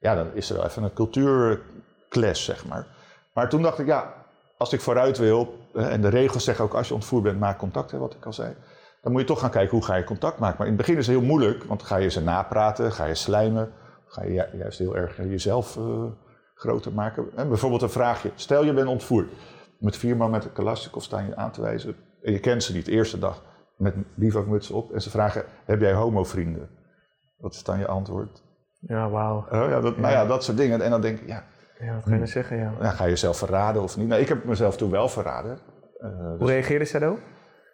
Ja, 0.00 0.14
dan 0.14 0.34
is 0.34 0.50
er 0.50 0.56
wel 0.56 0.64
even 0.64 0.82
een 0.82 0.92
cultuurclash, 0.92 2.44
zeg 2.44 2.66
maar. 2.66 2.86
Maar 3.34 3.48
toen 3.48 3.62
dacht 3.62 3.78
ik, 3.78 3.86
ja, 3.86 4.14
als 4.56 4.72
ik 4.72 4.80
vooruit 4.80 5.18
wil... 5.18 5.58
en 5.74 6.00
de 6.00 6.08
regels 6.08 6.44
zeggen 6.44 6.64
ook, 6.64 6.74
als 6.74 6.88
je 6.88 6.94
ontvoerd 6.94 7.22
bent, 7.22 7.38
maak 7.38 7.58
contact, 7.58 7.90
hè, 7.90 7.98
wat 7.98 8.14
ik 8.14 8.26
al 8.26 8.32
zei 8.32 8.54
dan 9.02 9.12
moet 9.12 9.20
je 9.20 9.26
toch 9.26 9.40
gaan 9.40 9.50
kijken 9.50 9.76
hoe 9.76 9.84
ga 9.86 9.94
je 9.94 10.04
contact 10.04 10.38
maken. 10.38 10.56
Maar 10.58 10.66
in 10.66 10.72
het 10.72 10.82
begin 10.82 10.98
is 10.98 11.06
het 11.06 11.16
heel 11.16 11.26
moeilijk, 11.26 11.64
want 11.64 11.82
ga 11.82 11.96
je 11.96 12.08
ze 12.08 12.22
napraten, 12.22 12.92
ga 12.92 13.04
je 13.04 13.14
slijmen, 13.14 13.72
ga 14.06 14.24
je 14.24 14.48
juist 14.52 14.78
heel 14.78 14.96
erg 14.96 15.16
jezelf 15.16 15.76
uh, 15.76 16.04
groter 16.54 16.92
maken. 16.92 17.28
En 17.36 17.48
bijvoorbeeld 17.48 17.82
een 17.82 17.90
vraagje, 17.90 18.30
stel 18.34 18.64
je 18.64 18.72
bent 18.72 18.88
ontvoerd, 18.88 19.28
met 19.78 19.96
vier 19.96 20.16
man 20.16 20.30
met 20.30 20.44
een 20.44 20.52
Kalashnikov 20.52 21.02
staan 21.02 21.26
je 21.26 21.36
aan 21.36 21.50
te 21.50 21.60
wijzen 21.60 21.96
en 22.22 22.32
je 22.32 22.40
kent 22.40 22.62
ze 22.62 22.72
niet 22.72 22.84
de 22.84 22.92
eerste 22.92 23.18
dag 23.18 23.42
met 23.76 23.94
bivakmutsen 24.14 24.74
op 24.74 24.92
en 24.92 25.02
ze 25.02 25.10
vragen, 25.10 25.44
heb 25.64 25.80
jij 25.80 25.92
homovrienden? 25.92 26.68
Wat 27.38 27.54
is 27.54 27.62
dan 27.62 27.78
je 27.78 27.86
antwoord? 27.86 28.42
Ja, 28.80 29.10
wauw. 29.10 29.36
Oh, 29.36 29.68
ja, 29.68 29.80
dat, 29.80 29.96
Nou 29.96 30.12
ja, 30.12 30.26
dat 30.26 30.44
soort 30.44 30.56
dingen. 30.56 30.80
En 30.80 30.90
dan 30.90 31.00
denk 31.00 31.20
ik, 31.20 31.28
ja... 31.28 31.44
Ja, 31.80 31.94
wat 31.94 32.04
ga 32.04 32.14
je 32.14 32.20
hm, 32.20 32.26
zeggen, 32.26 32.56
ja. 32.56 32.72
ja. 32.80 32.90
Ga 32.90 33.04
je 33.04 33.10
jezelf 33.10 33.36
verraden 33.38 33.82
of 33.82 33.96
niet? 33.96 34.08
Nou, 34.08 34.20
ik 34.20 34.28
heb 34.28 34.44
mezelf 34.44 34.76
toen 34.76 34.90
wel 34.90 35.08
verraden. 35.08 35.58
Uh, 36.00 36.08
Hoe 36.10 36.38
dus... 36.38 36.48
reageerde 36.48 36.84
Shadow? 36.84 37.16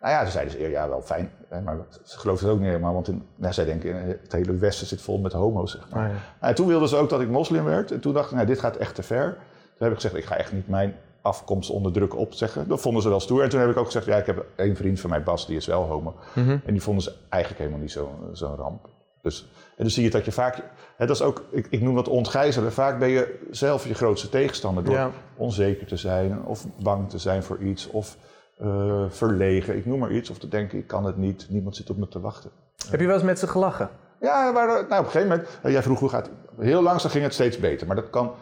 Nou 0.01 0.13
ja, 0.13 0.25
ze 0.25 0.31
zeiden 0.31 0.53
ze, 0.53 0.71
ja, 0.71 0.89
wel 0.89 1.03
fijn. 1.03 1.31
Maar 1.65 1.77
ze 2.03 2.19
geloofden 2.19 2.47
het 2.47 2.57
ook 2.57 2.63
niet 2.63 2.71
helemaal, 2.71 2.93
want 2.93 3.09
in, 3.09 3.27
nou, 3.37 3.53
zij 3.53 3.65
denken, 3.65 4.07
het 4.07 4.33
hele 4.33 4.57
Westen 4.57 4.87
zit 4.87 5.03
vol 5.03 5.19
met 5.19 5.33
homo's, 5.33 5.73
zeg 5.73 5.91
maar. 5.91 6.09
Ah, 6.09 6.15
ja. 6.15 6.49
En 6.49 6.55
toen 6.55 6.67
wilden 6.67 6.89
ze 6.89 6.97
ook 6.97 7.09
dat 7.09 7.21
ik 7.21 7.29
moslim 7.29 7.65
werd. 7.65 7.91
En 7.91 8.01
toen 8.01 8.13
dacht 8.13 8.31
ik, 8.31 8.35
nou, 8.35 8.47
dit 8.47 8.59
gaat 8.59 8.77
echt 8.77 8.95
te 8.95 9.03
ver. 9.03 9.33
Toen 9.33 9.87
heb 9.87 9.91
ik 9.91 9.95
gezegd, 9.95 10.15
ik 10.15 10.25
ga 10.25 10.37
echt 10.37 10.53
niet 10.53 10.69
mijn 10.69 10.95
afkomst 11.23 11.71
onder 11.71 11.93
druk 11.93 12.17
opzeggen. 12.17 12.69
Dat 12.69 12.81
vonden 12.81 13.03
ze 13.03 13.09
wel 13.09 13.21
stoer. 13.21 13.43
En 13.43 13.49
toen 13.49 13.61
heb 13.61 13.71
ik 13.71 13.77
ook 13.77 13.87
gezegd, 13.87 14.07
ja, 14.07 14.17
ik 14.17 14.27
heb 14.27 14.47
één 14.57 14.77
vriend 14.77 15.01
van 15.01 15.11
mij, 15.11 15.23
Bas, 15.23 15.47
die 15.47 15.57
is 15.57 15.67
wel 15.67 15.83
homo. 15.83 16.15
Mhm. 16.35 16.51
En 16.51 16.73
die 16.73 16.83
vonden 16.83 17.03
ze 17.03 17.13
eigenlijk 17.29 17.63
helemaal 17.63 17.83
niet 17.83 17.93
zo'n 17.93 18.31
zo 18.33 18.55
ramp. 18.59 18.89
Dus, 19.23 19.49
en 19.77 19.83
dan 19.83 19.91
zie 19.91 20.05
je 20.05 20.11
dat 20.11 20.25
je 20.25 20.33
vaak, 20.33 20.63
hè, 20.97 21.07
dat 21.07 21.17
is 21.17 21.23
ook, 21.23 21.45
ik, 21.51 21.67
ik 21.71 21.81
noem 21.81 21.95
dat 21.95 22.09
ontgijzelen. 22.09 22.73
Vaak 22.73 22.99
ben 22.99 23.09
je 23.09 23.39
zelf 23.51 23.87
je 23.87 23.95
grootste 23.95 24.29
tegenstander 24.29 24.85
door 24.85 25.11
onzeker 25.37 25.87
te 25.87 25.97
zijn 25.97 26.45
of 26.45 26.67
bang 26.83 27.11
te 27.11 27.19
zijn 27.19 27.43
voor 27.43 27.59
iets. 27.59 27.87
Of 27.87 28.17
uh, 28.63 29.05
verlegen, 29.09 29.77
ik 29.77 29.87
noem 29.87 29.99
maar 29.99 30.13
iets, 30.13 30.31
of 30.31 30.39
te 30.39 30.49
denken 30.49 30.79
ik 30.79 30.87
kan 30.87 31.05
het 31.05 31.17
niet, 31.17 31.47
niemand 31.49 31.77
zit 31.77 31.91
op 31.91 31.97
me 31.97 32.09
te 32.09 32.21
wachten. 32.21 32.51
Heb 32.91 33.01
je 33.01 33.07
wel 33.07 33.15
eens 33.15 33.25
met 33.25 33.39
ze 33.39 33.47
gelachen? 33.47 33.91
Ja, 34.21 34.51
maar, 34.51 34.67
nou, 34.67 34.83
op 34.83 34.91
een 34.91 35.05
gegeven 35.05 35.29
moment, 35.29 35.49
eh, 35.63 35.73
jij 35.73 35.83
vroeg 35.83 36.01
hoe 36.01 36.09
gaat 36.09 36.27
het. 36.27 36.67
Heel 36.67 36.83
langzaam 36.83 37.11
ging 37.11 37.25
het 37.25 37.35
steeds 37.35 37.59
beter, 37.59 37.87
maar 37.87 37.97
dat 37.97 38.11
kan 38.11 38.33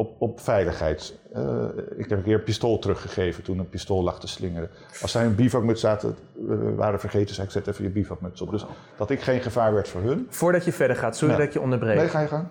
op, 0.00 0.14
op 0.18 0.40
veiligheid. 0.40 1.18
Eh, 1.32 1.64
ik 1.96 2.08
heb 2.08 2.18
een 2.18 2.24
keer 2.24 2.34
een 2.34 2.42
pistool 2.42 2.78
teruggegeven 2.78 3.42
toen 3.42 3.58
een 3.58 3.68
pistool 3.68 4.02
lag 4.02 4.20
te 4.20 4.28
slingeren. 4.28 4.70
Als 5.02 5.10
zij 5.12 5.24
een 5.24 5.34
bivakmuts 5.34 5.80
zaten, 5.80 6.16
eh, 6.48 6.56
waren 6.76 7.00
vergeten, 7.00 7.34
zei 7.34 7.46
ik 7.46 7.52
zet 7.52 7.66
even 7.66 7.84
je 7.84 7.90
bivakmuts 7.90 8.40
op. 8.40 8.50
Dus 8.50 8.64
dat 8.96 9.10
ik 9.10 9.20
geen 9.20 9.40
gevaar 9.40 9.74
werd 9.74 9.88
voor 9.88 10.00
hun. 10.00 10.26
Voordat 10.30 10.64
je 10.64 10.72
verder 10.72 10.96
gaat, 10.96 11.16
sorry 11.16 11.32
Ja. 11.32 11.38
dat 11.38 11.46
ik 11.48 11.52
je 11.52 11.60
onderbreek. 11.60 11.96
Nee, 11.96 12.08
ga 12.08 12.20
je 12.20 12.26
gang. 12.26 12.46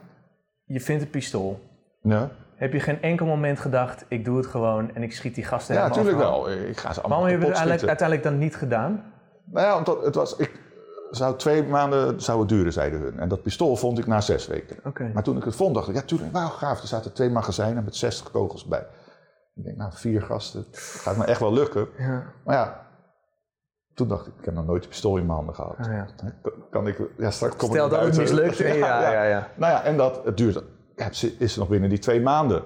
Je 0.65 0.79
vindt 0.79 1.03
een 1.03 1.09
pistool. 1.09 1.59
Ja, 2.01 2.29
Heb 2.55 2.73
je 2.73 2.79
geen 2.79 3.01
enkel 3.01 3.25
moment 3.25 3.59
gedacht, 3.59 4.05
ik 4.07 4.25
doe 4.25 4.37
het 4.37 4.45
gewoon 4.45 4.95
en 4.95 5.03
ik 5.03 5.13
schiet 5.13 5.35
die 5.35 5.43
gasten 5.43 5.75
ja 5.75 5.81
helemaal 5.81 6.03
natuurlijk 6.03 6.29
af? 6.29 6.45
wel. 6.45 6.67
Ik 6.69 6.77
ga 6.77 6.93
ze 6.93 6.99
allemaal 7.01 7.19
Waarom 7.19 7.39
heb 7.39 7.53
je 7.55 7.61
het 7.71 7.87
uiteindelijk 7.87 8.23
dan 8.23 8.37
niet 8.37 8.55
gedaan? 8.55 9.03
Nou 9.45 9.65
ja, 9.65 9.77
omdat 9.77 10.03
het 10.03 10.15
was... 10.15 10.35
Ik, 10.35 10.51
zou 11.11 11.37
twee 11.37 11.63
maanden 11.63 12.21
zou 12.21 12.39
het 12.39 12.49
duren, 12.49 12.73
zeiden 12.73 13.01
hun. 13.01 13.19
En 13.19 13.29
dat 13.29 13.41
pistool 13.41 13.75
vond 13.75 13.97
ik 13.97 14.07
na 14.07 14.21
zes 14.21 14.47
weken. 14.47 14.77
Maar 15.13 15.23
toen 15.23 15.37
ik 15.37 15.43
het 15.43 15.55
vond, 15.55 15.75
dacht 15.75 15.87
ik, 15.87 15.95
ja, 15.95 16.01
tuurlijk, 16.01 16.31
wauw, 16.31 16.47
gaaf. 16.47 16.81
Er 16.81 16.87
zaten 16.87 17.13
twee 17.13 17.29
magazijnen 17.29 17.83
met 17.83 17.95
60 17.95 18.31
kogels 18.31 18.65
bij. 18.65 18.87
Ik 19.55 19.63
denk, 19.63 19.77
nou, 19.77 19.91
vier 19.93 20.21
gasten, 20.21 20.65
gaat 20.71 21.17
me 21.17 21.23
echt 21.23 21.39
wel 21.39 21.53
lukken. 21.53 21.87
Ja. 21.97 22.23
Maar 22.45 22.55
ja, 22.55 22.87
toen 23.93 24.07
dacht 24.07 24.27
ik, 24.27 24.33
ik 24.39 24.45
heb 24.45 24.53
nog 24.53 24.65
nooit 24.65 24.83
een 24.83 24.89
pistool 24.89 25.17
in 25.17 25.25
mijn 25.25 25.37
handen 25.37 25.55
gehad. 25.55 25.75
Ah, 25.79 25.85
ja. 25.85 26.07
Kan- 26.69 26.87
ik, 26.87 26.99
ja, 27.17 27.31
straks 27.31 27.55
kom 27.55 27.69
Stel 27.69 27.85
ik 27.85 27.91
dat 27.91 28.01
het 28.01 28.17
mislukt. 28.17 28.57
Ja, 28.57 28.75
ja, 28.75 29.11
ja. 29.11 29.23
ja. 29.23 29.47
Nou 29.55 29.71
ja, 29.73 29.83
en 29.83 29.97
dat, 29.97 30.21
het 30.25 30.37
duurt, 30.37 30.63
is 31.37 31.55
nog 31.55 31.67
binnen 31.67 31.89
die 31.89 31.99
twee 31.99 32.21
maanden. 32.21 32.63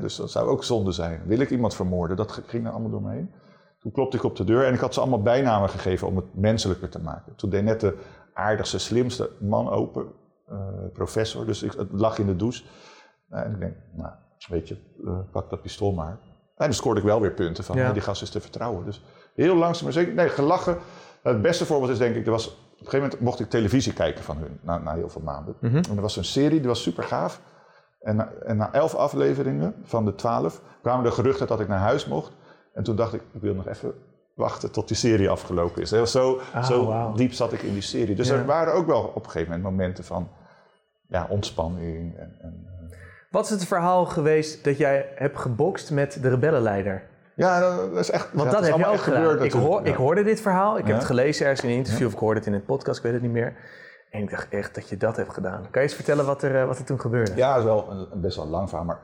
Dus 0.00 0.16
dat 0.16 0.30
zou 0.30 0.48
ook 0.48 0.64
zonde 0.64 0.92
zijn. 0.92 1.22
Wil 1.24 1.38
ik 1.40 1.50
iemand 1.50 1.74
vermoorden? 1.74 2.16
Dat 2.16 2.42
ging 2.46 2.66
er 2.66 2.72
allemaal 2.72 2.90
door 2.90 3.02
me 3.02 3.10
heen. 3.10 3.34
Toen 3.82 3.92
klopte 3.92 4.16
ik 4.16 4.22
op 4.22 4.36
de 4.36 4.44
deur 4.44 4.66
en 4.66 4.74
ik 4.74 4.80
had 4.80 4.94
ze 4.94 5.00
allemaal 5.00 5.22
bijnamen 5.22 5.68
gegeven 5.68 6.06
om 6.06 6.16
het 6.16 6.34
menselijker 6.34 6.88
te 6.88 7.00
maken. 7.00 7.34
Toen 7.36 7.50
deed 7.50 7.64
net 7.64 7.80
de 7.80 7.98
aardigste, 8.34 8.78
slimste 8.78 9.30
man 9.40 9.68
open, 9.68 10.06
eh, 10.48 10.56
professor. 10.92 11.46
Dus 11.46 11.62
ik, 11.62 11.74
lag 11.90 12.18
in 12.18 12.26
de 12.26 12.36
douche. 12.36 12.64
Nou, 13.28 13.44
en 13.44 13.52
ik 13.52 13.58
denk, 13.58 13.74
nou, 13.92 14.12
weet 14.48 14.68
je, 14.68 14.76
eh, 15.04 15.18
pak 15.32 15.50
dat 15.50 15.62
pistool 15.62 15.92
maar. 15.92 16.18
En 16.56 16.68
dan 16.68 16.72
scoorde 16.72 17.00
ik 17.00 17.06
wel 17.06 17.20
weer 17.20 17.32
punten 17.32 17.64
van, 17.64 17.76
Ja. 17.76 17.82
hey, 17.82 17.92
die 17.92 18.02
gast 18.02 18.22
is 18.22 18.30
te 18.30 18.40
vertrouwen. 18.40 18.84
Dus 18.84 19.02
heel 19.34 19.56
langzaam 19.56 19.84
maar 19.84 19.92
zeker, 19.92 20.14
nee, 20.14 20.28
gelachen. 20.28 20.78
Het 21.22 21.42
beste 21.42 21.66
voorbeeld 21.66 21.90
is 21.90 21.98
denk 21.98 22.14
ik, 22.14 22.24
er 22.24 22.30
was, 22.30 22.48
op 22.48 22.54
een 22.54 22.76
gegeven 22.78 23.00
moment 23.00 23.20
mocht 23.20 23.40
ik 23.40 23.50
televisie 23.50 23.92
kijken 23.92 24.24
van 24.24 24.36
hun, 24.36 24.58
na, 24.62 24.78
na 24.78 24.94
heel 24.94 25.08
veel 25.08 25.22
maanden. 25.22 25.54
Mhm. 25.60 25.76
En 25.76 25.96
er 25.96 26.02
was 26.02 26.16
een 26.16 26.24
serie, 26.24 26.58
die 26.58 26.68
was 26.68 26.82
super 26.82 27.04
gaaf. 27.04 27.40
En 28.00 28.16
na, 28.16 28.32
en 28.46 28.56
na 28.56 28.72
elf 28.72 28.94
afleveringen 28.94 29.74
van 29.84 30.04
de 30.04 30.14
twaalf 30.14 30.60
kwamen 30.82 31.04
de 31.04 31.10
geruchten 31.10 31.46
dat 31.46 31.60
ik 31.60 31.68
naar 31.68 31.78
huis 31.78 32.06
mocht. 32.06 32.32
En 32.72 32.82
toen 32.82 32.96
dacht 32.96 33.12
ik, 33.14 33.20
ik 33.32 33.40
wil 33.40 33.54
nog 33.54 33.68
even 33.68 33.92
wachten 34.34 34.72
tot 34.72 34.88
die 34.88 34.96
serie 34.96 35.30
afgelopen 35.30 35.82
is. 35.82 35.90
Heel 35.90 36.06
Zo, 36.06 36.40
Ah, 36.54 36.64
zo 36.64 37.12
diep 37.16 37.32
zat 37.32 37.52
ik 37.52 37.62
in 37.62 37.72
die 37.72 37.82
serie. 37.82 38.14
Dus 38.14 38.28
Ja. 38.28 38.34
er 38.34 38.44
waren 38.46 38.74
ook 38.74 38.86
wel 38.86 39.02
op 39.02 39.24
een 39.24 39.30
gegeven 39.30 39.52
moment 39.56 39.70
momenten 39.76 40.04
van 40.04 40.28
ja, 41.08 41.26
ontspanning. 41.28 42.16
En, 42.18 42.36
en, 42.40 42.66
eh, 42.90 42.96
Wat 43.30 43.44
is 43.44 43.50
het 43.50 43.64
verhaal 43.66 44.04
geweest 44.06 44.64
dat 44.64 44.78
jij 44.78 45.08
hebt 45.14 45.38
gebokst 45.38 45.90
met 45.90 46.18
de 46.22 46.28
rebellenleider? 46.28 47.02
ja, 47.36 47.60
dat 47.60 47.96
is 47.96 48.10
echt. 48.10 48.28
Want 48.32 48.44
ja, 48.50 48.54
dat 48.54 48.62
is 48.62 48.68
heb 48.68 48.78
je 48.78 48.86
ook 48.86 48.96
gedaan. 49.00 49.22
gebeurd 49.22 49.42
ik, 49.42 49.52
hoor, 49.52 49.86
ik 49.86 49.94
hoorde 49.94 50.22
dit 50.22 50.40
verhaal, 50.40 50.78
ik 50.78 50.86
heb 50.86 50.96
het 50.96 51.04
gelezen 51.04 51.46
ergens 51.46 51.62
in 51.64 51.70
een 51.70 51.76
interview 51.76 52.06
of 52.06 52.12
ik 52.12 52.18
hoorde 52.18 52.38
het 52.38 52.48
in 52.48 52.54
een 52.54 52.64
podcast, 52.64 52.96
ik 52.98 53.04
weet 53.04 53.12
het 53.12 53.22
niet 53.22 53.30
meer. 53.32 53.56
En 54.10 54.22
ik 54.22 54.30
dacht 54.30 54.48
echt 54.48 54.74
dat 54.74 54.88
je 54.88 54.96
dat 54.96 55.16
hebt 55.16 55.32
gedaan. 55.32 55.60
Kan 55.60 55.82
je 55.82 55.88
eens 55.88 55.94
vertellen 55.94 56.26
wat 56.26 56.42
er, 56.42 56.60
eh, 56.60 56.66
wat 56.66 56.78
er 56.78 56.84
toen 56.84 57.00
gebeurde? 57.00 57.32
Ja, 57.36 57.48
dat 57.48 57.58
is 57.58 57.64
wel 57.64 57.90
een, 57.90 58.06
een 58.12 58.20
best 58.20 58.36
wel 58.36 58.46
lang 58.46 58.68
verhaal. 58.68 58.86
Maar 58.86 59.00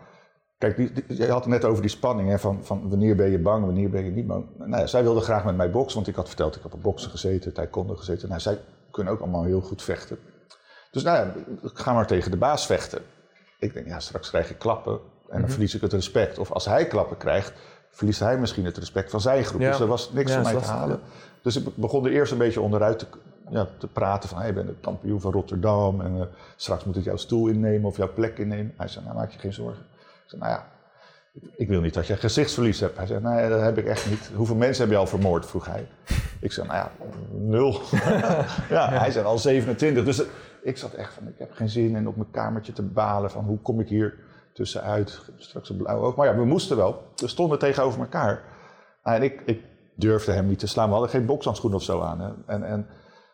kijk, 0.58 0.76
die, 0.76 0.92
die- 0.92 1.16
je 1.16 1.30
had 1.30 1.44
het 1.44 1.52
net 1.52 1.64
over 1.64 1.82
die 1.82 1.90
spanning. 1.90 2.28
Hè, 2.28 2.38
van, 2.38 2.64
van 2.64 2.88
wanneer 2.88 3.16
ben 3.16 3.30
je 3.30 3.38
bang, 3.38 3.64
wanneer 3.64 3.90
ben 3.90 4.04
je 4.04 4.10
niet 4.10 4.26
bang. 4.26 4.44
Nou 4.58 4.70
ja, 4.80 4.86
zij 4.86 5.02
wilde 5.02 5.20
graag 5.20 5.44
met 5.44 5.56
mij 5.56 5.70
boksen, 5.70 5.94
want 5.96 6.08
ik 6.08 6.14
had 6.14 6.26
verteld, 6.28 6.56
ik 6.56 6.62
heb 6.62 6.74
op 6.74 6.82
boksen 6.82 7.10
gezeten, 7.10 7.52
taekwondo 7.52 7.94
gezeten. 7.96 8.28
Nou, 8.28 8.40
zij 8.40 8.58
kunnen 8.90 9.12
ook 9.12 9.20
allemaal 9.20 9.44
heel 9.44 9.60
goed 9.60 9.82
vechten. 9.82 10.18
Dus 10.90 11.02
nou 11.02 11.16
ja, 11.26 11.34
ik 11.62 11.78
ga 11.78 11.92
maar 11.92 12.06
tegen 12.06 12.30
de 12.30 12.36
baas 12.36 12.66
vechten. 12.66 13.02
Ik 13.58 13.74
denk, 13.74 13.86
ja, 13.86 14.00
straks 14.00 14.28
krijg 14.28 14.50
ik 14.50 14.58
klappen 14.58 14.92
en 14.92 15.00
Mhm. 15.30 15.40
dan 15.40 15.50
verlies 15.50 15.74
ik 15.74 15.80
het 15.80 15.92
respect. 15.92 16.38
Of 16.38 16.52
als 16.52 16.64
hij 16.64 16.86
klappen 16.86 17.16
krijgt, 17.16 17.52
verliest 17.90 18.20
hij 18.20 18.38
misschien 18.38 18.64
het 18.64 18.76
respect 18.78 19.10
van 19.10 19.20
zijn 19.20 19.44
groep. 19.44 19.60
Ja. 19.60 19.70
Dus 19.70 19.80
er 19.80 19.86
was 19.86 20.12
niks 20.12 20.30
Ja, 20.30 20.42
dat 20.42 20.52
mij 20.52 20.62
te 20.62 20.68
halen. 20.68 21.00
Dus 21.42 21.56
ik 21.56 21.76
begon 21.76 22.04
er 22.06 22.12
eerst 22.12 22.32
een 22.32 22.38
beetje 22.38 22.60
onderuit 22.60 22.98
te, 22.98 23.06
ja, 23.50 23.68
te 23.78 23.86
praten 23.86 24.28
van... 24.28 24.38
Hey, 24.38 24.46
je 24.46 24.52
bent 24.52 24.66
de 24.66 24.74
kampioen 24.80 25.20
van 25.20 25.32
Rotterdam 25.32 26.00
en 26.00 26.20
eh, 26.20 26.26
straks 26.56 26.84
moet 26.84 26.96
ik 26.96 27.04
jouw 27.04 27.16
stoel 27.16 27.46
innemen 27.48 27.88
of 27.88 27.96
jouw 27.96 28.12
plek 28.12 28.38
innemen. 28.38 28.74
Hij 28.76 28.88
zei, 28.88 29.04
nou 29.04 29.16
maak 29.16 29.30
je 29.30 29.38
geen 29.38 29.52
zorgen. 29.52 29.84
Ik 30.28 30.34
zei, 30.34 30.42
nou 30.42 30.54
ja, 30.54 30.66
ik- 31.56 31.68
wil 31.68 31.80
niet 31.80 31.94
dat 31.94 32.06
je 32.06 32.16
gezichtsverlies 32.16 32.80
hebt. 32.80 32.96
Hij 32.96 33.06
zei, 33.06 33.20
nee, 33.20 33.48
dat 33.48 33.60
heb 33.60 33.78
ik 33.78 33.86
echt 33.86 34.10
niet. 34.10 34.30
Hoeveel 34.34 34.56
mensen 34.56 34.82
heb 34.82 34.92
je 34.92 34.98
al 34.98 35.06
vermoord, 35.06 35.46
vroeg 35.46 35.66
hij. 35.66 35.88
Ik 36.40 36.52
zei, 36.52 36.66
nou 36.66 36.78
ja, 36.78 36.90
nul. 37.30 37.80
ja, 38.76 38.88
hij 38.90 39.10
zei 39.10 39.24
al 39.24 39.38
27. 39.38 40.04
Dus 40.04 40.22
ik 40.62 40.76
zat 40.78 40.92
echt 40.92 41.12
van, 41.12 41.28
ik 41.28 41.38
heb 41.38 41.52
geen 41.52 41.68
zin 41.68 41.96
in 41.96 42.08
op 42.08 42.16
mijn 42.16 42.30
kamertje 42.30 42.72
te 42.72 42.82
balen 42.82 43.30
van 43.30 43.44
hoe 43.44 43.58
kom 43.58 43.80
ik 43.80 43.88
hier 43.88 44.18
tussenuit. 44.52 45.20
Straks 45.36 45.70
een 45.70 45.76
blauw 45.76 46.00
oog. 46.00 46.16
Maar 46.16 46.26
ja, 46.26 46.36
we 46.36 46.44
moesten 46.44 46.76
wel. 46.76 47.02
We 47.16 47.28
stonden 47.28 47.58
tegenover 47.58 48.00
elkaar. 48.00 48.42
Nou, 49.04 49.16
en 49.16 49.22
ik, 49.22 49.42
ik 49.44 49.62
durfde 49.94 50.32
hem 50.32 50.46
niet 50.46 50.58
te 50.58 50.66
slaan. 50.66 50.86
We 50.86 50.92
hadden 50.92 51.10
geen 51.10 51.26
bokshandschoenen 51.26 51.78
of 51.78 51.84
zo 51.84 52.00
aan. 52.00 52.20
Hè. 52.20 52.30
En, 52.46 52.62
en 52.62 52.86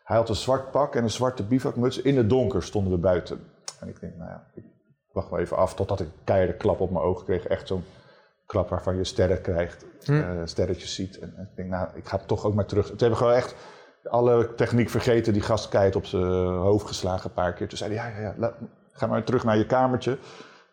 hij 0.03 0.17
had 0.17 0.29
een 0.29 0.35
zwart 0.35 0.71
pak 0.71 0.95
en 0.95 1.03
een 1.03 1.09
zwarte 1.11 1.43
bivakmuts. 1.43 2.01
In 2.01 2.17
het 2.17 2.29
donker 2.29 2.63
stonden 2.63 2.91
we 2.91 2.97
buiten. 2.99 3.39
En 3.79 3.87
ik 3.87 3.99
denk, 3.99 4.15
nou 4.15 4.29
ja, 4.29 4.43
ik 4.53 4.63
wacht 5.15 5.29
wel 5.29 5.39
even 5.39 5.57
af 5.57 5.73
totdat 5.75 5.99
ik 5.99 6.05
een 6.07 6.23
keiharde 6.23 6.53
klap 6.57 6.79
op 6.79 6.91
mijn 6.91 7.03
ogen 7.05 7.25
kreeg. 7.25 7.47
Echt 7.47 7.67
zo'n 7.67 7.83
klap 8.45 8.69
waarvan 8.69 8.95
je 8.97 9.03
sterren 9.03 9.41
krijgt, 9.41 9.85
eh, 10.21 10.41
sterretjes 10.45 10.95
ziet. 10.95 11.19
En, 11.19 11.33
en 11.37 11.43
ik 11.51 11.55
denk, 11.55 11.69
nou, 11.69 11.87
ik 11.93 12.07
ga 12.07 12.17
toch 12.17 12.45
ook 12.45 12.53
maar 12.53 12.65
terug. 12.65 12.87
Toen 12.87 12.97
hebben 12.97 13.17
gewoon 13.17 13.33
echt 13.33 13.55
alle 14.03 14.55
techniek 14.55 14.89
vergeten. 14.89 15.33
Die 15.33 15.41
gast 15.41 15.69
keihard 15.69 15.95
op 15.95 16.05
zijn 16.05 16.23
hoofd 16.47 16.87
geslagen 16.87 17.29
een 17.29 17.35
paar 17.35 17.53
keer. 17.53 17.67
Toen 17.67 17.77
zei 17.77 17.93
hij, 17.95 18.09
ja, 18.11 18.17
ja, 18.17 18.21
ja, 18.27 18.33
laat- 18.37 18.55
ga 18.91 19.07
maar 19.07 19.23
terug 19.23 19.43
naar 19.43 19.57
je 19.57 19.65
kamertje. 19.65 20.17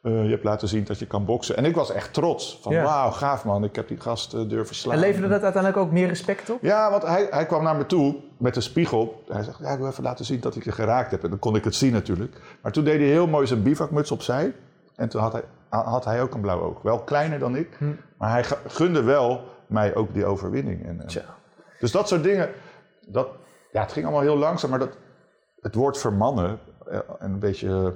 Eh, 0.02 0.24
je 0.24 0.30
hebt 0.30 0.44
laten 0.44 0.68
zien 0.68 0.84
dat 0.84 0.98
je 0.98 1.06
kan 1.06 1.24
boksen. 1.24 1.56
En 1.56 1.64
ik 1.64 1.74
was 1.74 1.90
echt 1.92 2.12
trots. 2.12 2.58
Van 2.62 2.72
Ja. 2.72 2.82
wauw, 2.82 3.10
gaaf 3.10 3.44
man. 3.44 3.64
Ik 3.64 3.76
heb 3.76 3.88
die 3.88 4.00
gast 4.00 4.34
eh, 4.34 4.48
durven 4.48 4.74
slaan. 4.74 4.94
En 4.94 5.00
leverde 5.00 5.28
dat 5.28 5.42
uiteindelijk 5.42 5.82
ook 5.82 5.90
meer 5.92 6.08
respect 6.08 6.50
op? 6.50 6.58
Ja, 6.62 6.90
want 6.90 7.02
hij, 7.02 7.26
hij 7.30 7.46
kwam 7.46 7.62
naar 7.62 7.76
me 7.76 7.86
toe 7.86 8.16
met 8.38 8.56
een 8.56 8.62
spiegel. 8.62 9.22
Hij 9.28 9.42
zegt, 9.42 9.58
ja, 9.58 9.70
ik 9.72 9.78
wil 9.78 9.88
even 9.88 10.02
laten 10.02 10.24
zien 10.24 10.40
dat 10.40 10.56
ik 10.56 10.64
je 10.64 10.72
geraakt 10.72 11.10
heb. 11.10 11.22
En 11.24 11.30
dan 11.30 11.38
kon 11.38 11.56
ik 11.56 11.64
het 11.64 11.74
zien 11.74 11.92
natuurlijk. 11.92 12.40
Maar 12.62 12.72
toen 12.72 12.84
deed 12.84 12.98
hij 12.98 13.08
heel 13.08 13.26
mooi 13.26 13.46
zijn 13.46 13.62
bivakmuts 13.62 14.10
opzij. 14.10 14.54
En 14.96 15.08
toen 15.08 15.20
had 15.20 15.32
hij, 15.32 15.42
had 15.68 16.04
hij 16.04 16.22
ook 16.22 16.34
een 16.34 16.40
blauw 16.40 16.60
oog. 16.60 16.82
Wel 16.82 16.98
kleiner 17.02 17.38
dan 17.38 17.56
ik. 17.56 17.78
Maar 18.18 18.30
hij 18.30 18.44
gunde 18.66 19.02
wel 19.02 19.40
mij 19.66 19.94
ook 19.94 20.14
die 20.14 20.24
overwinning. 20.24 20.86
En, 20.86 21.00
eh, 21.00 21.06
Tja. 21.06 21.24
dus 21.80 21.90
dat 21.90 22.08
soort 22.08 22.22
dingen. 22.22 22.50
Dat, 23.06 23.28
ja, 23.72 23.80
het 23.80 23.92
ging 23.92 24.04
allemaal 24.04 24.22
heel 24.24 24.36
langzaam. 24.36 24.70
Maar 24.70 24.78
dat, 24.78 24.96
het 25.60 25.74
woord 25.74 25.98
vermannen 25.98 26.58
en 27.18 27.30
een 27.30 27.38
beetje 27.38 27.94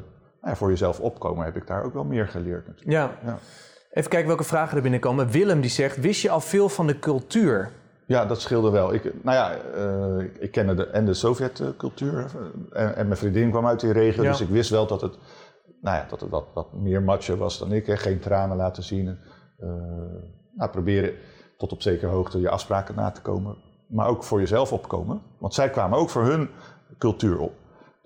ja, 0.51 0.57
voor 0.57 0.69
jezelf 0.69 1.01
opkomen... 1.01 1.45
heb 1.45 1.57
ik 1.57 1.67
daar 1.67 1.85
ook 1.85 1.93
wel 1.95 2.05
meer 2.05 2.29
geleerd 2.29 2.67
natuurlijk. 2.67 2.93
Ja. 2.93 3.11
Ja. 3.25 3.39
Even 3.91 4.11
kijken 4.11 4.29
welke 4.29 4.45
vragen 4.45 4.77
er 4.77 4.83
binnenkomen. 4.83 5.31
Willem 5.31 5.61
die 5.61 5.71
zegt, 5.71 6.01
wist 6.01 6.23
je 6.23 6.31
al 6.31 6.41
veel 6.41 6.69
van 6.69 6.87
de 6.87 6.99
cultuur? 6.99 7.71
Ja, 8.07 8.27
dat 8.27 8.41
scheelde 8.41 8.71
wel. 8.71 8.95
Ik, 8.95 9.03
nou 9.23 9.37
ja, 9.37 9.55
eh, 9.75 10.25
ik, 10.39 10.51
kende 10.51 10.75
de, 10.75 10.87
en 10.87 11.05
de 11.05 11.15
Sovjet-cultuur. 11.15 12.27
En, 12.73 12.97
en 12.97 13.07
mijn 13.07 13.19
vriendin 13.19 13.51
kwam 13.51 13.67
uit 13.67 13.81
die 13.81 13.93
regio, 13.93 14.23
Ja. 14.23 14.31
dus 14.31 14.41
ik 14.41 14.49
wist 14.49 14.71
wel 14.71 14.87
dat 14.87 15.01
het, 15.01 15.19
nou 15.81 15.97
ja, 15.97 16.07
dat 16.09 16.21
het 16.21 16.31
wat, 16.31 16.45
wat 16.55 16.73
meer 16.73 17.03
macho 17.03 17.37
was 17.37 17.59
dan 17.59 17.73
ik. 17.73 17.87
Hè. 17.87 17.97
Geen 17.97 18.19
tranen 18.21 18.57
laten 18.57 18.83
zien. 18.83 19.19
eh, 19.59 19.69
nou, 20.55 20.71
proberen 20.71 21.15
tot 21.57 21.73
op 21.73 21.83
zekere 21.83 22.11
hoogte 22.11 22.41
je 22.41 22.49
afspraken 22.49 22.95
na 22.95 23.11
te 23.11 23.21
komen. 23.21 23.57
Maar 23.89 24.09
ook 24.09 24.25
voor 24.25 24.41
jezelf 24.41 24.73
opkomen. 24.73 25.23
Want 25.39 25.55
zij 25.55 25.71
kwamen 25.71 25.99
ook 25.99 26.11
voor 26.11 26.25
hun 26.25 26.49
cultuur 26.99 27.39
op. 27.39 27.53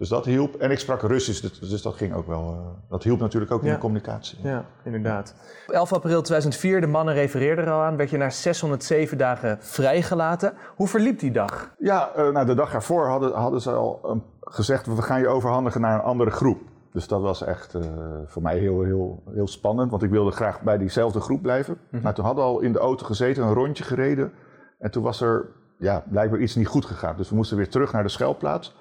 Dus 0.00 0.08
dat 0.08 0.24
hielp. 0.24 0.54
En 0.54 0.70
ik 0.70 0.78
sprak 0.78 1.02
Russisch, 1.02 1.40
dus, 1.40 1.58
dus 1.58 1.82
dat 1.82 1.94
ging 1.94 2.14
ook 2.14 2.26
wel. 2.26 2.40
eh, 2.40 2.90
dat 2.90 3.02
hielp 3.02 3.20
natuurlijk 3.20 3.52
ook 3.52 3.62
in 3.62 3.72
de 3.72 3.78
communicatie. 3.78 4.38
Ja, 4.42 4.64
inderdaad. 4.84 5.34
11 5.66 5.92
april 5.92 6.22
2004, 6.22 6.80
de 6.80 6.86
mannen 6.86 7.14
refereerden 7.14 7.64
er 7.64 7.70
al 7.72 7.80
aan, 7.80 7.96
werd 7.96 8.10
je 8.10 8.16
na 8.16 8.30
607 8.30 9.18
dagen 9.18 9.58
vrijgelaten. 9.60 10.54
Hoe 10.76 10.88
verliep 10.88 11.18
die 11.18 11.30
dag? 11.30 11.74
Ja, 11.78 12.10
eh, 12.14 12.28
nou, 12.28 12.46
de 12.46 12.54
dag 12.54 12.74
ervoor 12.74 13.06
hadden, 13.08 13.32
hadden 13.32 13.60
ze 13.60 13.70
al 13.70 14.00
eh, 14.04 14.16
gezegd, 14.40 14.86
we 14.86 15.02
gaan 15.02 15.20
je 15.20 15.28
overhandigen 15.28 15.80
naar 15.80 15.94
een 15.94 16.04
andere 16.04 16.30
groep. 16.30 16.60
Dus 16.92 17.08
dat 17.08 17.20
was 17.20 17.42
echt 17.42 17.74
eh, 17.74 17.82
voor 18.26 18.42
mij 18.42 18.58
heel, 18.58 18.82
heel, 18.82 19.22
heel 19.34 19.48
spannend, 19.48 19.90
want 19.90 20.02
ik 20.02 20.10
wilde 20.10 20.30
graag 20.30 20.62
bij 20.62 20.78
diezelfde 20.78 21.20
groep 21.20 21.42
blijven. 21.42 21.78
Maar 22.02 22.14
toen 22.14 22.24
hadden 22.24 22.44
we 22.44 22.50
al 22.50 22.60
in 22.60 22.72
de 22.72 22.78
auto 22.78 23.06
gezeten, 23.06 23.42
een 23.42 23.54
rondje 23.54 23.84
gereden. 23.84 24.32
En 24.78 24.90
toen 24.90 25.02
was 25.02 25.20
er 25.20 25.48
ja, 25.78 26.04
blijkbaar 26.10 26.40
iets 26.40 26.54
niet 26.54 26.66
goed 26.66 26.84
gegaan. 26.84 27.16
Dus 27.16 27.28
we 27.30 27.36
moesten 27.36 27.56
weer 27.56 27.68
terug 27.68 27.92
naar 27.92 28.02
de 28.02 28.08
schuilplaats. 28.08 28.74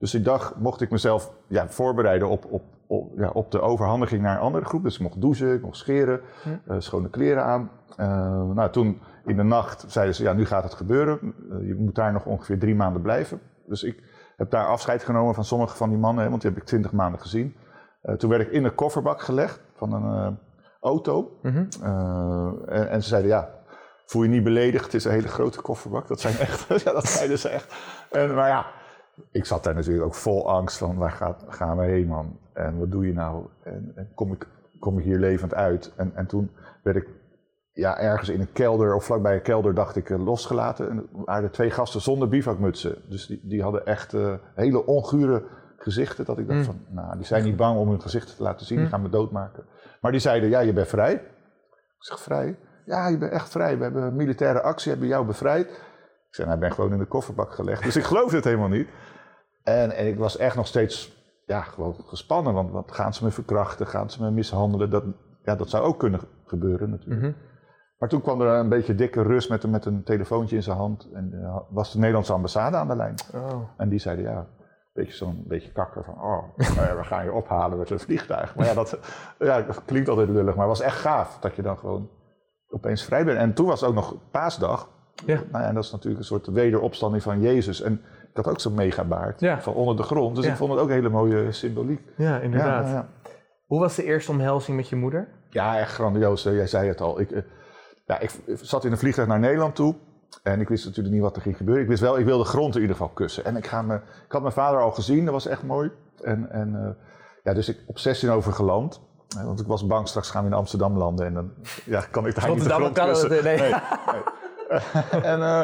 Dus 0.00 0.10
die 0.10 0.20
dag 0.20 0.54
mocht 0.56 0.80
ik 0.80 0.90
mezelf 0.90 1.32
ja, 1.46 1.68
voorbereiden 1.68 2.28
op, 2.28 2.44
op, 2.50 2.62
op, 2.86 3.12
ja, 3.16 3.30
op 3.30 3.50
de 3.50 3.60
overhandiging 3.60 4.22
naar 4.22 4.34
een 4.34 4.42
andere 4.42 4.64
groep. 4.64 4.82
Dus 4.82 4.94
ik 4.94 5.00
mocht 5.00 5.20
douchen, 5.20 5.54
ik 5.54 5.62
mocht 5.62 5.76
scheren, 5.76 6.20
eh, 6.66 6.76
schone 6.78 7.10
kleren 7.10 7.44
aan. 7.44 7.70
Eh, 7.96 8.50
nou, 8.50 8.70
toen 8.70 9.00
in 9.24 9.36
de 9.36 9.42
nacht 9.42 9.84
zeiden 9.88 10.14
ze, 10.14 10.22
ja, 10.22 10.32
nu 10.32 10.46
gaat 10.46 10.62
het 10.62 10.74
gebeuren. 10.74 11.34
Eh, 11.50 11.66
je 11.66 11.74
moet 11.74 11.94
daar 11.94 12.12
nog 12.12 12.24
ongeveer 12.24 12.58
drie 12.58 12.74
maanden 12.74 13.02
blijven. 13.02 13.40
Dus 13.66 13.82
ik 13.82 14.02
heb 14.36 14.50
daar 14.50 14.66
afscheid 14.66 15.02
genomen 15.02 15.34
van 15.34 15.44
sommige 15.44 15.76
van 15.76 15.88
die 15.88 15.98
mannen, 15.98 16.24
hè, 16.24 16.30
want 16.30 16.42
die 16.42 16.50
heb 16.50 16.60
ik 16.60 16.66
twintig 16.66 16.92
maanden 16.92 17.20
gezien. 17.20 17.56
Toen 18.16 18.30
werd 18.30 18.42
ik 18.42 18.50
in 18.50 18.64
een 18.64 18.74
kofferbak 18.74 19.22
gelegd 19.22 19.60
van 19.74 19.92
een 19.92 20.38
auto. 20.80 21.38
Mhm. 21.42 21.64
En, 22.66 22.90
en 22.90 23.02
ze 23.02 23.08
zeiden, 23.08 23.30
ja, 23.30 23.50
voel 24.06 24.22
je 24.22 24.28
niet 24.28 24.44
beledigd, 24.44 24.84
het 24.84 24.94
is 24.94 25.04
een 25.04 25.10
hele 25.10 25.28
grote 25.28 25.60
kofferbak. 25.60 26.08
Dat 26.08 26.20
zijn 26.20 26.36
echt, 26.38 26.66
ja, 26.84 26.92
dat 26.92 27.06
zeiden 27.06 27.38
ze 27.38 27.48
echt. 27.48 27.74
En, 28.10 28.34
maar 28.34 28.48
ja, 28.48 28.66
ik 29.30 29.44
zat 29.44 29.64
daar 29.64 29.74
natuurlijk 29.74 30.06
ook 30.06 30.14
vol 30.14 30.50
angst 30.50 30.78
van 30.78 30.96
waar 30.96 31.10
gaat, 31.10 31.44
gaan 31.48 31.76
we 31.78 31.84
heen 31.84 32.06
man? 32.06 32.38
En 32.52 32.78
wat 32.78 32.90
doe 32.90 33.06
je 33.06 33.12
nou? 33.12 33.46
En, 33.62 33.92
en 33.94 34.08
kom, 34.14 34.32
ik, 34.32 34.46
kom 34.78 34.98
ik 34.98 35.04
hier 35.04 35.18
levend 35.18 35.54
uit? 35.54 35.92
En, 35.96 36.12
en 36.14 36.26
toen 36.26 36.50
werd 36.82 36.96
ik 36.96 37.08
ja, 37.72 37.98
ergens 37.98 38.28
in 38.28 38.40
een 38.40 38.52
kelder 38.52 38.94
of 38.94 39.04
vlakbij 39.04 39.34
een 39.34 39.42
kelder 39.42 39.74
dacht 39.74 39.96
ik 39.96 40.10
eh, 40.10 40.24
losgelaten. 40.24 40.90
En 40.90 40.96
er 40.96 41.24
waren 41.24 41.50
twee 41.50 41.70
gasten 41.70 42.00
zonder 42.00 42.28
bivakmutsen. 42.28 43.02
Dus 43.08 43.26
die, 43.26 43.40
die 43.42 43.62
hadden 43.62 43.86
echt 43.86 44.14
eh, 44.14 44.34
hele 44.54 44.86
ongure 44.86 45.42
gezichten. 45.76 46.24
Dat 46.24 46.38
ik 46.38 46.46
dacht 46.46 46.58
Mm. 46.58 46.64
van, 46.64 46.80
nou, 46.88 47.16
die 47.16 47.26
zijn 47.26 47.44
niet 47.44 47.56
bang 47.56 47.78
om 47.78 47.88
hun 47.88 48.00
gezichten 48.00 48.36
te 48.36 48.42
laten 48.42 48.66
zien. 48.66 48.78
Die 48.78 48.88
gaan 48.88 49.02
me 49.02 49.08
doodmaken. 49.08 49.64
Maar 50.00 50.10
die 50.10 50.20
zeiden, 50.20 50.48
ja, 50.48 50.60
je 50.60 50.72
bent 50.72 50.88
vrij. 50.88 51.12
Ik 51.12 52.06
zeg, 52.06 52.20
vrij? 52.20 52.58
Ja, 52.84 53.08
je 53.08 53.18
bent 53.18 53.32
echt 53.32 53.48
vrij. 53.48 53.76
We 53.76 53.82
hebben 53.82 54.02
een 54.02 54.16
militaire 54.16 54.60
actie, 54.60 54.90
hebben 54.90 55.08
jou 55.08 55.26
bevrijd. 55.26 55.82
Ik 56.30 56.36
zei, 56.36 56.48
nou, 56.48 56.60
ik 56.60 56.66
ben 56.68 56.74
gewoon 56.76 56.92
in 56.92 56.98
de 56.98 57.06
kofferbak 57.06 57.52
gelegd. 57.52 57.82
Dus 57.82 57.96
ik 57.96 58.04
geloofde 58.04 58.36
het 58.36 58.44
helemaal 58.44 58.68
niet. 58.68 58.88
En, 59.62 59.90
en 59.90 60.06
ik 60.06 60.18
was 60.18 60.36
echt 60.36 60.56
nog 60.56 60.66
steeds 60.66 61.18
ja, 61.46 61.60
gewoon 61.60 61.94
gespannen. 62.06 62.54
Want 62.54 62.70
wat 62.70 62.92
gaan 62.92 63.14
ze 63.14 63.24
me 63.24 63.30
verkrachten? 63.30 63.86
Gaan 63.86 64.10
ze 64.10 64.22
me 64.22 64.30
mishandelen? 64.30 64.90
Dat, 64.90 65.04
ja, 65.42 65.54
dat 65.54 65.70
zou 65.70 65.84
ook 65.84 65.98
kunnen 65.98 66.20
gebeuren 66.44 66.90
natuurlijk. 66.90 67.20
Mhm. 67.20 67.32
Maar 67.98 68.08
toen 68.08 68.20
kwam 68.22 68.40
er 68.40 68.46
een 68.58 68.68
beetje 68.68 68.94
dikke 68.94 69.22
rust 69.22 69.50
met, 69.50 69.62
een- 69.64 69.70
met 69.70 69.84
een 69.84 70.02
telefoontje 70.04 70.56
in 70.56 70.62
zijn 70.62 70.76
hand. 70.76 71.08
En 71.12 71.30
eh, 71.42 71.56
was 71.70 71.92
de 71.92 71.98
Nederlandse 71.98 72.32
ambassade 72.32 72.76
aan 72.76 72.88
de 72.88 72.96
lijn. 72.96 73.14
Oh. 73.34 73.62
En 73.76 73.88
die 73.88 73.98
zeiden 73.98 74.24
ja, 74.24 74.36
een 74.38 74.46
beetje 74.92 75.16
zo'n 75.16 75.44
beetje 75.46 75.72
kakker 75.72 76.04
van, 76.04 76.14
oh, 76.14 76.56
nou 76.76 76.96
we 76.98 77.04
gaan 77.04 77.24
je 77.24 77.32
ophalen 77.32 77.78
met 77.78 77.90
een 77.90 78.00
vliegtuig. 78.00 78.54
Maar 78.56 78.66
ja 78.66 78.74
dat, 78.74 78.98
ja, 79.38 79.62
dat 79.62 79.84
klinkt 79.84 80.08
altijd 80.08 80.28
lullig, 80.28 80.54
maar 80.54 80.68
het 80.68 80.78
was 80.78 80.86
echt 80.86 80.96
gaaf 80.98 81.38
dat 81.40 81.54
je 81.56 81.62
dan 81.62 81.78
gewoon 81.78 82.10
opeens 82.68 83.04
vrij 83.04 83.24
bent. 83.24 83.38
En 83.38 83.54
toen 83.54 83.66
was 83.66 83.80
het 83.80 83.88
ook 83.88 83.94
nog 83.94 84.14
paasdag. 84.30 84.88
Ja. 85.26 85.34
Nou 85.50 85.62
ja, 85.62 85.68
en 85.68 85.74
dat 85.74 85.84
is 85.84 85.90
natuurlijk 85.90 86.20
een 86.20 86.26
soort 86.26 86.46
wederopstanding 86.46 87.22
van 87.22 87.40
Jezus. 87.40 87.80
En 87.82 87.92
ik 88.30 88.36
had 88.36 88.48
ook 88.48 88.60
zo'n 88.60 88.74
megabaard 88.74 89.40
Ja. 89.40 89.60
van 89.60 89.74
onder 89.74 89.96
de 89.96 90.02
grond. 90.02 90.36
Dus 90.36 90.46
ik 90.46 90.56
vond 90.56 90.70
het 90.72 90.80
ook 90.80 90.88
een 90.88 90.94
hele 90.94 91.08
mooie 91.08 91.52
symboliek. 91.52 92.00
Ja, 92.16 92.38
inderdaad. 92.38 92.86
Ja, 92.86 92.92
ja, 92.92 93.08
Hoe 93.66 93.80
was 93.80 93.94
de 93.94 94.04
eerste 94.04 94.30
omhelzing 94.30 94.76
met 94.76 94.88
je 94.88 94.96
moeder? 94.96 95.28
Ja, 95.50 95.78
echt 95.78 95.92
grandioos. 95.92 96.42
Jij 96.42 96.66
zei 96.66 96.88
het 96.88 97.00
al. 97.00 97.20
Ik, 97.20 97.30
eh, 97.30 97.42
ja, 98.06 98.18
ik 98.20 98.30
zat 98.62 98.84
in 98.84 98.92
een 98.92 98.98
vliegtuig 98.98 99.28
naar 99.28 99.38
Nederland 99.38 99.74
toe. 99.74 99.94
En 100.42 100.60
ik 100.60 100.68
wist 100.68 100.84
natuurlijk 100.84 101.14
niet 101.14 101.22
wat 101.24 101.36
er 101.36 101.42
ging 101.42 101.56
gebeuren. 101.56 101.82
Ik 101.82 101.88
wist 101.88 102.00
wel, 102.00 102.18
ik 102.18 102.24
wilde 102.24 102.44
grond 102.44 102.74
in 102.74 102.80
ieder 102.80 102.96
geval 102.96 103.12
kussen. 103.12 103.44
En 103.44 103.56
ik, 103.56 103.66
ga 103.66 103.82
me, 103.82 103.94
ik 103.94 104.32
had 104.32 104.40
mijn 104.42 104.52
vader 104.54 104.80
al 104.80 104.90
gezien, 104.90 105.24
dat 105.24 105.34
was 105.34 105.46
echt 105.46 105.62
mooi. 105.62 105.90
En, 106.22 106.50
en 106.50 106.74
eh, 106.74 107.04
ja, 107.42 107.54
dus 107.54 107.68
ik 107.68 107.78
op 107.86 107.98
16 107.98 108.30
over 108.30 108.52
geland. 108.52 109.00
Eh, 109.38 109.44
Want 109.44 109.60
ik 109.60 109.66
was 109.66 109.86
bang, 109.86 110.08
straks 110.08 110.30
gaan 110.30 110.42
we 110.44 110.48
in 110.50 110.56
Amsterdam 110.56 110.96
landen. 110.96 111.26
En 111.26 111.34
dan 111.34 111.50
ja, 111.84 112.00
kan 112.10 112.26
ik 112.26 112.34
daar 112.34 112.48
niet 112.50 112.62
de 112.64 112.68
Rotterdam 112.68 112.80
grond 112.82 112.96
het, 112.96 113.06
kussen. 113.08 113.44
nee. 113.44 113.58
Nee, 113.58 113.70
nee. 114.12 114.22
en 115.32 115.42
eh, 115.42 115.62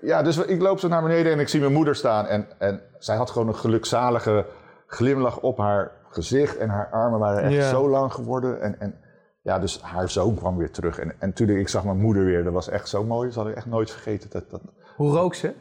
ja, 0.00 0.22
dus 0.22 0.36
ik 0.38 0.60
loop 0.60 0.78
zo 0.78 0.88
naar 0.88 1.02
beneden 1.02 1.32
en 1.32 1.40
ik 1.40 1.48
zie 1.48 1.60
mijn 1.60 1.72
moeder 1.72 1.94
staan. 1.96 2.26
En, 2.26 2.46
en 2.58 2.80
zij 2.98 3.16
had 3.16 3.30
gewoon 3.30 3.48
een 3.48 3.54
gelukzalige 3.56 4.46
glimlach 4.86 5.40
op 5.40 5.58
haar 5.58 5.92
gezicht. 6.08 6.56
En 6.56 6.68
haar 6.68 6.90
armen 6.90 7.18
waren 7.18 7.42
echt 7.42 7.52
Ja. 7.52 7.68
zo 7.68 7.88
lang 7.88 8.12
geworden. 8.12 8.60
En, 8.60 8.80
en 8.80 8.94
ja, 9.42 9.58
dus 9.58 9.80
haar 9.82 10.08
zoon 10.08 10.34
kwam 10.34 10.56
weer 10.56 10.70
terug. 10.70 10.98
En, 10.98 11.14
en 11.18 11.32
toen 11.32 11.48
ik 11.48 11.68
zag 11.68 11.84
mijn 11.84 12.00
moeder 12.00 12.24
weer, 12.24 12.44
dat 12.44 12.52
was 12.52 12.68
echt 12.68 12.88
zo 12.88 13.04
mooi. 13.04 13.26
Dat 13.28 13.36
had 13.36 13.48
ik 13.48 13.56
echt 13.56 13.66
nooit 13.66 13.90
vergeten. 13.90 14.30
Dat, 14.30 14.50
dat, 14.50 14.60
Hoe 14.96 15.12
rook 15.16 15.34
ze? 15.34 15.54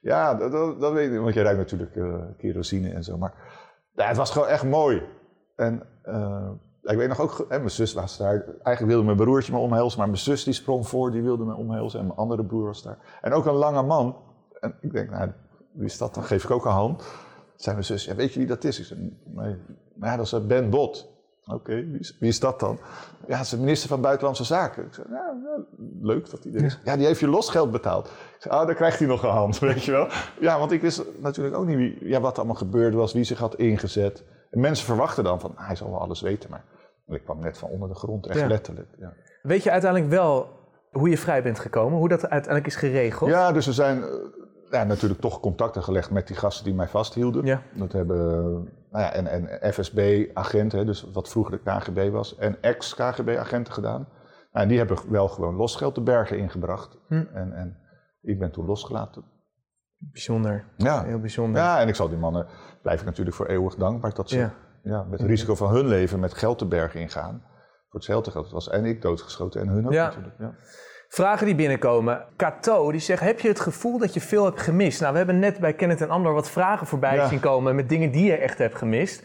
ja, 0.00 0.34
dat, 0.34 0.52
dat, 0.52 0.80
dat 0.80 0.92
weet 0.92 1.12
ik, 1.12 1.18
want 1.20 1.34
je 1.34 1.42
ruikt 1.42 1.58
natuurlijk 1.58 1.96
eh, 1.96 2.14
kerosine 2.38 2.90
en 2.90 3.04
zo. 3.04 3.16
Maar 3.16 3.32
ja, 3.92 4.06
het 4.06 4.16
was 4.16 4.30
gewoon 4.30 4.48
echt 4.48 4.64
mooi. 4.64 5.02
En 5.56 5.82
eh, 6.02 6.50
ik 6.82 6.96
weet 6.96 7.08
nog 7.08 7.20
ook, 7.20 7.46
hè, 7.48 7.58
mijn 7.58 7.70
zus 7.70 7.92
was 7.92 8.16
daar. 8.16 8.44
Eigenlijk 8.44 8.86
wilde 8.86 9.04
mijn 9.04 9.16
broertje 9.16 9.52
me 9.52 9.58
omhelzen, 9.58 9.98
maar 9.98 10.08
mijn 10.08 10.20
zus 10.20 10.44
die 10.44 10.52
sprong 10.52 10.88
voor, 10.88 11.10
die 11.10 11.22
wilde 11.22 11.44
me 11.44 11.54
omhelzen. 11.54 12.00
En 12.00 12.06
mijn 12.06 12.18
andere 12.18 12.44
broer 12.44 12.66
was 12.66 12.82
daar. 12.82 12.98
En 13.20 13.32
ook 13.32 13.46
een 13.46 13.54
lange 13.54 13.82
man. 13.82 14.16
En 14.60 14.74
ik 14.80 14.92
denk, 14.92 15.10
nou, 15.10 15.30
wie 15.72 15.86
is 15.86 15.98
dat? 15.98 16.14
Dan 16.14 16.24
geef 16.24 16.44
ik 16.44 16.50
ook 16.50 16.64
een 16.64 16.70
hand. 16.70 17.04
Zei 17.56 17.74
mijn 17.74 17.86
zus, 17.86 18.04
ja, 18.04 18.14
weet 18.14 18.32
je 18.32 18.38
wie 18.38 18.48
dat 18.48 18.64
is? 18.64 18.78
Ik 18.78 18.84
zei, 18.84 19.18
nee. 19.24 19.56
Maar 19.94 20.10
ja, 20.10 20.16
dat 20.16 20.26
is 20.26 20.32
eh, 20.32 20.46
Ben 20.46 20.70
Bot. 20.70 21.08
Oké, 21.46 21.74
wie, 21.74 21.98
is, 21.98 22.16
wie 22.18 22.28
is 22.28 22.40
dat 22.40 22.60
dan? 22.60 22.78
Ja, 23.26 23.36
het 23.36 23.44
is 23.44 23.50
de 23.50 23.58
minister 23.58 23.88
van 23.88 24.00
Buitenlandse 24.00 24.44
Zaken. 24.44 24.86
Ik 24.86 24.94
zei, 24.94 25.06
ja, 25.10 25.34
leuk 26.00 26.30
dat 26.30 26.44
hij 26.44 26.52
er 26.52 26.64
is. 26.64 26.80
Ja, 26.84 26.96
die 26.96 27.06
heeft 27.06 27.20
je 27.20 27.28
losgeld 27.28 27.70
betaald. 27.70 28.06
Ik 28.06 28.36
zei, 28.38 28.54
oh, 28.54 28.66
dan 28.66 28.74
krijgt 28.74 28.98
hij 28.98 29.08
nog 29.08 29.22
een 29.22 29.30
hand, 29.30 29.58
weet 29.68 29.84
je 29.84 29.90
wel. 29.90 30.08
Ja, 30.40 30.58
want 30.58 30.72
ik 30.72 30.80
wist 30.80 31.02
natuurlijk 31.18 31.56
ook 31.56 31.66
niet 31.66 31.76
wie, 31.76 32.08
ja, 32.08 32.20
wat 32.20 32.38
allemaal 32.38 32.56
gebeurd 32.56 32.94
was, 32.94 33.12
wie 33.12 33.24
zich 33.24 33.38
had 33.38 33.54
ingezet. 33.54 34.24
En 34.50 34.60
mensen 34.60 34.86
verwachten 34.86 35.24
dan 35.24 35.40
van, 35.40 35.56
ah, 35.56 35.66
hij 35.66 35.76
zal 35.76 35.90
wel 35.90 36.00
alles 36.00 36.20
weten, 36.20 36.50
maar 36.50 36.64
ik 37.06 37.24
kwam 37.24 37.40
net 37.40 37.58
van 37.58 37.68
onder 37.68 37.88
de 37.88 37.94
grond, 37.94 38.26
echt 38.26 38.38
Ja. 38.38 38.46
letterlijk. 38.46 38.88
Ja. 38.98 39.12
Weet 39.42 39.62
je 39.62 39.70
uiteindelijk 39.70 40.10
wel 40.10 40.48
hoe 40.90 41.08
je 41.08 41.18
vrij 41.18 41.42
bent 41.42 41.58
gekomen? 41.58 41.98
Hoe 41.98 42.08
dat 42.08 42.20
uiteindelijk 42.28 42.66
is 42.66 42.76
geregeld? 42.76 43.30
Ja, 43.30 43.52
dus 43.52 43.66
er 43.66 43.72
zijn 43.72 44.02
eh, 44.02 44.08
ja, 44.70 44.84
natuurlijk 44.84 45.20
toch 45.20 45.40
contacten 45.40 45.82
gelegd 45.82 46.10
met 46.10 46.26
die 46.26 46.36
gasten 46.36 46.64
die 46.64 46.74
mij 46.74 46.88
vasthielden. 46.88 47.44
Ja. 47.44 47.62
Dat 47.74 47.92
hebben, 47.92 48.42
nou 48.90 49.04
ja, 49.04 49.12
en, 49.12 49.26
en 49.26 49.72
FSB-agenten, 49.72 50.86
dus 50.86 51.10
wat 51.12 51.28
vroeger 51.28 51.60
de 51.62 51.70
KGB 51.70 52.10
was, 52.10 52.36
en 52.36 52.56
ex-KGB-agenten 52.62 53.72
gedaan. 53.72 54.08
Nou, 54.52 54.68
die 54.68 54.78
hebben 54.78 54.98
wel 55.08 55.28
gewoon 55.28 55.54
losgeld 55.54 55.94
de 55.94 56.00
bergen 56.02 56.38
ingebracht. 56.38 56.98
Hm. 57.08 57.24
En, 57.32 57.52
en 57.52 57.76
ik 58.22 58.38
ben 58.38 58.50
toen 58.50 58.66
losgelaten. 58.66 59.24
Bijzonder. 59.98 60.64
Ja. 60.76 61.04
Heel 61.04 61.20
bijzonder. 61.20 61.60
ja, 61.62 61.80
en 61.80 61.88
ik 61.88 61.94
zal 61.94 62.08
die 62.08 62.18
mannen, 62.18 62.46
blijf 62.82 63.00
ik 63.00 63.06
natuurlijk 63.06 63.36
voor 63.36 63.46
eeuwig 63.46 63.74
dankbaar 63.74 64.14
dat 64.14 64.28
ze 64.30 64.38
Ja. 64.38 64.54
ja. 64.82 65.02
met 65.10 65.18
het 65.20 65.28
risico 65.28 65.54
van 65.54 65.70
hun 65.72 65.86
leven 65.86 66.20
met 66.20 66.34
geld 66.34 66.58
de 66.58 66.66
bergen 66.66 67.00
ingaan. 67.00 67.42
Voor 67.90 68.00
hetzelfde 68.00 68.30
geld 68.30 68.50
was 68.50 68.68
en 68.68 68.84
ik 68.84 69.02
doodgeschoten 69.02 69.60
en 69.60 69.68
hun 69.68 69.86
ook 69.86 69.92
natuurlijk. 69.92 70.34
Ja. 70.38 70.54
Vragen 71.08 71.46
die 71.46 71.54
binnenkomen. 71.54 72.24
Kato 72.36 72.90
die 72.90 73.00
zegt: 73.00 73.20
Heb 73.22 73.40
je 73.40 73.48
het 73.48 73.60
gevoel 73.60 73.98
dat 73.98 74.14
je 74.14 74.20
veel 74.20 74.44
hebt 74.44 74.60
gemist? 74.60 75.00
Nou, 75.00 75.10
we 75.12 75.18
hebben 75.18 75.38
net 75.38 75.58
bij 75.58 75.72
Kenneth 75.74 76.00
en 76.00 76.10
Andor 76.10 76.32
wat 76.34 76.50
vragen 76.50 76.86
voorbij 76.86 77.14
Ja. 77.14 77.28
zien 77.28 77.40
komen 77.40 77.74
met 77.74 77.88
dingen 77.88 78.10
die 78.10 78.24
je 78.24 78.36
echt 78.36 78.58
hebt 78.58 78.74
gemist. 78.76 79.24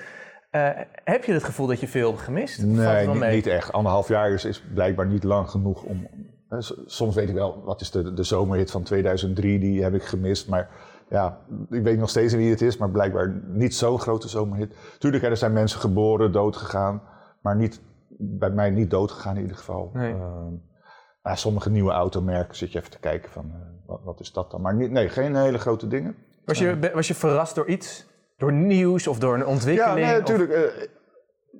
Eh, 0.52 0.70
heb 1.04 1.24
je 1.24 1.34
het 1.34 1.44
gevoel 1.44 1.68
dat 1.68 1.80
je 1.80 1.88
veel 1.88 2.10
hebt 2.10 2.22
gemist? 2.22 2.64
Nee, 2.64 3.08
niet, 3.08 3.48
echt. 3.48 3.72
Anderhalf 3.72 4.08
jaar 4.08 4.32
is, 4.32 4.46
is 4.46 4.64
blijkbaar 4.74 5.06
niet 5.06 5.24
lang 5.24 5.50
genoeg 5.50 5.84
om. 5.84 6.08
hè, 6.50 6.62
s- 6.62 6.82
Soms 6.86 7.16
weet 7.16 7.30
ik 7.30 7.36
wel, 7.36 7.64
wat 7.64 7.82
is 7.82 7.92
de, 7.92 8.14
de 8.14 8.24
zomerhit 8.24 8.72
van 8.72 8.84
2003, 8.84 9.60
die 9.60 9.84
heb 9.84 9.94
ik 9.94 10.04
gemist. 10.04 10.50
Maar 10.50 10.70
ja, 11.10 11.38
ik 11.70 11.84
weet 11.84 11.98
nog 12.00 12.10
steeds 12.10 12.34
niet 12.34 12.42
wie 12.42 12.52
het 12.52 12.62
is, 12.62 12.78
maar 12.78 12.90
blijkbaar 12.90 13.42
niet 13.48 13.76
zo'n 13.76 14.00
grote 14.00 14.28
zomerhit. 14.28 14.76
Tuurlijk, 15.00 15.24
er 15.24 15.38
zijn 15.38 15.54
mensen 15.54 15.80
geboren, 15.80 16.32
dood 16.32 16.56
gegaan, 16.56 17.02
maar 17.42 17.56
niet, 17.56 17.82
bij 18.18 18.50
mij 18.50 18.70
niet 18.70 18.90
dood 18.90 19.12
gegaan 19.12 19.36
in 19.36 19.42
ieder 19.42 19.58
geval. 19.58 19.90
Nee. 19.94 20.14
Nou, 21.24 21.38
sommige 21.38 21.70
nieuwe 21.70 21.92
automerken 21.92 22.56
zit 22.56 22.72
je 22.72 22.80
even 22.80 22.92
te 22.92 23.00
kijken 23.00 23.32
van, 23.32 23.46
eh, 23.46 23.58
wat, 23.86 24.00
wat 24.04 24.20
is 24.20 24.32
dat 24.32 24.52
dan? 24.52 24.62
Maar 24.62 24.76
niet, 24.76 24.92
nee, 24.92 25.10
geen 25.10 25.36
hele 25.36 25.58
grote 25.58 25.88
dingen. 25.88 26.16
Was 26.46 26.60
je, 26.60 26.76
be- 26.78 26.92
was 26.94 27.08
je 27.08 27.14
verrast 27.16 27.56
door 27.56 27.68
iets? 27.68 28.06
Door 28.38 28.54
nieuws 28.54 29.08
of 29.08 29.20
door 29.20 29.34
een 29.34 29.40
Ja, 29.40 29.46
ontwikkeling? 29.46 30.06
nee, 30.06 30.14
Of- 30.14 30.20
natuurlijk. 30.20 30.52
eh, 30.52 30.88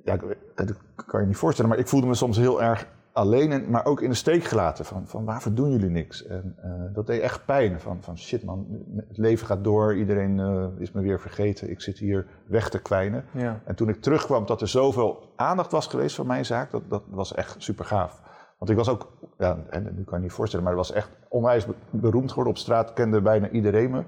ja, 0.04 0.12
ik- 0.14 0.36
dat 0.54 0.76
kan 1.06 1.20
je 1.20 1.26
niet 1.26 1.36
voorstellen, 1.36 1.70
maar 1.70 1.78
ik 1.80 1.88
voelde 1.88 2.06
me 2.06 2.14
soms 2.14 2.36
heel 2.36 2.62
erg 2.62 2.86
alleen, 3.16 3.52
en, 3.52 3.70
maar 3.70 3.84
ook 3.84 4.00
in 4.00 4.08
de 4.10 4.14
steek 4.16 4.44
gelaten. 4.44 4.84
Van, 4.84 5.06
van 5.06 5.24
waarvoor 5.24 5.54
doen 5.54 5.70
jullie 5.70 5.90
niks? 5.90 6.26
En 6.26 6.54
eh, 6.62 6.70
dat 6.94 7.06
deed 7.06 7.20
echt 7.20 7.44
pijn. 7.44 7.80
Van, 7.80 7.98
van 8.02 8.18
shit 8.18 8.44
man, 8.44 8.66
het 9.08 9.18
leven 9.18 9.46
gaat 9.46 9.64
door, 9.64 9.96
iedereen 9.96 10.40
eh, 10.40 10.66
is 10.78 10.92
me 10.92 11.00
weer 11.02 11.20
vergeten. 11.20 11.70
Ik 11.70 11.80
zit 11.80 11.98
hier 11.98 12.26
weg 12.46 12.68
te 12.68 12.82
kwijnen. 12.82 13.24
Ja. 13.32 13.60
En 13.64 13.74
toen 13.74 13.88
ik 13.88 14.02
terugkwam 14.02 14.46
dat 14.46 14.60
er 14.60 14.68
zoveel 14.68 15.32
aandacht 15.36 15.72
was 15.72 15.86
geweest 15.86 16.16
voor 16.16 16.26
mijn 16.26 16.44
zaak, 16.44 16.70
dat, 16.70 16.82
dat 16.88 17.02
was 17.10 17.34
echt 17.34 17.54
super 17.58 17.84
gaaf. 17.84 18.20
Want 18.58 18.70
ik 18.70 18.76
was 18.76 18.88
ook, 18.88 19.12
ja, 19.38 19.58
en 19.70 19.82
nu 19.96 20.04
kan 20.04 20.18
je 20.18 20.24
niet 20.24 20.32
voorstellen, 20.32 20.64
maar 20.64 20.74
ik 20.74 20.80
was 20.80 20.92
echt 20.92 21.10
onwijs 21.28 21.66
be- 21.66 21.74
beroemd 21.90 22.28
geworden. 22.28 22.52
Op 22.52 22.58
straat 22.58 22.92
kende 22.92 23.20
bijna 23.20 23.48
iedereen 23.48 23.90
me. 23.90 24.02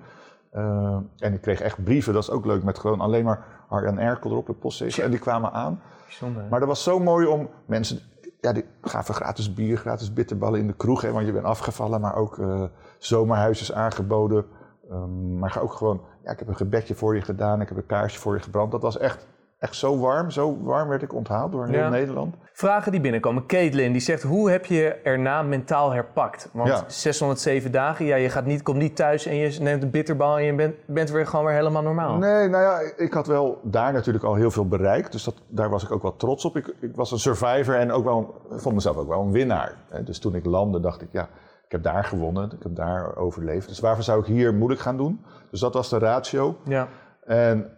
Eh, 0.51 0.99
en 1.19 1.33
ik 1.33 1.41
kreeg 1.41 1.61
echt 1.61 1.85
brieven, 1.85 2.13
dat 2.13 2.23
is 2.23 2.31
ook 2.31 2.47
leuk, 2.47 2.63
met 2.63 2.79
gewoon 2.79 3.01
alleen 3.01 3.25
maar 3.25 3.47
Arjan 3.69 3.99
Erkel 3.99 4.31
erop, 4.31 4.47
de 4.47 4.53
postzegel. 4.53 5.05
En 5.05 5.11
die 5.11 5.19
kwamen 5.19 5.53
aan. 5.53 5.81
Bijzonder. 6.05 6.45
Maar 6.51 6.59
dat 6.59 6.69
was 6.69 6.83
zo 6.83 6.99
mooi 6.99 7.27
om 7.27 7.49
mensen, 7.67 7.99
ja, 8.41 8.53
die 8.53 8.65
gaven 8.81 9.15
gratis 9.15 9.55
bier, 9.55 9.77
gratis 9.77 10.13
bitterballen 10.13 10.61
in 10.61 10.67
de 10.67 10.77
kroeg, 10.77 11.01
hè, 11.03 11.13
want 11.13 11.27
je 11.27 11.33
bent 11.33 11.45
afgevallen, 11.45 12.01
maar 12.01 12.15
ook 12.15 12.39
eh, 12.39 12.63
zomerhuisjes 12.99 13.73
aangeboden. 13.73 14.47
Ehm, 14.91 15.39
maar 15.39 15.59
ook 15.63 15.73
gewoon, 15.73 16.01
ja, 16.25 16.31
ik 16.31 16.39
heb 16.39 16.49
een 16.49 16.57
gebedje 16.57 16.95
voor 16.95 17.15
je 17.15 17.23
gedaan, 17.23 17.61
ik 17.61 17.69
heb 17.69 17.77
een 17.77 17.87
kaarsje 17.87 18.19
voor 18.19 18.35
je 18.35 18.43
gebrand. 18.43 18.73
Dat 18.73 18.83
was 18.83 18.99
echt, 18.99 19.27
echt 19.59 19.75
zo 19.77 19.99
warm, 19.99 20.31
zo 20.31 20.59
warm 20.63 20.89
werd 20.89 21.03
ik 21.03 21.15
onthaald 21.15 21.53
door 21.53 21.67
heel 21.67 21.79
Ja. 21.79 21.89
Nederland. 21.89 22.35
Vragen 22.53 22.93
die 22.93 23.01
binnenkomen. 23.01 23.47
Caitlin 23.47 23.93
die 23.93 24.01
zegt: 24.01 24.23
Hoe 24.23 24.51
heb 24.51 24.65
je 24.65 24.95
erna 25.03 25.43
mentaal 25.43 25.91
herpakt? 25.91 26.49
Want 26.53 26.69
Ja. 26.69 26.85
607 26.87 27.73
dagen, 27.73 28.05
ja, 28.05 28.17
je 28.17 28.29
gaat 28.29 28.45
niet, 28.45 28.63
komt 28.63 28.79
niet 28.79 28.97
thuis 28.97 29.27
en 29.27 29.37
je 29.37 29.57
neemt 29.61 29.83
een 29.83 29.91
bitterbal 29.91 30.39
en 30.39 30.45
je 30.45 30.55
bent, 30.55 30.75
bent 30.87 31.11
weer 31.11 31.27
gewoon 31.27 31.45
weer 31.45 31.55
helemaal 31.55 31.83
normaal. 31.83 32.17
Nee, 32.17 32.49
nou 32.49 32.63
ja, 32.63 32.93
ik 32.97 33.13
had 33.13 33.27
wel 33.27 33.61
daar 33.63 33.93
natuurlijk 33.93 34.25
al 34.25 34.35
heel 34.35 34.51
veel 34.51 34.69
bereikt. 34.69 35.13
Dus 35.13 35.25
dat, 35.25 35.35
daar 35.49 35.71
was 35.71 35.83
ik 35.85 35.91
ook 35.91 36.03
wel 36.03 36.17
trots 36.17 36.45
op. 36.45 36.57
Ik, 36.57 36.75
ik 36.81 36.95
was 36.97 37.13
een 37.13 37.19
survivor 37.19 37.75
en 37.75 37.93
ook 37.93 38.05
wel, 38.05 38.35
vond 38.51 38.75
mezelf 38.75 38.97
ook 38.97 39.09
wel 39.09 39.21
een 39.21 39.33
winnaar. 39.33 39.75
Dus 40.05 40.19
toen 40.19 40.35
ik 40.35 40.45
landde, 40.45 40.81
dacht 40.81 41.03
ik, 41.03 41.09
ja, 41.13 41.23
ik 41.65 41.73
heb 41.73 41.83
daar 41.83 42.05
gewonnen. 42.05 42.45
Ik 42.45 42.63
heb 42.63 42.77
daar 42.77 43.17
overleefd. 43.17 43.69
Dus 43.69 43.81
waarvoor 43.81 44.05
zou 44.05 44.21
ik 44.21 44.27
hier 44.27 44.55
moeilijk 44.55 44.81
gaan 44.81 44.97
doen? 44.97 45.25
Dus 45.51 45.61
dat 45.61 45.75
was 45.75 45.89
de 45.89 45.99
ratio. 45.99 46.57
Ja. 46.65 46.89
En 47.25 47.71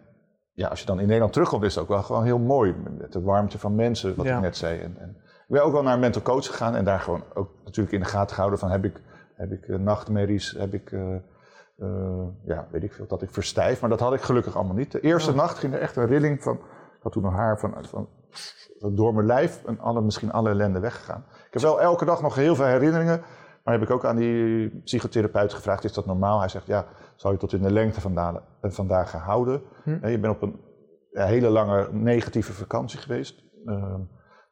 ja, 0.53 0.67
als 0.67 0.79
je 0.79 0.85
dan 0.85 0.99
in 0.99 1.05
Nederland 1.05 1.33
terugkomt, 1.33 1.63
is 1.63 1.73
het 1.75 1.83
ook 1.83 1.89
wel 1.89 2.03
gewoon 2.03 2.23
heel 2.23 2.39
mooi. 2.39 2.75
Met 2.97 3.13
de 3.13 3.21
warmte 3.21 3.59
van 3.59 3.75
mensen, 3.75 4.15
wat 4.15 4.25
Ja. 4.25 4.35
ik 4.35 4.41
net 4.41 4.57
zei. 4.57 4.79
En, 4.79 4.95
en 4.99 5.09
ik 5.19 5.57
ben 5.57 5.63
ook 5.63 5.71
wel 5.71 5.83
naar 5.83 5.93
een 5.93 5.99
mental 5.99 6.21
coach 6.21 6.45
gegaan 6.45 6.75
en 6.75 6.85
daar 6.85 6.99
gewoon 6.99 7.23
ook 7.33 7.49
natuurlijk 7.63 7.95
in 7.95 7.99
de 7.99 8.05
gaten 8.05 8.33
gehouden 8.33 8.59
van 8.59 8.69
heb 8.71 8.85
ik, 8.85 9.01
heb 9.35 9.51
ik 9.51 9.67
eh, 9.67 9.75
nachtmerries, 9.77 10.51
heb 10.57 10.73
ik, 10.73 10.91
eh, 10.91 11.15
eh, 11.77 12.27
ja, 12.45 12.67
weet 12.71 12.83
ik 12.83 12.93
veel, 12.93 13.07
dat 13.07 13.21
ik 13.21 13.31
verstijf. 13.31 13.81
Maar 13.81 13.89
dat 13.89 13.99
had 13.99 14.13
ik 14.13 14.21
gelukkig 14.21 14.55
allemaal 14.55 14.75
niet. 14.75 14.91
De 14.91 14.99
eerste 14.99 15.35
nacht 15.35 15.57
ging 15.59 15.73
er 15.73 15.79
echt 15.79 15.95
een 15.95 16.05
rilling 16.07 16.43
van, 16.43 16.55
ik 16.55 17.01
had 17.03 17.11
toen 17.11 17.23
nog 17.23 17.33
haar 17.35 17.59
van, 17.59 17.75
van 17.89 18.07
door 18.89 19.13
mijn 19.13 19.25
lijf 19.25 19.63
en 19.65 19.79
alle, 19.79 20.01
misschien 20.01 20.31
alle 20.31 20.49
ellende 20.49 20.79
weggegaan. 20.79 21.25
Ik 21.29 21.53
heb 21.53 21.61
wel 21.61 21.81
elke 21.81 22.05
dag 22.05 22.21
nog 22.21 22.35
heel 22.35 22.55
veel 22.55 22.65
herinneringen. 22.65 23.21
Maar 23.63 23.73
heb 23.73 23.83
ik 23.83 23.89
ook 23.89 24.05
aan 24.05 24.15
die 24.15 24.69
psychotherapeut 24.83 25.53
gevraagd, 25.53 25.83
is 25.83 25.93
dat 25.93 26.05
normaal? 26.05 26.39
Hij 26.39 26.49
zegt, 26.49 26.67
ja, 26.67 26.85
zou 27.15 27.33
je 27.33 27.39
tot 27.39 27.53
in 27.53 27.61
de 27.61 27.71
lengte 27.71 28.01
van 28.01 28.41
vandaag 28.61 29.09
gehouden? 29.09 29.61
Hm. 29.83 30.07
Je 30.07 30.19
bent 30.19 30.35
op 30.35 30.41
een 30.41 30.59
hele 31.11 31.49
lange 31.49 31.87
negatieve 31.91 32.53
vakantie 32.53 32.99
geweest. 32.99 33.43
Ehm, 33.65 34.01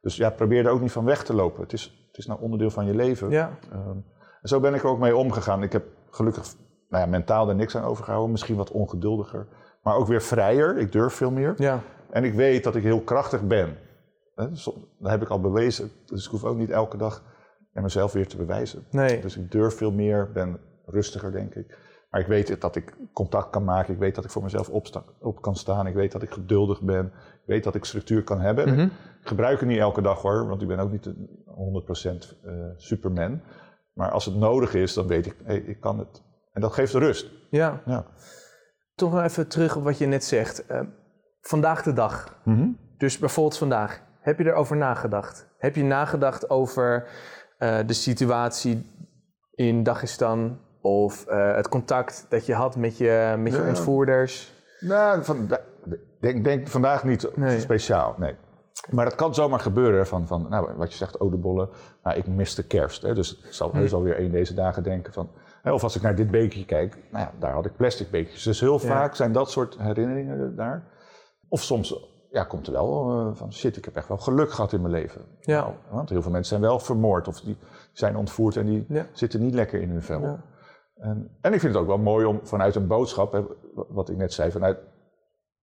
dus 0.02 0.16
ja, 0.16 0.30
probeer 0.30 0.66
er 0.66 0.72
ook 0.72 0.82
niet 0.82 0.92
van 0.92 1.06
weg 1.06 1.24
te 1.24 1.34
lopen. 1.34 1.64
Het 1.64 1.74
is, 1.74 2.08
het 2.08 2.18
is 2.18 2.26
nou 2.26 2.42
onderdeel 2.42 2.70
van 2.70 2.86
je 2.86 2.96
leven. 2.96 3.30
Ja. 3.30 3.58
Ehm, 3.72 3.98
en 4.42 4.50
zo 4.50 4.60
ben 4.60 4.74
ik 4.74 4.84
er 4.84 4.90
ook 4.90 5.00
mee 5.00 5.16
omgegaan. 5.16 5.64
Ik 5.64 5.72
heb 5.72 5.86
gelukkig 6.10 6.54
nou 6.90 7.04
ja, 7.04 7.10
mentaal 7.10 7.50
er 7.50 7.56
niks 7.56 7.76
aan 7.76 7.84
overgehouden. 7.84 8.32
Misschien 8.32 8.56
wat 8.56 8.72
ongeduldiger. 8.72 9.48
Maar 9.84 9.96
ook 9.96 10.08
weer 10.08 10.22
vrijer. 10.22 10.78
Ik 10.78 10.92
durf 10.92 11.14
veel 11.14 11.32
meer. 11.32 11.54
Ja. 11.58 11.80
En 12.10 12.24
ik 12.24 12.34
weet 12.34 12.64
dat 12.64 12.76
ik 12.76 12.84
heel 12.84 13.02
krachtig 13.02 13.48
ben. 13.48 13.78
Dat 14.36 15.12
heb 15.12 15.22
ik 15.22 15.30
al 15.30 15.42
bewezen. 15.42 15.92
Dus 16.06 16.26
ik 16.26 16.32
hoef 16.32 16.44
ook 16.44 16.58
niet 16.58 16.70
elke 16.70 16.98
dag 16.98 17.24
en 17.80 17.86
mezelf 17.86 18.12
weer 18.12 18.28
te 18.28 18.38
bewijzen. 18.38 18.86
Nee. 18.92 19.22
Dus 19.22 19.38
ik 19.38 19.52
durf 19.52 19.78
veel 19.78 19.92
meer, 19.92 20.32
ben 20.32 20.60
rustiger, 20.86 21.32
denk 21.32 21.56
ik. 21.56 21.78
Maar 22.10 22.22
ik 22.22 22.28
weet 22.28 22.62
dat 22.62 22.76
ik 22.76 22.96
contact 23.14 23.50
kan 23.50 23.64
maken. 23.64 23.94
Ik 23.94 24.00
weet 24.00 24.16
dat 24.16 24.24
ik 24.24 24.30
voor 24.30 24.44
mezelf 24.44 24.70
op 25.20 25.42
kan 25.42 25.56
staan. 25.56 25.88
Ik 25.88 25.94
weet 25.94 26.12
dat 26.12 26.22
ik 26.22 26.32
geduldig 26.32 26.82
ben. 26.82 27.06
Ik 27.06 27.46
weet 27.46 27.64
dat 27.64 27.76
ik 27.76 27.86
structuur 27.86 28.24
kan 28.24 28.40
hebben. 28.40 28.70
Mhm. 28.70 28.82
Ik 29.22 29.28
gebruik 29.28 29.60
het 29.60 29.70
niet 29.70 29.80
elke 29.80 30.02
dag 30.02 30.22
hoor, 30.22 30.48
want 30.48 30.62
ik 30.62 30.68
ben 30.68 30.80
ook 30.80 30.92
niet 30.92 31.08
100% 31.08 31.14
uh, 32.44 32.52
eh, 32.52 32.72
superman. 32.76 33.42
Maar 33.94 34.12
als 34.12 34.26
het 34.26 34.36
nodig 34.36 34.74
is, 34.74 34.94
dan 34.94 35.08
weet 35.08 35.26
ik, 35.26 35.36
hey, 35.44 35.58
ik 35.58 35.80
kan 35.80 36.00
het. 36.00 36.24
En 36.54 36.62
dat 36.62 36.74
geeft 36.74 36.94
rust. 36.94 37.32
Ja. 37.50 37.82
ja. 37.86 38.06
Toch 38.96 39.12
nog 39.12 39.24
even 39.24 39.48
terug 39.48 39.76
op 39.76 39.84
wat 39.84 39.98
je 39.98 40.06
net 40.06 40.24
zegt. 40.24 40.64
Uh, 40.72 40.82
vandaag 41.42 41.84
de 41.84 41.94
dag. 41.94 42.40
Mhm. 42.44 42.68
Dus 42.98 43.18
bijvoorbeeld 43.18 43.58
vandaag. 43.58 44.02
Heb 44.20 44.38
je 44.38 44.46
erover 44.46 44.78
nagedacht? 44.78 45.48
Heb 45.58 45.76
je 45.76 45.84
nagedacht 45.84 46.50
over 46.50 47.08
uh, 47.60 47.78
de 47.86 47.94
situatie 47.94 48.86
in 49.56 49.84
Dagestan 49.84 50.58
of 50.82 51.26
uh, 51.30 51.56
het 51.56 51.70
contact 51.70 52.26
dat 52.30 52.46
je 52.46 52.54
had 52.54 52.76
met 52.76 52.98
je, 52.98 53.36
met 53.38 53.54
je 53.54 53.64
ontvoerders? 53.68 54.54
Nou, 54.80 55.24
van, 55.24 55.50
denk, 56.20 56.44
denk 56.44 56.68
vandaag 56.68 57.04
niet 57.04 57.30
speciaal, 57.58 58.16
nee. 58.18 58.36
Maar 58.90 59.06
dat 59.06 59.16
kan 59.16 59.36
zomaar 59.36 59.60
gebeuren 59.60 60.08
van, 60.08 60.28
van 60.28 60.46
nou, 60.50 60.74
wat 60.78 60.92
je 60.92 60.98
zegt, 60.98 61.20
odebollen. 61.20 61.70
Nou, 62.04 62.18
ik 62.18 62.28
miste 62.28 62.68
kerst, 62.68 63.02
hè, 63.02 63.14
dus 63.14 63.38
ik 63.38 63.54
zal 63.54 63.74
heus 63.74 63.90
hm. 63.90 63.96
alweer 63.96 64.20
een 64.20 64.32
deze 64.32 64.54
dagen 64.54 64.84
denken 64.84 65.14
van... 65.14 65.30
Hè, 65.62 65.72
of 65.72 65.84
als 65.84 65.96
ik 65.96 66.02
naar 66.02 66.16
dit 66.16 66.32
beekje 66.32 66.66
kijk, 66.66 66.98
nou 67.12 67.26
ja, 67.26 67.32
daar 67.40 67.54
had 67.54 67.66
ik 67.66 67.76
plastic 67.76 68.12
beekjes. 68.12 68.44
Dus 68.44 68.60
heel 68.60 68.80
vaak 68.80 69.16
zijn 69.16 69.32
dat 69.32 69.52
soort 69.52 69.78
herinneringen 69.80 70.56
daar. 70.56 70.84
Of 71.50 71.64
soms 71.64 72.10
ja, 72.32 72.44
komt 72.44 72.68
er 72.68 72.74
wel 72.74 73.28
uh, 73.28 73.36
van, 73.36 73.54
shit, 73.54 73.78
ik 73.78 73.86
heb 73.86 73.96
echt 73.96 74.08
wel 74.08 74.18
geluk 74.18 74.52
gehad 74.52 74.74
in 74.74 74.82
mijn 74.82 74.94
leven. 74.94 75.22
Ja. 75.42 75.60
Nou, 75.62 75.74
want 75.90 76.10
heel 76.10 76.22
veel 76.22 76.32
mensen 76.32 76.58
zijn 76.58 76.70
wel 76.70 76.80
vermoord 76.80 77.28
of 77.28 77.42
die 77.42 77.58
zijn 77.92 78.16
ontvoerd 78.16 78.56
en 78.56 78.66
die 78.66 78.86
zitten 79.12 79.42
niet 79.42 79.54
lekker 79.54 79.82
in 79.82 79.90
hun 79.90 80.02
vel. 80.02 80.22
Ja. 80.22 80.44
En, 80.96 81.38
en, 81.42 81.54
ik 81.54 81.60
vind 81.60 81.74
het 81.74 81.82
ook 81.82 81.88
wel 81.88 81.98
mooi 81.98 82.26
om 82.26 82.40
vanuit 82.44 82.76
een 82.76 82.88
boodschap, 82.88 83.32
hè, 83.32 83.42
wat 83.74 84.10
ik 84.10 84.18
net 84.18 84.34
zei, 84.34 84.52
vanuit 84.52 84.78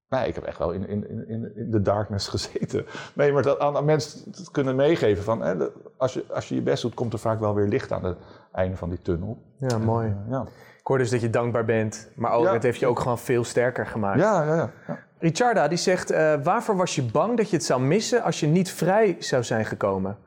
nou, 0.09 0.26
ik 0.26 0.35
heb 0.35 0.44
echt 0.44 0.59
wel 0.59 0.72
in, 0.72 0.88
in, 0.88 1.29
in, 1.29 1.57
in 1.57 1.70
de 1.70 1.83
darkness 1.83 2.29
gezeten. 2.37 2.87
Nee, 3.14 3.33
maar 3.33 3.42
dat 3.42 3.59
aan, 3.59 3.85
mensen 3.85 4.33
kunnen 4.52 4.76
meegeven 4.76 5.24
van, 5.24 5.40
hè, 5.40 5.55
als, 5.96 6.14
je, 6.14 6.24
als 6.31 6.48
je 6.48 6.55
je 6.55 6.62
best 6.62 6.83
doet, 6.83 6.94
komt 6.94 7.12
er 7.12 7.18
vaak 7.18 7.40
wel 7.40 7.55
weer 7.55 7.66
licht 7.66 7.92
aan 7.92 8.05
het 8.05 8.18
einde 8.52 8.76
van 8.76 8.88
die 8.88 9.02
tunnel. 9.02 9.42
Ja, 9.59 9.79
mooi. 9.79 10.09
Uh, 10.09 10.31
ja. 10.31 10.46
Ik 10.79 10.92
hoor 10.92 10.98
dus 10.98 11.11
dat 11.11 11.20
je 11.20 11.31
dankbaar 11.31 11.64
bent, 11.64 12.11
maar 12.14 12.33
ook, 12.33 12.46
het 12.46 12.62
heeft 12.62 12.81
je 12.81 12.87
ook 12.87 12.98
gewoon 12.98 13.18
veel 13.18 13.44
sterker 13.44 13.87
gemaakt. 13.87 14.20
Ja, 14.20 14.44
ja, 14.44 14.72
ja. 14.87 14.98
Richarda 15.18 15.68
die 15.68 15.79
zegt, 15.79 16.12
uh, 16.12 16.35
waarvoor 16.42 16.76
was 16.76 16.94
je 16.94 17.02
bang 17.02 17.37
dat 17.37 17.50
je 17.50 17.57
het 17.57 17.64
zou 17.64 17.81
missen 17.81 18.22
als 18.22 18.40
je 18.40 18.46
niet 18.46 18.70
vrij 18.70 19.16
zou 19.18 19.44
zijn 19.44 19.64
gekomen? 19.64 20.18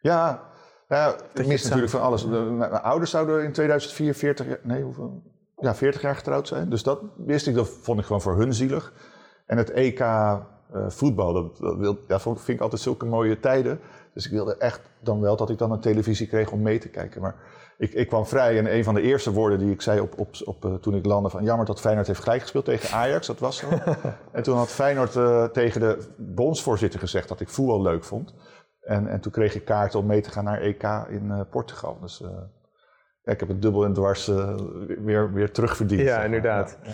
Ja, 0.00 0.42
ja 0.88 1.14
ik 1.34 1.46
mis 1.46 1.62
natuurlijk 1.62 1.90
van 1.90 2.00
alles. 2.00 2.26
Mijn 2.26 2.72
ouders 2.72 3.10
zouden 3.10 3.44
in 3.44 3.52
2004 3.52 4.14
40 4.14 4.46
nee 4.62 4.82
hoeveel? 4.82 5.22
Ja, 5.56 5.74
40 5.74 6.02
jaar 6.02 6.16
getrouwd 6.16 6.48
zijn. 6.48 6.70
Dus 6.70 6.82
dat 6.82 7.00
wist 7.16 7.46
ik, 7.46 7.54
dat 7.54 7.68
vond 7.68 7.98
ik 7.98 8.04
gewoon 8.04 8.22
voor 8.22 8.36
hun 8.36 8.54
zielig. 8.54 8.92
En 9.46 9.56
het 9.56 9.70
EK 9.70 10.00
uh, 10.00 10.38
voetbal, 10.88 11.32
dat, 11.32 11.56
dat, 11.58 11.76
wil, 11.76 11.98
ja, 12.08 12.18
vind 12.20 12.48
ik 12.48 12.60
altijd 12.60 12.80
zulke 12.80 13.06
mooie 13.06 13.40
tijden. 13.40 13.80
Dus 14.14 14.26
ik 14.26 14.30
wilde 14.30 14.56
echt 14.56 14.80
dan 15.00 15.20
wel 15.20 15.36
dat 15.36 15.50
ik 15.50 15.58
dan 15.58 15.72
een 15.72 15.80
televisie 15.80 16.26
kreeg 16.26 16.50
om 16.50 16.62
mee 16.62 16.78
te 16.78 16.88
kijken. 16.88 17.20
Maar 17.20 17.34
ik, 17.78 17.92
ik 17.92 18.08
kwam 18.08 18.26
vrij 18.26 18.58
en 18.58 18.74
een 18.74 18.84
van 18.84 18.94
de 18.94 19.00
eerste 19.00 19.32
woorden 19.32 19.58
die 19.58 19.70
ik 19.70 19.82
zei 19.82 20.00
op, 20.00 20.18
op, 20.18 20.34
op, 20.44 20.64
uh, 20.64 20.74
toen 20.74 20.94
ik 20.94 21.04
landde 21.04 21.30
van 21.30 21.44
jammer 21.44 21.66
dat 21.66 21.80
Feyenoord 21.80 22.06
heeft 22.06 22.22
gelijk 22.22 22.40
gespeeld 22.40 22.64
tegen 22.64 22.96
Ajax, 22.96 23.26
dat 23.26 23.38
was 23.38 23.56
zo. 23.56 23.68
en 24.32 24.42
toen 24.42 24.56
had 24.56 24.68
Feyenoord 24.68 25.14
uh, 25.14 25.44
tegen 25.44 25.80
de 25.80 26.08
bondsvoorzitter 26.16 27.00
gezegd 27.00 27.28
dat 27.28 27.40
ik 27.40 27.48
voetbal 27.48 27.82
leuk 27.82 28.04
vond. 28.04 28.34
En, 28.80 29.06
en 29.06 29.20
toen 29.20 29.32
kreeg 29.32 29.54
ik 29.54 29.64
kaarten 29.64 29.98
om 29.98 30.06
mee 30.06 30.20
te 30.20 30.30
gaan 30.30 30.44
naar 30.44 30.60
EK 30.60 30.82
in 31.08 31.24
uh, 31.24 31.40
Portugal. 31.50 31.98
Dus 32.00 32.22
ja, 33.22 33.32
ik 33.32 33.40
heb 33.40 33.48
het 33.48 33.62
dubbel 33.62 33.84
en 33.84 33.92
dwars 33.92 34.26
weer, 35.04 35.32
weer 35.32 35.50
terugverdiend. 35.50 36.00
Ja, 36.00 36.22
inderdaad. 36.22 36.78
Ja, 36.82 36.90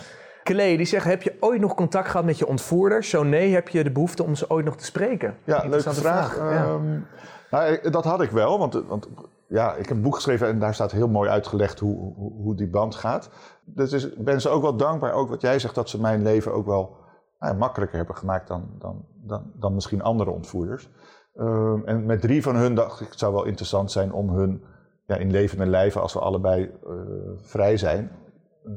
Klee, 0.47 0.77
die 0.77 0.85
zegt, 0.85 1.05
heb 1.05 1.21
je 1.21 1.37
ooit 1.39 1.61
nog 1.61 1.75
contact 1.75 2.07
gehad 2.07 2.25
met 2.25 2.37
je 2.37 2.47
ontvoerder? 2.47 3.03
Zo 3.03 3.23
nee, 3.23 3.53
heb 3.53 3.69
je 3.69 3.83
de 3.83 3.91
behoefte 3.91 4.23
om 4.23 4.35
ze 4.35 4.49
ooit 4.49 4.65
nog 4.65 4.75
te 4.75 4.85
spreken? 4.85 5.37
Ja, 5.43 5.63
leuke 5.67 5.93
vraag. 5.93 6.33
vraag. 6.33 6.69
Um, 6.69 7.07
nou, 7.51 7.89
dat 7.89 8.03
had 8.03 8.21
ik 8.21 8.29
wel, 8.29 8.59
want, 8.59 8.73
want 8.87 9.09
ja, 9.47 9.75
ik 9.75 9.87
heb 9.87 9.97
een 9.97 10.03
boek 10.03 10.15
geschreven 10.15 10.47
en 10.47 10.59
daar 10.59 10.73
staat 10.73 10.91
heel 10.91 11.07
mooi 11.07 11.29
uitgelegd 11.29 11.79
hoe, 11.79 12.13
hoe, 12.15 12.31
hoe 12.31 12.55
die 12.55 12.69
band 12.69 12.95
gaat. 12.95 13.29
Dus 13.65 13.93
ik 13.93 14.23
ben 14.23 14.41
ze 14.41 14.49
ook 14.49 14.61
wel 14.61 14.75
dankbaar, 14.75 15.13
ook 15.13 15.29
wat 15.29 15.41
jij 15.41 15.59
zegt, 15.59 15.75
dat 15.75 15.89
ze 15.89 16.01
mijn 16.01 16.23
leven 16.23 16.53
ook 16.53 16.65
wel 16.65 16.95
nou, 17.39 17.55
makkelijker 17.55 17.97
hebben 17.97 18.15
gemaakt 18.15 18.47
dan, 18.47 18.69
dan, 18.79 19.05
dan, 19.23 19.51
dan 19.55 19.73
misschien 19.73 20.01
andere 20.01 20.31
ontvoerders. 20.31 20.89
Um, 21.35 21.85
en 21.85 22.05
met 22.05 22.21
drie 22.21 22.41
van 22.41 22.55
hun 22.55 22.75
dacht 22.75 23.01
ik, 23.01 23.09
het 23.09 23.19
zou 23.19 23.33
wel 23.33 23.45
interessant 23.45 23.91
zijn 23.91 24.13
om 24.13 24.29
hun 24.29 24.63
ja, 25.05 25.15
in 25.15 25.31
leven 25.31 25.61
en 25.61 25.69
lijven, 25.69 26.01
als 26.01 26.13
we 26.13 26.19
allebei 26.19 26.71
uh, 26.87 26.91
vrij 27.35 27.77
zijn, 27.77 28.11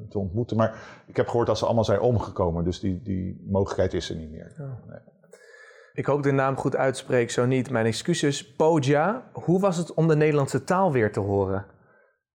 te 0.09 0.19
ontmoeten. 0.19 0.57
Maar 0.57 1.03
ik 1.07 1.17
heb 1.17 1.29
gehoord 1.29 1.47
dat 1.47 1.59
ze 1.59 1.65
allemaal 1.65 1.85
zijn 1.85 2.01
omgekomen, 2.01 2.65
dus 2.65 2.81
die, 2.81 3.03
die 3.03 3.45
mogelijkheid 3.47 3.95
is 3.95 4.11
er 4.11 4.17
niet 4.17 4.31
meer. 4.31 4.55
Ja. 4.59 4.79
Nee. 4.89 4.99
Ik 5.93 6.07
hoop 6.07 6.23
de 6.23 6.31
naam 6.31 6.57
goed 6.57 6.77
uitspreek, 6.77 7.31
zo 7.31 7.47
niet. 7.47 7.71
Mijn 7.71 7.87
excuses. 7.87 8.55
Poja, 8.55 9.31
hoe 9.33 9.61
was 9.61 9.77
het 9.77 9.95
om 9.95 10.09
de 10.09 10.17
Nederlandse 10.17 10.65
taal 10.65 10.93
weer 10.93 11.13
te 11.13 11.21
horen? 11.21 11.67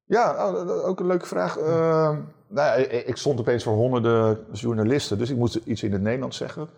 Ja, 0.05 0.49
oh, 0.49 0.87
ook 0.87 1.01
een 1.01 1.07
leuke 1.07 1.27
vraag. 1.27 1.59
Uh, 1.59 2.19
nou, 2.49 2.81
ik 2.81 3.17
stond 3.17 3.41
opeens 3.41 3.65
voor 3.65 3.75
honderden 3.75 4.39
journalisten, 4.53 5.19
dus 5.19 5.31
ik 5.31 5.37
moest 5.37 5.55
iets 5.55 5.83
in 5.83 5.93
het 5.93 6.03
Nederlands 6.03 6.37
zeggen. 6.37 6.69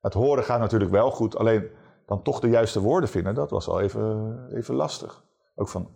Het 0.00 0.14
horen 0.14 0.44
gaat 0.44 0.60
natuurlijk 0.60 0.90
wel 0.90 1.10
goed, 1.10 1.36
alleen 1.36 1.68
dan 2.06 2.22
toch 2.22 2.40
de 2.40 2.48
juiste 2.48 2.80
woorden 2.80 3.08
vinden, 3.08 3.34
dat 3.34 3.50
was 3.50 3.68
al 3.68 3.80
even, 3.80 4.38
even 4.52 4.74
lastig. 4.74 5.24
Ook 5.54 5.68
van, 5.68 5.88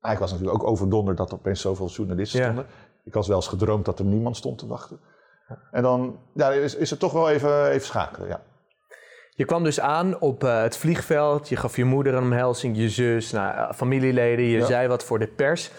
ik 0.00 0.18
was 0.18 0.32
natuurlijk 0.32 0.62
ook 0.62 0.70
overdonderd 0.70 1.16
dat 1.16 1.30
er 1.30 1.38
opeens 1.38 1.60
zoveel 1.60 1.88
journalisten 1.88 2.42
stonden. 2.42 2.66
Ik 3.06 3.12
was 3.12 3.28
wel 3.28 3.36
eens 3.36 3.48
gedroomd 3.48 3.84
dat 3.84 3.98
er 3.98 4.04
niemand 4.04 4.36
stond 4.36 4.58
te 4.58 4.66
wachten. 4.66 5.00
En 5.70 5.82
dan 5.82 6.18
ja, 6.34 6.50
is, 6.50 6.74
is 6.74 6.90
het 6.90 6.98
toch 6.98 7.12
wel 7.12 7.30
even, 7.30 7.68
even 7.68 7.86
schakelen, 7.86 8.28
ja. 8.28 8.42
Je 9.30 9.44
kwam 9.44 9.64
dus 9.64 9.80
aan 9.80 10.20
op 10.20 10.44
uh, 10.44 10.62
het 10.62 10.76
vliegveld. 10.76 11.48
Je 11.48 11.56
gaf 11.56 11.76
je 11.76 11.84
moeder 11.84 12.14
een 12.14 12.22
omhelzing, 12.22 12.76
je 12.76 12.88
zus, 12.88 13.32
nou, 13.32 13.72
familieleden. 13.74 14.44
Je 14.44 14.64
zei 14.64 14.88
wat 14.88 15.04
voor 15.04 15.18
de 15.18 15.26
pers. 15.26 15.70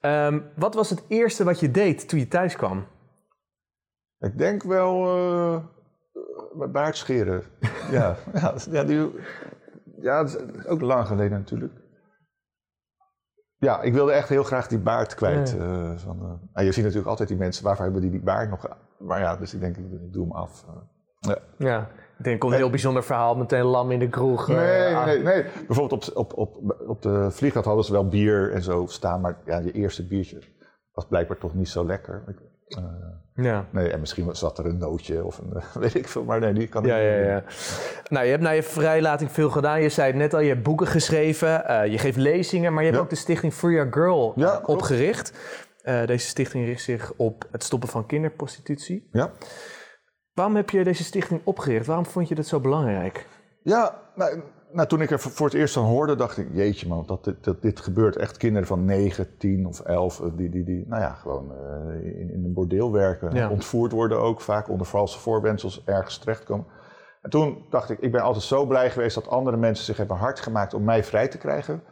Um, 0.00 0.50
wat 0.56 0.74
was 0.74 0.90
het 0.90 1.04
eerste 1.08 1.44
wat 1.44 1.60
je 1.60 1.70
deed 1.70 2.08
toen 2.08 2.18
je 2.18 2.28
thuis 2.28 2.56
kwam? 2.56 2.86
Ik 4.18 4.38
denk 4.38 4.62
wel 4.62 5.16
uh, 5.16 5.64
mijn 6.52 6.72
baard 6.72 6.96
scheren. 6.96 7.42
ja, 7.90 8.16
ja, 8.34 8.54
ja, 8.70 8.84
die, 8.84 9.10
ja, 10.00 10.22
dat 10.22 10.28
is 10.28 10.66
ook 10.66 10.80
lang 10.80 11.06
geleden 11.06 11.38
natuurlijk. 11.38 11.72
Ja, 13.62 13.80
ik 13.80 13.92
wilde 13.92 14.12
echt 14.12 14.28
heel 14.28 14.42
graag 14.42 14.66
die 14.66 14.78
baard 14.78 15.14
kwijt. 15.14 15.56
Uh, 15.58 15.90
van, 15.96 16.40
uh, 16.54 16.64
je 16.64 16.72
ziet 16.72 16.82
natuurlijk 16.82 17.10
altijd 17.10 17.28
die 17.28 17.38
mensen, 17.38 17.64
waarvoor 17.64 17.84
hebben 17.84 18.02
die 18.02 18.10
die 18.10 18.20
baard 18.20 18.50
nog? 18.50 18.66
Maar 18.98 19.20
ja, 19.20 19.36
dus 19.36 19.54
ik 19.54 19.60
denk, 19.60 19.76
ik 19.76 20.12
doe 20.12 20.22
hem 20.22 20.32
af. 20.32 20.64
ja. 21.18 21.38
ja. 21.58 21.88
Ik 22.18 22.24
denk, 22.24 22.42
een 22.42 22.52
heel 22.52 22.70
bijzonder 22.70 23.04
verhaal, 23.04 23.34
meteen 23.34 23.64
lam 23.64 23.90
in 23.90 23.98
de 23.98 24.08
kroeg. 24.08 24.48
Nee, 24.48 24.90
uh, 24.90 25.04
nee, 25.04 25.22
nee. 25.22 25.44
Bijvoorbeeld 25.66 26.12
op, 26.12 26.32
op, 26.38 26.58
op, 26.58 26.76
op 26.86 27.02
de 27.02 27.30
vliegtuig 27.30 27.66
hadden 27.66 27.84
ze 27.84 27.92
wel 27.92 28.08
bier 28.08 28.52
en 28.52 28.62
zo 28.62 28.86
staan, 28.86 29.20
maar 29.20 29.36
ja, 29.44 29.58
je 29.58 29.72
eerste 29.72 30.06
biertje 30.06 30.42
was 30.92 31.06
blijkbaar 31.06 31.38
toch 31.38 31.54
niet 31.54 31.68
zo 31.68 31.86
lekker. 31.86 32.24
Uh, 32.78 33.44
ja. 33.44 33.66
Nee, 33.70 33.90
en 33.90 34.00
misschien 34.00 34.34
zat 34.34 34.58
er 34.58 34.66
een 34.66 34.78
nootje 34.78 35.24
of 35.24 35.38
een, 35.38 35.62
weet 35.82 35.94
ik 35.94 36.08
veel, 36.08 36.24
maar 36.24 36.40
nee, 36.40 36.52
die 36.52 36.68
kan 36.68 36.84
ja, 36.84 36.96
niet. 36.96 37.04
Ja, 37.04 37.14
ja. 37.14 37.44
Nou, 38.08 38.24
je 38.24 38.30
hebt 38.30 38.42
na 38.42 38.50
je 38.50 38.62
vrijlating 38.62 39.32
veel 39.32 39.50
gedaan. 39.50 39.82
Je 39.82 39.88
zei 39.88 40.06
het 40.06 40.16
net 40.16 40.34
al, 40.34 40.40
je 40.40 40.48
hebt 40.48 40.62
boeken 40.62 40.86
geschreven, 40.86 41.64
uh, 41.70 41.86
je 41.86 41.98
geeft 41.98 42.16
lezingen, 42.16 42.72
maar 42.72 42.82
je 42.82 42.90
hebt 42.90 43.02
ook 43.02 43.10
de 43.10 43.16
stichting 43.16 43.52
Free 43.52 43.74
Your 43.74 43.92
Girl 43.92 44.32
ja, 44.36 44.62
opgericht. 44.64 45.32
Uh, 45.84 46.06
deze 46.06 46.26
stichting 46.26 46.66
richt 46.66 46.82
zich 46.82 47.12
op 47.16 47.48
het 47.50 47.64
stoppen 47.64 47.88
van 47.88 48.06
kinderprostitutie. 48.06 49.08
Ja. 49.12 49.32
Waarom 50.32 50.56
heb 50.56 50.70
je 50.70 50.84
deze 50.84 51.04
stichting 51.04 51.40
opgericht? 51.44 51.86
Waarom 51.86 52.06
vond 52.06 52.28
je 52.28 52.34
dat 52.34 52.46
zo 52.46 52.60
belangrijk? 52.60 53.26
Ja, 53.62 54.02
nou, 54.14 54.42
nou, 54.72 54.88
toen 54.88 55.00
ik 55.00 55.10
er 55.10 55.20
voor 55.20 55.46
het 55.46 55.54
eerst 55.54 55.74
van 55.74 55.84
hoorde, 55.84 56.14
dacht 56.14 56.38
ik, 56.38 56.48
jeetje 56.52 56.88
man, 56.88 57.04
dat 57.06 57.24
dit, 57.24 57.44
dat 57.44 57.62
dit 57.62 57.80
gebeurt. 57.80 58.16
Echt 58.16 58.36
kinderen 58.36 58.66
van 58.66 58.84
9, 58.84 59.36
10 59.38 59.66
of 59.66 59.80
11, 59.80 60.20
eh, 60.20 60.26
die, 60.36 60.50
die, 60.50 60.64
die 60.64 60.84
nou 60.88 61.02
ja, 61.02 61.12
gewoon 61.12 61.52
uh, 61.52 62.20
in, 62.20 62.30
in, 62.30 62.44
een 62.44 62.52
bordeel 62.52 62.92
werken. 62.92 63.34
Ja. 63.34 63.50
Ontvoerd 63.50 63.92
worden 63.92 64.18
ook, 64.18 64.40
vaak 64.40 64.68
onder 64.68 64.86
valse 64.86 65.18
voorwendsels 65.18 65.82
ergens 65.84 66.18
terechtkomen. 66.18 66.66
En 67.22 67.30
toen 67.30 67.66
dacht 67.70 67.90
ik, 67.90 67.98
ik 67.98 68.12
ben 68.12 68.22
altijd 68.22 68.44
zo 68.44 68.66
blij 68.66 68.90
geweest 68.90 69.14
dat 69.14 69.28
andere 69.28 69.56
mensen 69.56 69.84
zich 69.84 69.96
hebben 69.96 70.16
hard 70.16 70.40
gemaakt 70.40 70.74
om 70.74 70.84
mij 70.84 71.04
vrij 71.04 71.28
te 71.28 71.38
krijgen. 71.38 71.82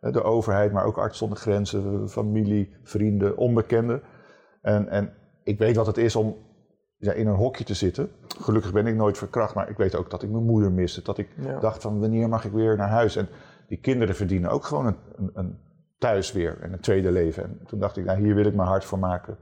De 0.00 0.22
overheid, 0.22 0.72
maar 0.72 0.84
ook 0.84 0.98
arts 0.98 1.18
zonder 1.18 1.38
grenzen, 1.38 2.08
familie, 2.08 2.76
vrienden, 2.82 3.36
onbekenden. 3.36 4.02
En, 4.62 4.88
en 4.88 5.12
ik 5.42 5.58
weet 5.58 5.76
wat 5.76 5.86
het 5.86 5.98
is 5.98 6.16
om 6.16 6.36
ja, 6.96 7.12
in 7.12 7.26
een 7.26 7.34
hokje 7.34 7.64
te 7.64 7.74
zitten. 7.74 8.10
Gelukkig 8.40 8.72
ben 8.72 8.86
ik 8.86 8.94
nooit 8.94 9.18
verkracht, 9.18 9.54
maar 9.54 9.70
ik 9.70 9.76
weet 9.76 9.94
ook 9.94 10.10
dat 10.10 10.22
ik 10.22 10.30
mijn 10.30 10.44
moeder 10.44 10.72
miste. 10.72 11.02
Dat 11.02 11.18
ik 11.18 11.28
dacht 11.60 11.82
van 11.82 12.00
wanneer 12.00 12.28
mag 12.28 12.44
ik 12.44 12.52
weer 12.52 12.76
naar 12.76 12.88
huis? 12.88 13.16
En 13.16 13.28
die 13.68 13.80
kinderen 13.80 14.14
verdienen 14.14 14.50
ook 14.50 14.64
gewoon 14.64 14.86
een, 14.86 14.96
een, 15.16 15.30
een, 15.34 15.58
thuis 15.98 16.32
weer 16.32 16.58
en 16.60 16.72
een 16.72 16.80
tweede 16.80 17.12
leven. 17.12 17.42
En 17.44 17.60
toen 17.66 17.78
dacht 17.78 17.96
ik, 17.96 18.04
nou 18.04 18.18
hier 18.18 18.34
wil 18.34 18.44
ik 18.44 18.54
mijn 18.54 18.68
hart 18.68 18.84
voor 18.84 18.98
maken. 18.98 19.38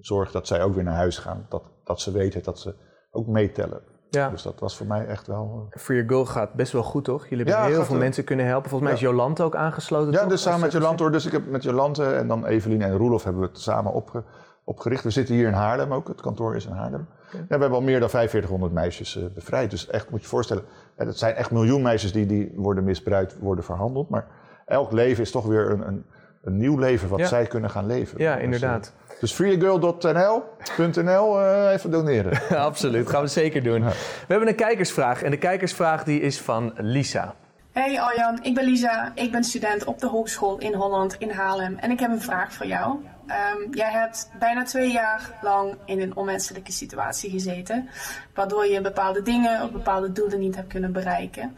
Zorg 0.00 0.30
dat 0.30 0.46
zij 0.46 0.62
ook 0.62 0.74
weer 0.74 0.84
naar 0.84 0.94
huis 0.94 1.18
gaan. 1.18 1.46
Dat, 1.48 1.62
dat 1.84 2.00
ze 2.00 2.12
weten 2.12 2.42
dat 2.42 2.58
ze 2.58 2.74
ook 3.10 3.26
meetellen. 3.26 3.82
Ja. 4.10 4.30
Dus 4.30 4.42
dat 4.42 4.60
was 4.60 4.76
voor 4.76 4.86
mij 4.86 5.06
echt 5.06 5.26
wel... 5.26 5.68
Uh... 5.76 5.86
Your 5.86 6.10
Goal 6.10 6.26
gaat 6.26 6.52
best 6.52 6.72
wel 6.72 6.82
goed, 6.82 7.04
toch? 7.04 7.28
Jullie 7.28 7.44
hebben 7.44 7.72
heel 7.72 7.84
veel 7.84 7.96
mensen 7.96 8.24
kunnen 8.24 8.46
helpen. 8.46 8.70
Volgens 8.70 8.90
mij 8.90 9.00
is 9.00 9.06
Jolante 9.06 9.42
ook 9.42 9.56
aangesloten, 9.56 10.12
Ja, 10.12 10.26
dus 10.26 10.42
samen 10.42 10.60
met 10.60 10.72
Jolante. 10.72 11.10
Dus 11.10 11.26
ik 11.26 11.32
heb 11.32 11.46
met 11.46 11.62
Jolante 11.62 12.04
en 12.04 12.28
dan 12.28 12.46
Evelien 12.46 12.82
en 12.82 12.96
Roelof 12.96 13.24
hebben 13.24 13.42
we 13.42 13.48
het 13.48 13.58
samen 13.58 13.92
opge 13.92 14.24
opgericht. 14.68 15.04
We 15.04 15.10
zitten 15.10 15.34
hier 15.34 15.46
in 15.46 15.52
Haarlem 15.52 15.92
ook, 15.92 16.08
het 16.08 16.20
kantoor 16.20 16.56
is 16.56 16.66
in 16.66 16.72
Haarlem. 16.72 17.06
Ja, 17.32 17.38
we 17.38 17.46
hebben 17.48 17.70
al 17.70 17.80
meer 17.80 18.00
dan 18.00 18.10
4500 18.10 18.72
meisjes 18.72 19.16
uh, 19.16 19.24
bevrijd. 19.34 19.70
Dus 19.70 19.86
echt, 19.86 20.10
moet 20.10 20.22
je 20.22 20.28
voorstellen, 20.28 20.64
het 20.96 21.18
zijn 21.18 21.34
echt 21.34 21.50
miljoen 21.50 21.82
meisjes 21.82 22.12
die, 22.12 22.26
die 22.26 22.52
worden 22.54 22.84
misbruikt, 22.84 23.38
worden 23.38 23.64
verhandeld. 23.64 24.08
Maar 24.08 24.26
elk 24.66 24.92
leven 24.92 25.22
is 25.22 25.30
toch 25.30 25.46
weer 25.46 25.70
een, 25.70 25.88
een, 25.88 26.04
een 26.42 26.56
nieuw 26.56 26.78
leven 26.78 27.08
wat 27.08 27.28
zij 27.28 27.46
kunnen 27.46 27.70
gaan 27.70 27.86
leven. 27.86 28.18
Ja, 28.18 28.34
dus, 28.34 28.44
inderdaad. 28.44 28.92
Uh, 29.10 29.20
dus 29.20 29.32
freegirl.nl, 29.32 31.40
uh, 31.40 31.72
even 31.72 31.90
doneren. 31.90 32.40
Absoluut, 32.70 33.08
gaan 33.08 33.22
we 33.22 33.28
zeker 33.28 33.62
doen. 33.62 33.84
We 33.84 33.92
hebben 34.26 34.48
een 34.48 34.54
kijkersvraag 34.54 35.22
en 35.22 35.30
de 35.30 35.38
kijkersvraag 35.38 36.04
die 36.04 36.20
is 36.20 36.40
van 36.40 36.72
Lisa. 36.76 37.34
Hey 37.78 38.00
Arjan, 38.00 38.38
ik 38.42 38.54
ben 38.54 38.64
Lisa. 38.64 39.12
Ik 39.14 39.32
ben 39.32 39.44
student 39.44 39.84
op 39.84 39.98
de 39.98 40.06
hogeschool 40.06 40.58
in 40.58 40.74
Holland 40.74 41.14
in 41.18 41.30
Haarlem 41.30 41.76
en 41.76 41.90
ik 41.90 42.00
heb 42.00 42.10
een 42.10 42.20
vraag 42.20 42.52
voor 42.52 42.66
jou. 42.66 42.90
Um, 42.92 43.74
jij 43.74 43.90
hebt 43.90 44.30
bijna 44.38 44.62
twee 44.62 44.92
jaar 44.92 45.38
lang 45.42 45.74
in 45.84 46.00
een 46.00 46.16
onmenselijke 46.16 46.72
situatie 46.72 47.30
gezeten, 47.30 47.88
waardoor 48.34 48.66
je 48.66 48.80
bepaalde 48.80 49.22
dingen 49.22 49.62
of 49.62 49.70
bepaalde 49.70 50.12
doelen 50.12 50.38
niet 50.38 50.56
hebt 50.56 50.68
kunnen 50.68 50.92
bereiken. 50.92 51.54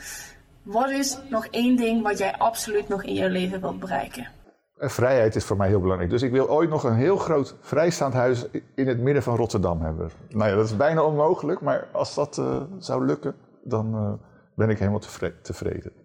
Wat 0.62 0.90
is 0.90 1.18
nog 1.28 1.46
één 1.46 1.76
ding 1.76 2.02
wat 2.02 2.18
jij 2.18 2.38
absoluut 2.38 2.88
nog 2.88 3.04
in 3.04 3.14
je 3.14 3.30
leven 3.30 3.60
wilt 3.60 3.80
bereiken? 3.80 4.28
Eh, 4.76 4.88
vrijheid 4.88 5.36
is 5.36 5.44
voor 5.44 5.56
mij 5.56 5.68
heel 5.68 5.80
belangrijk. 5.80 6.10
Dus 6.10 6.22
ik 6.22 6.32
wil 6.32 6.50
ooit 6.50 6.70
nog 6.70 6.84
een 6.84 6.96
heel 6.96 7.16
groot 7.16 7.56
vrijstaand 7.60 8.14
huis 8.14 8.46
in 8.74 8.88
het 8.88 8.98
midden 8.98 9.22
van 9.22 9.36
Rotterdam 9.36 9.80
hebben. 9.80 10.10
Nou 10.28 10.50
ja, 10.50 10.56
dat 10.56 10.64
is 10.64 10.76
bijna 10.76 11.02
onmogelijk, 11.02 11.60
maar 11.60 11.88
als 11.92 12.14
dat 12.14 12.38
uh, 12.38 12.62
zou 12.78 13.06
lukken, 13.06 13.34
dan 13.64 13.94
uh, 13.94 14.12
ben 14.54 14.68
ik 14.68 14.78
helemaal 14.78 15.02
tevreden. 15.42 15.99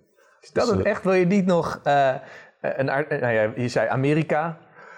Is 0.46 0.52
dat 0.54 0.76
dus, 0.76 0.84
echt? 0.84 1.04
Wil 1.04 1.14
je 1.14 1.26
niet 1.26 1.46
nog 1.46 1.80
een, 1.84 2.86
nou 2.86 3.28
ja, 3.28 3.52
je 3.56 3.68
zei 3.68 3.90
Amerika, 3.90 4.58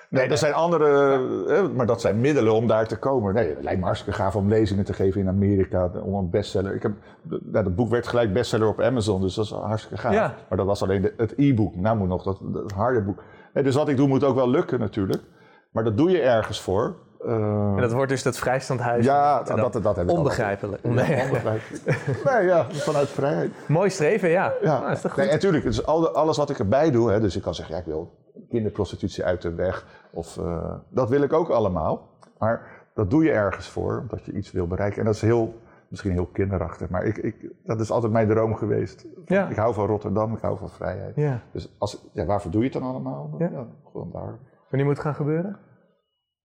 Nee, 0.10 0.27
er 0.27 0.38
zijn 0.38 0.53
andere, 0.53 1.67
maar 1.67 1.86
dat 1.86 2.01
zijn 2.01 2.19
middelen 2.19 2.53
om 2.53 2.67
daar 2.67 2.88
te 2.88 2.97
komen. 2.97 3.33
Nee, 3.33 3.49
het 3.49 3.63
lijkt 3.63 3.79
me 3.79 3.86
hartstikke 3.86 4.19
gaaf 4.19 4.36
om 4.36 4.47
lezingen 4.47 4.86
te 4.86 4.93
geven 4.93 5.21
in 5.21 5.27
Amerika, 5.27 5.91
om 6.03 6.13
een 6.13 6.29
bestseller. 6.29 6.75
Ik 6.75 6.81
heb, 6.81 6.91
nou, 7.23 7.63
dat 7.63 7.75
boek 7.75 7.89
werd 7.89 8.07
gelijk 8.07 8.33
bestseller 8.33 8.67
op 8.67 8.81
Amazon, 8.81 9.21
dus 9.21 9.36
dat 9.36 9.45
is 9.45 9.51
hartstikke 9.51 9.97
gaaf. 9.97 10.13
Ja. 10.13 10.36
Maar 10.49 10.57
dat 10.57 10.67
was 10.67 10.83
alleen 10.83 11.12
het 11.17 11.33
e-book, 11.38 11.75
nou 11.75 11.97
moet 11.97 12.07
nog 12.07 12.23
dat, 12.23 12.39
dat 12.41 12.71
harde 12.71 13.01
boek. 13.01 13.23
Nee, 13.53 13.63
dus 13.63 13.75
wat 13.75 13.89
ik 13.89 13.97
doe 13.97 14.07
moet 14.07 14.23
ook 14.23 14.36
wel 14.36 14.49
lukken 14.49 14.79
natuurlijk, 14.79 15.23
maar 15.71 15.83
dat 15.83 15.97
doe 15.97 16.12
je 16.12 16.21
ergens 16.21 16.62
voor. 16.62 16.95
Uh, 17.25 17.73
en 17.75 17.82
dat 17.82 17.91
wordt 17.91 18.10
dus 18.10 18.23
dat 18.23 18.38
vrijstandhuis. 18.38 19.06
Ja, 19.06 19.43
dat, 19.43 19.73
dat, 19.73 19.84
dat, 19.84 20.06
Onbegrijpelijk. 20.06 20.84
Nee, 20.84 21.21
onbegrijpelijk. 21.23 21.84
nee, 22.32 22.45
ja, 22.45 22.65
vanuit 22.71 23.10
vrijheid. 23.10 23.51
Mooi 23.67 23.89
streven, 23.89 24.30
ja. 24.30 24.53
ja. 24.62 24.80
Nou, 24.80 24.91
is 24.91 25.01
toch 25.01 25.13
goed? 25.13 25.23
Nee, 25.23 25.32
natuurlijk. 25.32 25.63
Dus 25.63 25.86
alles 25.86 26.38
wat 26.38 26.49
ik 26.49 26.60
erbij 26.60 26.91
doe, 26.91 27.12
hè, 27.12 27.19
dus 27.19 27.36
ik 27.36 27.41
kan 27.41 27.56
zeggen, 27.56 27.75
ja, 27.75 27.82
ik 27.82 27.88
wil 27.88 28.13
kinderprostitutie 28.49 29.23
uit 29.23 29.41
de 29.41 29.53
weg. 29.53 29.86
Of, 30.12 30.38
uh, 30.38 30.73
dat 30.89 31.10
wil 31.10 31.21
ik 31.21 31.34
ook 31.34 31.49
allemaal. 31.49 32.10
Maar 32.38 32.86
dat 32.93 33.10
doe 33.10 33.23
je 33.23 33.32
ergens 33.32 33.67
voor, 33.67 33.99
omdat 33.99 34.25
je 34.25 34.32
iets 34.32 34.51
wil 34.51 34.67
bereiken. 34.67 34.99
En 34.99 35.06
dat 35.06 35.15
is 35.15 35.21
heel, 35.21 35.53
misschien 35.88 36.12
heel 36.12 36.25
kinderachtig, 36.25 36.89
maar 36.89 37.06
ik, 37.06 37.17
ik, 37.17 37.36
dat 37.63 37.80
is 37.80 37.91
altijd 37.91 38.12
mijn 38.12 38.27
droom 38.27 38.56
geweest. 38.56 39.06
Ja. 39.25 39.47
Ik 39.49 39.56
hou 39.56 39.73
van 39.73 39.86
Rotterdam, 39.86 40.34
ik 40.34 40.41
hou 40.41 40.58
van 40.58 40.69
vrijheid. 40.69 41.15
Ja. 41.15 41.41
Dus 41.51 41.75
als, 41.77 42.10
ja, 42.13 42.25
waarvoor 42.25 42.51
doe 42.51 42.63
je 42.63 42.69
het 42.69 42.82
dan 42.82 42.89
allemaal? 42.89 43.36
Ja. 43.38 43.49
ja 43.51 43.65
gewoon 43.91 44.10
daar. 44.12 44.39
Wanneer 44.69 44.88
moet 44.88 44.97
het 44.97 45.06
gaan 45.06 45.15
gebeuren? 45.15 45.58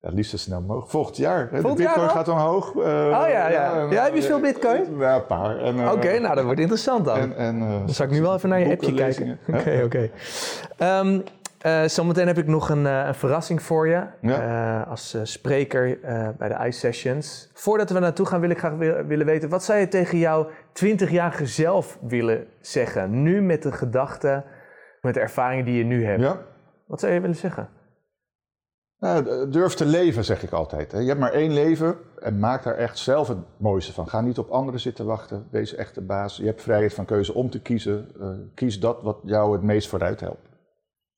Ja, 0.02 0.10
liefst 0.12 0.30
zo 0.30 0.36
snel 0.36 0.60
mogelijk. 0.60 0.90
Volgend 0.90 1.16
jaar. 1.16 1.48
Volgend 1.48 1.76
de 1.76 1.82
bitcoin 1.82 2.08
gaat 2.08 2.28
omhoog. 2.28 2.74
Uh, 2.74 2.82
oh 2.82 2.84
ja, 3.28 3.48
ja. 3.48 3.86
ja, 3.90 4.04
heb 4.04 4.14
je 4.14 4.22
veel 4.22 4.40
bitcoin? 4.40 4.98
Ja, 4.98 5.14
een 5.14 5.26
paar. 5.26 5.74
Uh, 5.74 5.92
oké, 5.92 6.18
nou 6.18 6.34
dat 6.34 6.44
wordt 6.44 6.60
interessant 6.60 7.04
dan. 7.04 7.18
En, 7.18 7.36
en, 7.36 7.56
uh, 7.56 7.68
dan 7.70 7.88
zal 7.88 8.06
ik 8.06 8.12
nu 8.12 8.20
wel 8.20 8.34
even 8.34 8.48
naar 8.48 8.60
je 8.60 8.70
appje 8.70 8.94
kijken. 8.94 9.38
Oké, 9.48 9.58
oké. 9.58 9.82
Okay, 9.84 10.10
okay. 10.76 10.98
um, 10.98 11.22
uh, 11.66 11.82
zometeen 11.88 12.26
heb 12.26 12.38
ik 12.38 12.46
nog 12.46 12.68
een, 12.68 12.84
een 12.84 13.14
verrassing 13.14 13.62
voor 13.62 13.88
je 13.88 14.04
als 14.88 15.16
spreker 15.22 15.98
bij 16.38 16.48
de 16.48 16.66
Ice 16.66 16.78
Sessions. 16.78 17.50
Voordat 17.54 17.90
we 17.90 17.98
naartoe 17.98 18.26
gaan 18.26 18.40
wil 18.40 18.50
ik 18.50 18.58
graag 18.58 18.76
willen 19.06 19.26
weten, 19.26 19.48
wat 19.48 19.64
zou 19.64 19.78
je 19.78 19.88
tegen 19.88 20.18
jouw 20.18 20.48
20-jarige 20.84 21.46
zelf 21.46 21.98
willen 22.00 22.46
zeggen? 22.60 23.22
Nu 23.22 23.42
met 23.42 23.62
de 23.62 23.72
gedachten, 23.72 24.44
met 25.00 25.14
de 25.14 25.20
ervaringen 25.20 25.64
die 25.64 25.78
je 25.78 25.84
nu 25.84 26.04
hebt. 26.04 26.22
Ja. 26.22 26.36
Wat 26.86 27.00
zou 27.00 27.12
je 27.12 27.20
willen 27.20 27.36
zeggen? 27.36 27.68
Nou, 29.02 29.50
durf 29.50 29.74
te 29.74 29.86
leven, 29.86 30.24
zeg 30.24 30.42
ik 30.42 30.52
altijd. 30.52 30.92
Hè. 30.92 30.98
Je 30.98 31.08
hebt 31.08 31.20
maar 31.20 31.32
één 31.32 31.52
leven 31.52 31.96
en 32.18 32.38
maak 32.38 32.62
daar 32.62 32.76
echt 32.76 32.98
zelf 32.98 33.28
het 33.28 33.38
mooiste 33.56 33.92
van. 33.92 34.08
Ga 34.08 34.20
niet 34.20 34.38
op 34.38 34.50
anderen 34.50 34.80
zitten 34.80 35.06
wachten. 35.06 35.46
Wees 35.50 35.74
echt 35.74 35.94
de 35.94 36.00
baas. 36.00 36.36
Je 36.36 36.46
hebt 36.46 36.62
vrijheid 36.62 36.94
van 36.94 37.04
keuze 37.04 37.34
om 37.34 37.50
te 37.50 37.60
kiezen. 37.60 38.08
kies 38.54 38.80
dat 38.80 39.02
wat 39.02 39.18
jou 39.24 39.52
het 39.52 39.62
meest 39.62 39.88
vooruit 39.88 40.20
helpt. 40.20 40.52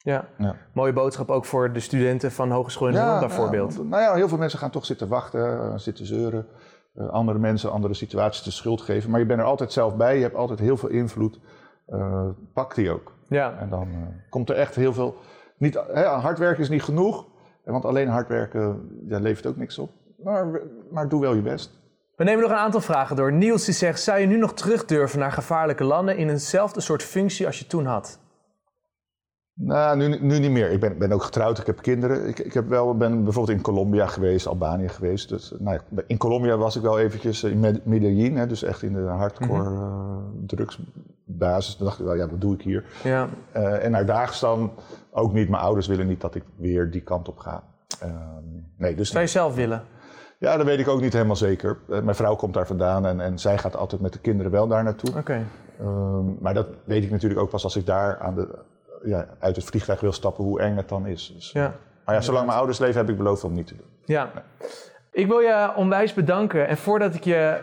Ja. 0.04 0.28
ja. 0.38 0.56
mooie 0.72 0.92
boodschap 0.92 1.30
ook 1.30 1.44
voor 1.44 1.72
de 1.72 1.80
studenten 1.80 2.32
van 2.32 2.50
Hogeschool 2.50 2.88
in 2.88 2.96
Holland 2.96 3.20
bijvoorbeeld. 3.20 3.74
Ja, 3.74 3.82
nou 3.82 4.02
ja, 4.02 4.14
heel 4.14 4.28
veel 4.28 4.38
mensen 4.38 4.58
gaan 4.58 4.70
toch 4.70 4.84
zitten 4.84 5.08
wachten, 5.08 5.40
uh, 5.40 5.72
zitten 5.76 6.06
zeuren. 6.06 6.46
Uh, 6.94 7.08
andere 7.08 7.38
mensen, 7.38 7.72
andere 7.72 7.94
situaties 7.94 8.42
de 8.42 8.50
schuld 8.50 8.80
geven. 8.80 9.10
Maar 9.10 9.20
je 9.20 9.26
bent 9.26 9.40
er 9.40 9.46
altijd 9.46 9.72
zelf 9.72 9.96
bij, 9.96 10.16
je 10.16 10.22
hebt 10.22 10.34
altijd 10.34 10.58
heel 10.58 10.76
veel 10.76 10.88
invloed. 10.88 11.40
Uh, 11.88 12.28
pak 12.52 12.74
die 12.74 12.90
ook. 12.90 13.12
Ja. 13.28 13.58
En 13.58 13.68
dan 13.68 13.88
komt 14.30 14.50
er 14.50 14.56
echt 14.56 14.74
heel 14.74 14.92
veel... 14.92 15.16
Niet, 15.58 15.74
hard 15.94 16.38
werken 16.38 16.62
is 16.62 16.68
niet 16.68 16.82
genoeg, 16.82 17.26
want 17.72 17.84
alleen 17.84 18.08
hard 18.08 18.28
werken 18.28 18.88
ja, 19.08 19.18
levert 19.18 19.46
ook 19.46 19.56
niks 19.56 19.78
op. 19.78 19.90
Maar, 20.16 20.60
maar 20.90 21.08
doe 21.08 21.20
wel 21.20 21.34
je 21.34 21.42
best. 21.42 21.82
We 22.16 22.24
nemen 22.24 22.42
nog 22.42 22.50
een 22.50 22.56
aantal 22.56 22.80
vragen 22.80 23.16
door. 23.16 23.32
Niels 23.32 23.64
die 23.64 23.74
zegt, 23.74 24.00
zou 24.00 24.18
je 24.18 24.26
nu 24.26 24.36
nog 24.36 24.54
terug 24.54 24.84
durven 24.84 25.18
naar 25.18 25.32
gevaarlijke 25.32 25.84
landen 25.84 26.16
in 26.16 26.28
eenzelfde 26.28 26.80
soort 26.80 27.02
functie 27.02 27.46
als 27.46 27.58
je 27.58 27.66
toen 27.66 27.86
had? 27.86 28.18
Nou, 29.54 29.96
nu, 29.96 30.18
nu 30.20 30.38
niet 30.38 30.50
meer. 30.50 30.70
Ik 30.70 30.80
ben, 30.80 30.98
ben 30.98 31.12
ook 31.12 31.22
getrouwd, 31.22 31.58
ik 31.58 31.66
heb 31.66 31.82
kinderen. 31.82 32.28
Ik, 32.28 32.38
ik 32.38 32.54
heb 32.54 32.68
wel, 32.68 32.96
ben 32.96 33.24
bijvoorbeeld 33.24 33.56
in 33.56 33.62
Colombia 33.62 34.06
geweest, 34.06 34.46
Albanië 34.46 34.88
geweest. 34.88 35.28
Dus, 35.28 35.54
nou 35.58 35.78
ja, 35.90 36.02
in 36.06 36.16
Colombia 36.16 36.56
was 36.56 36.76
ik 36.76 36.82
wel 36.82 36.98
eventjes 36.98 37.44
in 37.44 37.80
Medellin, 37.84 38.36
hè, 38.36 38.46
dus 38.46 38.62
echt 38.62 38.82
in 38.82 38.92
de 38.92 39.00
hardcore 39.00 39.70
mm 39.70 39.76
-hmm. 39.76 40.46
uh, 40.52 40.64
drugsbasis. 41.26 41.76
Toen 41.76 41.86
dacht 41.86 41.98
ik 41.98 42.04
wel, 42.04 42.14
ja, 42.14 42.28
wat 42.28 42.40
doe 42.40 42.54
ik 42.54 42.62
hier? 42.62 42.84
Ja. 43.02 43.28
Uh, 43.56 43.84
en 43.84 43.90
naar 43.90 44.06
Dagestan 44.06 44.72
ook 45.10 45.32
niet. 45.32 45.48
Mijn 45.48 45.62
ouders 45.62 45.86
willen 45.86 46.06
niet 46.06 46.20
dat 46.20 46.34
ik 46.34 46.42
weer 46.56 46.90
die 46.90 47.02
kant 47.02 47.28
op 47.28 47.38
ga. 47.38 47.62
Uh, 48.04 48.10
nee, 48.76 48.94
dus 48.94 49.10
Zou 49.10 49.22
je 49.22 49.30
zelf 49.30 49.54
willen? 49.54 49.82
Ja, 50.38 50.56
dat 50.56 50.66
weet 50.66 50.78
ik 50.78 50.88
ook 50.88 51.00
niet 51.00 51.12
helemaal 51.12 51.36
zeker. 51.36 51.78
Uh, 51.88 52.00
mijn 52.00 52.16
vrouw 52.16 52.36
komt 52.36 52.54
daar 52.54 52.66
vandaan 52.66 53.06
en, 53.06 53.20
en 53.20 53.38
zij 53.38 53.58
gaat 53.58 53.76
altijd 53.76 54.00
met 54.00 54.12
de 54.12 54.18
kinderen 54.18 54.52
wel 54.52 54.66
daar 54.66 54.84
naartoe. 54.84 55.10
Oké. 55.10 55.18
Okay. 55.18 55.44
Ehm, 55.78 56.42
maar 56.42 56.54
dat 56.54 56.66
weet 56.84 57.04
ik 57.04 57.10
natuurlijk 57.10 57.40
ook 57.40 57.50
pas 57.50 57.64
als 57.64 57.76
ik 57.76 57.86
daar 57.86 58.18
aan 58.18 58.34
de 58.34 58.58
ja, 59.02 59.26
uit 59.38 59.56
het 59.56 59.64
vliegtuig 59.64 60.00
wil 60.00 60.12
stappen, 60.12 60.44
hoe 60.44 60.60
eng 60.60 60.76
het 60.76 60.88
dan 60.88 61.06
is. 61.06 61.32
Dus, 61.34 61.52
ja. 61.52 61.74
Maar 62.04 62.14
ja, 62.14 62.20
zolang 62.20 62.46
mijn 62.46 62.58
ouders 62.58 62.78
leven, 62.78 63.00
heb 63.00 63.08
ik 63.08 63.16
beloofd 63.16 63.44
om 63.44 63.52
niet 63.52 63.66
te 63.66 63.76
doen. 63.76 63.86
Ja. 64.04 64.30
Ik 65.12 65.26
wil 65.26 65.38
je 65.38 65.72
onwijs 65.76 66.14
bedanken. 66.14 66.68
En 66.68 66.76
voordat 66.76 67.14
ik 67.14 67.24
je 67.24 67.60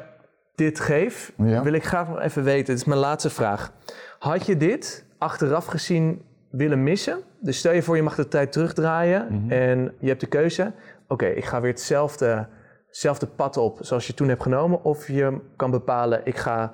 dit 0.56 0.80
geef, 0.80 1.34
wil 1.38 1.74
ik 1.74 1.86
graag 1.86 2.08
nog 2.08 2.20
even 2.20 2.43
weten. 2.43 2.66
Dit 2.66 2.76
is 2.76 2.86
mijn 2.86 2.99
laatste 2.99 3.30
vraag. 3.30 3.74
Had 4.20 4.45
je 4.45 4.58
dit 4.58 5.06
achteraf 5.18 5.66
gezien 5.66 6.22
willen 6.49 6.84
missen? 6.84 7.20
Dus 7.39 7.58
stel 7.58 7.74
je 7.74 7.82
voor, 7.82 7.95
je 7.95 8.04
mag 8.04 8.16
de 8.16 8.28
tijd 8.28 8.52
terugdraaien 8.52 9.28
mhm. 9.30 9.52
en 9.52 9.93
je 9.99 10.08
hebt 10.08 10.20
de 10.20 10.28
keuze. 10.28 10.74
Oké, 11.08 11.26
ik 11.26 11.45
ga 11.45 11.62
weer 11.62 11.72
hetzelfde, 11.72 12.47
hetzelfde 12.88 13.28
pad 13.28 13.58
op 13.58 13.78
zoals 13.82 14.08
je 14.08 14.14
toen 14.14 14.28
hebt 14.28 14.41
genomen. 14.41 14.84
Of 14.84 15.08
je 15.08 15.39
kan 15.56 15.72
bepalen, 15.72 16.22
ik 16.24 16.38
ga 16.38 16.74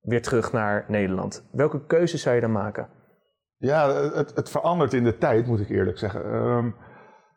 weer 0.00 0.22
terug 0.22 0.52
naar 0.52 0.84
Nederland. 0.88 1.44
Welke 1.50 1.86
keuze 1.86 2.18
zou 2.18 2.34
je 2.34 2.40
dan 2.40 2.52
maken? 2.52 2.88
Ja, 3.56 3.94
het, 4.14 4.32
het, 4.34 4.50
verandert 4.50 4.92
in 4.92 5.04
de 5.04 5.18
tijd, 5.18 5.46
moet 5.46 5.60
ik 5.60 5.68
eerlijk 5.68 5.98
zeggen. 5.98 6.34
Um, 6.34 6.74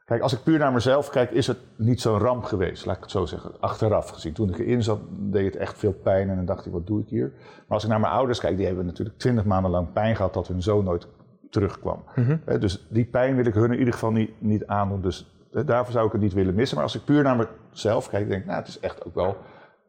Kijk, 0.06 0.22
als 0.22 0.34
ik 0.34 0.44
puur 0.44 0.60
naar 0.60 0.72
mezelf 0.72 1.10
kijk, 1.10 1.32
is 1.32 1.48
het 1.48 1.58
niet 1.76 2.02
zo'n 2.02 2.18
ramp 2.20 2.44
geweest, 2.44 2.86
laat 2.86 2.96
ik 2.96 3.02
het 3.02 3.12
zo 3.12 3.26
zeggen. 3.26 3.52
Achteraf 3.60 4.10
gezien. 4.10 4.34
Toen 4.34 4.50
ik 4.50 4.60
erin 4.60 4.84
zat, 4.84 5.00
deed 5.10 5.46
het 5.46 5.56
echt 5.56 5.78
veel 5.78 5.94
pijn 5.94 6.30
en 6.30 6.36
dan 6.36 6.46
dacht 6.46 6.66
ik, 6.66 6.72
wat 6.72 6.88
doe 6.88 7.02
ik 7.02 7.08
hier? 7.10 7.32
Maar 7.38 7.64
als 7.68 7.84
ik 7.84 7.90
naar 7.90 8.00
mijn 8.00 8.14
ouders 8.14 8.40
kijk, 8.40 8.58
die 8.58 8.66
hebben 8.66 8.86
natuurlijk 8.86 9.18
twintig 9.18 9.46
maanden 9.46 9.72
lang 9.72 9.94
pijn 9.94 10.16
gehad 10.16 10.34
dat 10.34 10.48
hun 10.48 10.62
zoon 10.62 10.84
nooit 10.84 11.08
terugkwam. 11.50 12.04
Hè, 12.46 12.60
Dus 12.60 12.86
die 12.90 13.06
pijn 13.06 13.36
wil 13.36 13.46
ik 13.46 13.54
hun 13.54 13.72
in 13.72 13.78
ieder 13.80 13.94
geval 13.94 14.12
niet, 14.12 14.32
niet 14.42 14.66
aandoen. 14.66 15.02
Dus 15.02 15.34
daarvoor 15.66 15.94
zou 15.94 16.06
ik 16.06 16.12
het 16.12 16.22
niet 16.22 16.34
willen 16.34 16.56
missen. 16.56 16.76
Maar 16.76 16.86
als 16.86 16.96
ik 16.96 17.04
puur 17.04 17.24
naar 17.24 17.48
mezelf 17.72 18.10
kijk, 18.10 18.28
denk 18.30 18.42
ik, 18.42 18.48
nou, 18.48 18.60
het 18.60 18.68
is 18.68 18.80
echt 18.80 19.06
ook 19.06 19.16
wel 19.16 19.38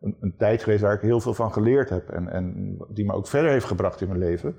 een, 0.01 0.17
een 0.21 0.35
tijd 0.37 0.63
geweest 0.63 0.83
waar 0.83 0.95
ik 0.95 1.01
heel 1.01 1.21
veel 1.21 1.35
van 1.35 1.53
geleerd 1.53 1.89
heb. 1.89 2.09
En, 2.09 2.29
en 2.29 2.77
die 2.89 3.05
me 3.05 3.13
ook 3.13 3.27
verder 3.27 3.51
heeft 3.51 3.67
gebracht 3.67 4.01
in 4.01 4.09
mijn 4.09 4.21
leven. 4.21 4.57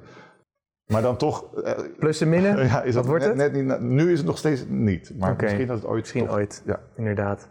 Maar 0.88 1.02
dan 1.02 1.18
toch, 1.18 1.46
eh, 1.64 1.72
Plus 2.00 2.22
en 2.22 2.30
minnen? 2.30 2.64
ja, 2.68 2.82
is 2.82 2.94
dat 2.94 3.06
wordt 3.06 3.26
net, 3.36 3.38
het? 3.42 3.54
net 3.66 3.66
niet, 3.66 3.80
nu 3.80 4.12
is 4.12 4.18
het 4.18 4.28
nog 4.28 4.38
steeds 4.38 4.64
niet. 4.68 5.12
Maar 5.20 5.36
misschien 5.42 5.68
dat 5.68 5.76
het 5.78 5.86
ooit 5.86 6.00
Misschien 6.02 6.26
toch- 6.26 6.36
ooit. 6.36 6.62
Ja. 6.66 6.80
Inderdaad. 6.98 7.48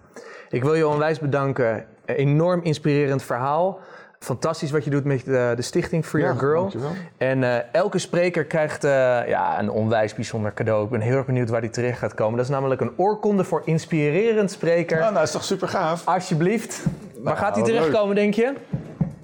Ik 0.50 0.62
wil 0.62 0.74
je 0.74 0.88
onwijs 0.88 1.18
bedanken. 1.18 1.84
Enorm 2.04 2.62
inspirerend 2.62 3.22
verhaal. 3.22 3.78
Fantastisch 4.18 4.70
wat 4.70 4.84
je 4.84 4.90
doet 4.90 5.04
met 5.04 5.24
de, 5.24 5.52
de 5.56 5.62
stichting 5.62 6.04
Free 6.06 6.22
Your 6.22 6.36
Ja, 6.36 6.46
Girl. 6.46 6.60
dankjewel. 6.60 6.90
En 7.16 7.42
eh, 7.44 7.56
elke 7.72 7.98
spreker 7.98 8.44
krijgt 8.44 8.84
eh, 8.84 8.90
ja, 9.28 9.58
een 9.60 9.70
onwijs 9.70 10.14
bijzonder 10.14 10.54
cadeau. 10.54 10.84
Ik 10.84 10.90
ben 10.90 11.00
heel 11.00 11.16
erg 11.16 11.26
benieuwd 11.26 11.48
waar 11.50 11.60
die 11.60 11.70
terecht 11.70 11.98
gaat 11.98 12.14
komen. 12.14 12.36
Dat 12.36 12.44
is 12.44 12.50
namelijk 12.50 12.80
een 12.80 12.92
oorkonde 12.96 13.44
voor 13.44 13.62
inspirerend 13.64 14.50
spreker. 14.50 14.98
Nou, 14.98 15.12
nou, 15.12 15.24
is 15.24 15.30
toch 15.30 15.44
super 15.44 15.68
gaaf? 15.68 16.06
Alsjeblieft. 16.06 16.82
waar 17.18 17.36
gaat 17.36 17.54
die 17.54 17.64
terechtkomen, 17.64 18.14
denk 18.14 18.34
je? 18.34 18.52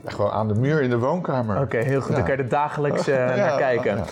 Gewoon 0.05 0.31
aan 0.31 0.49
de 0.49 0.55
muur 0.55 0.83
in 0.83 0.91
de 0.91 0.99
woonkamer. 0.99 1.61
Oké, 1.61 1.77
heel 1.77 2.01
goed. 2.01 2.09
Ja. 2.11 2.15
Dan 2.17 2.25
kan 2.25 2.37
je 2.37 2.43
er 2.43 2.49
dagelijks 2.49 3.07
eh, 3.09 3.17
Ja, 3.29 3.35
naar 3.35 3.57
kijken. 3.59 3.97
ja. 3.97 4.05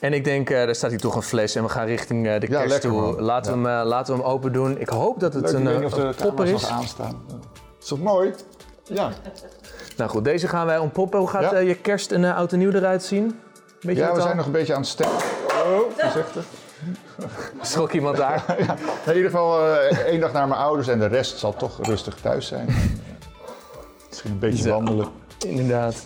En 0.00 0.12
ik 0.12 0.24
denk, 0.24 0.50
eh 0.50 0.56
daar 0.64 0.74
staat 0.74 0.90
hier 0.90 1.00
toch 1.00 1.14
een 1.14 1.22
fles 1.22 1.54
en 1.54 1.62
we 1.62 1.68
gaan 1.68 1.86
richting 1.86 2.26
eh, 2.26 2.40
de 2.40 2.46
kerst 2.46 2.68
lekker, 2.68 2.90
toe. 2.90 3.20
Laten, 3.20 3.62
we 3.62 3.68
hem, 3.68 3.80
eh, 3.80 3.86
laten 3.86 4.14
we 4.16 4.20
hem 4.22 4.30
open 4.30 4.52
doen. 4.52 4.78
Ik 4.80 4.88
hoop 4.88 5.20
dat 5.20 5.34
het 5.34 5.52
Leuk, 5.52 5.60
een, 5.60 5.78
eh, 5.80 5.84
of 5.84 5.92
de 5.92 6.00
een 6.02 6.14
popper 6.14 6.44
is. 6.46 6.50
nog 6.52 6.66
aanstaan. 6.70 7.22
Is 7.82 7.88
dat 7.88 7.98
mooi? 7.98 8.34
Ja. 8.84 9.10
Nou 9.96 10.10
goed, 10.10 10.24
deze 10.24 10.48
gaan 10.48 10.66
wij 10.66 10.78
ontpoppen. 10.78 11.18
Hoe 11.18 11.28
gaat 11.28 11.52
eh, 11.52 11.66
je 11.68 11.74
kerst 11.74 12.12
en 12.12 12.24
eh, 12.24 12.36
oud 12.36 12.52
en 12.52 12.58
nieuw 12.58 12.70
eruit 12.72 13.02
zien? 13.02 13.40
Weet 13.80 13.96
je 13.96 14.02
Ja, 14.02 14.08
we 14.08 14.14
al? 14.16 14.20
zijn 14.22 14.36
nog 14.36 14.46
een 14.46 14.52
beetje 14.52 14.74
aan 14.74 14.80
het 14.80 14.88
stemmen. 14.88 15.16
Oh, 15.66 15.78
voorzichtig. 15.98 16.44
Schrok 17.60 17.92
iemand 17.92 18.16
daar? 18.16 18.44
In 19.06 19.14
ieder 19.14 19.30
geval 19.30 19.74
eh, 19.74 19.98
één 19.98 20.20
dag 20.20 20.32
naar 20.32 20.48
mijn 20.48 20.60
ouders 20.60 20.88
en 20.88 20.98
de 20.98 21.06
rest 21.06 21.38
zal 21.38 21.54
toch 21.56 21.78
rustig 21.86 22.14
thuis 22.14 22.46
zijn. 22.46 22.66
Misschien 24.08 24.30
een 24.30 24.38
beetje 24.38 24.70
wandelen. 24.70 25.08
Inderdaad. 25.44 26.04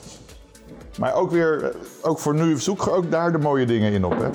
Maar 0.99 1.15
ook 1.15 1.31
weer, 1.31 1.65
eh, 1.65 1.71
ook 2.03 2.19
voor 2.19 2.35
nu, 2.35 2.59
zoek 2.59 2.89
ook 2.89 3.11
daar 3.11 3.33
de 3.33 3.39
mooie 3.39 3.67
dingen 3.67 3.93
in 3.93 4.05
op, 4.05 4.19
hè? 4.19 4.29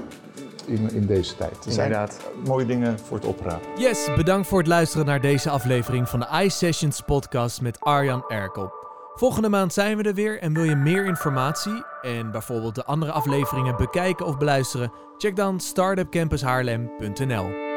In, 0.66 0.90
in 0.92 1.06
deze 1.06 1.36
tijd. 1.36 1.66
Er 1.66 1.72
zijn 1.72 1.92
Inderdaad. 1.92 2.20
mooie 2.46 2.66
dingen 2.66 3.00
voor 3.00 3.18
het 3.18 3.26
oprapen. 3.26 3.68
Yes, 3.76 4.10
bedankt 4.16 4.48
voor 4.48 4.58
het 4.58 4.68
luisteren 4.68 5.06
naar 5.06 5.22
deze 5.22 5.50
aflevering 5.50 6.10
van 6.10 6.20
de 6.20 6.28
iSessions 6.44 7.02
podcast 7.02 7.62
met 7.62 7.80
Arjan 7.80 8.24
Erkel. 8.28 8.74
Volgende 9.16 9.50
maand 9.50 9.74
zijn 9.74 9.98
we 9.98 10.04
er 10.04 10.14
weer 10.14 10.40
en 10.40 10.54
wil 10.54 10.64
je 10.64 10.76
meer 10.76 11.06
informatie 11.06 11.84
en 12.02 12.32
bijvoorbeeld 12.32 12.76
de 12.76 12.86
andere 12.86 13.12
afleveringen 13.12 13.78
bekijken 13.78 14.26
of 14.26 14.38
beluisteren? 14.38 14.92
Check 15.18 15.36
dan 15.36 15.60
startupcampushaarlem.nl. 15.60 17.71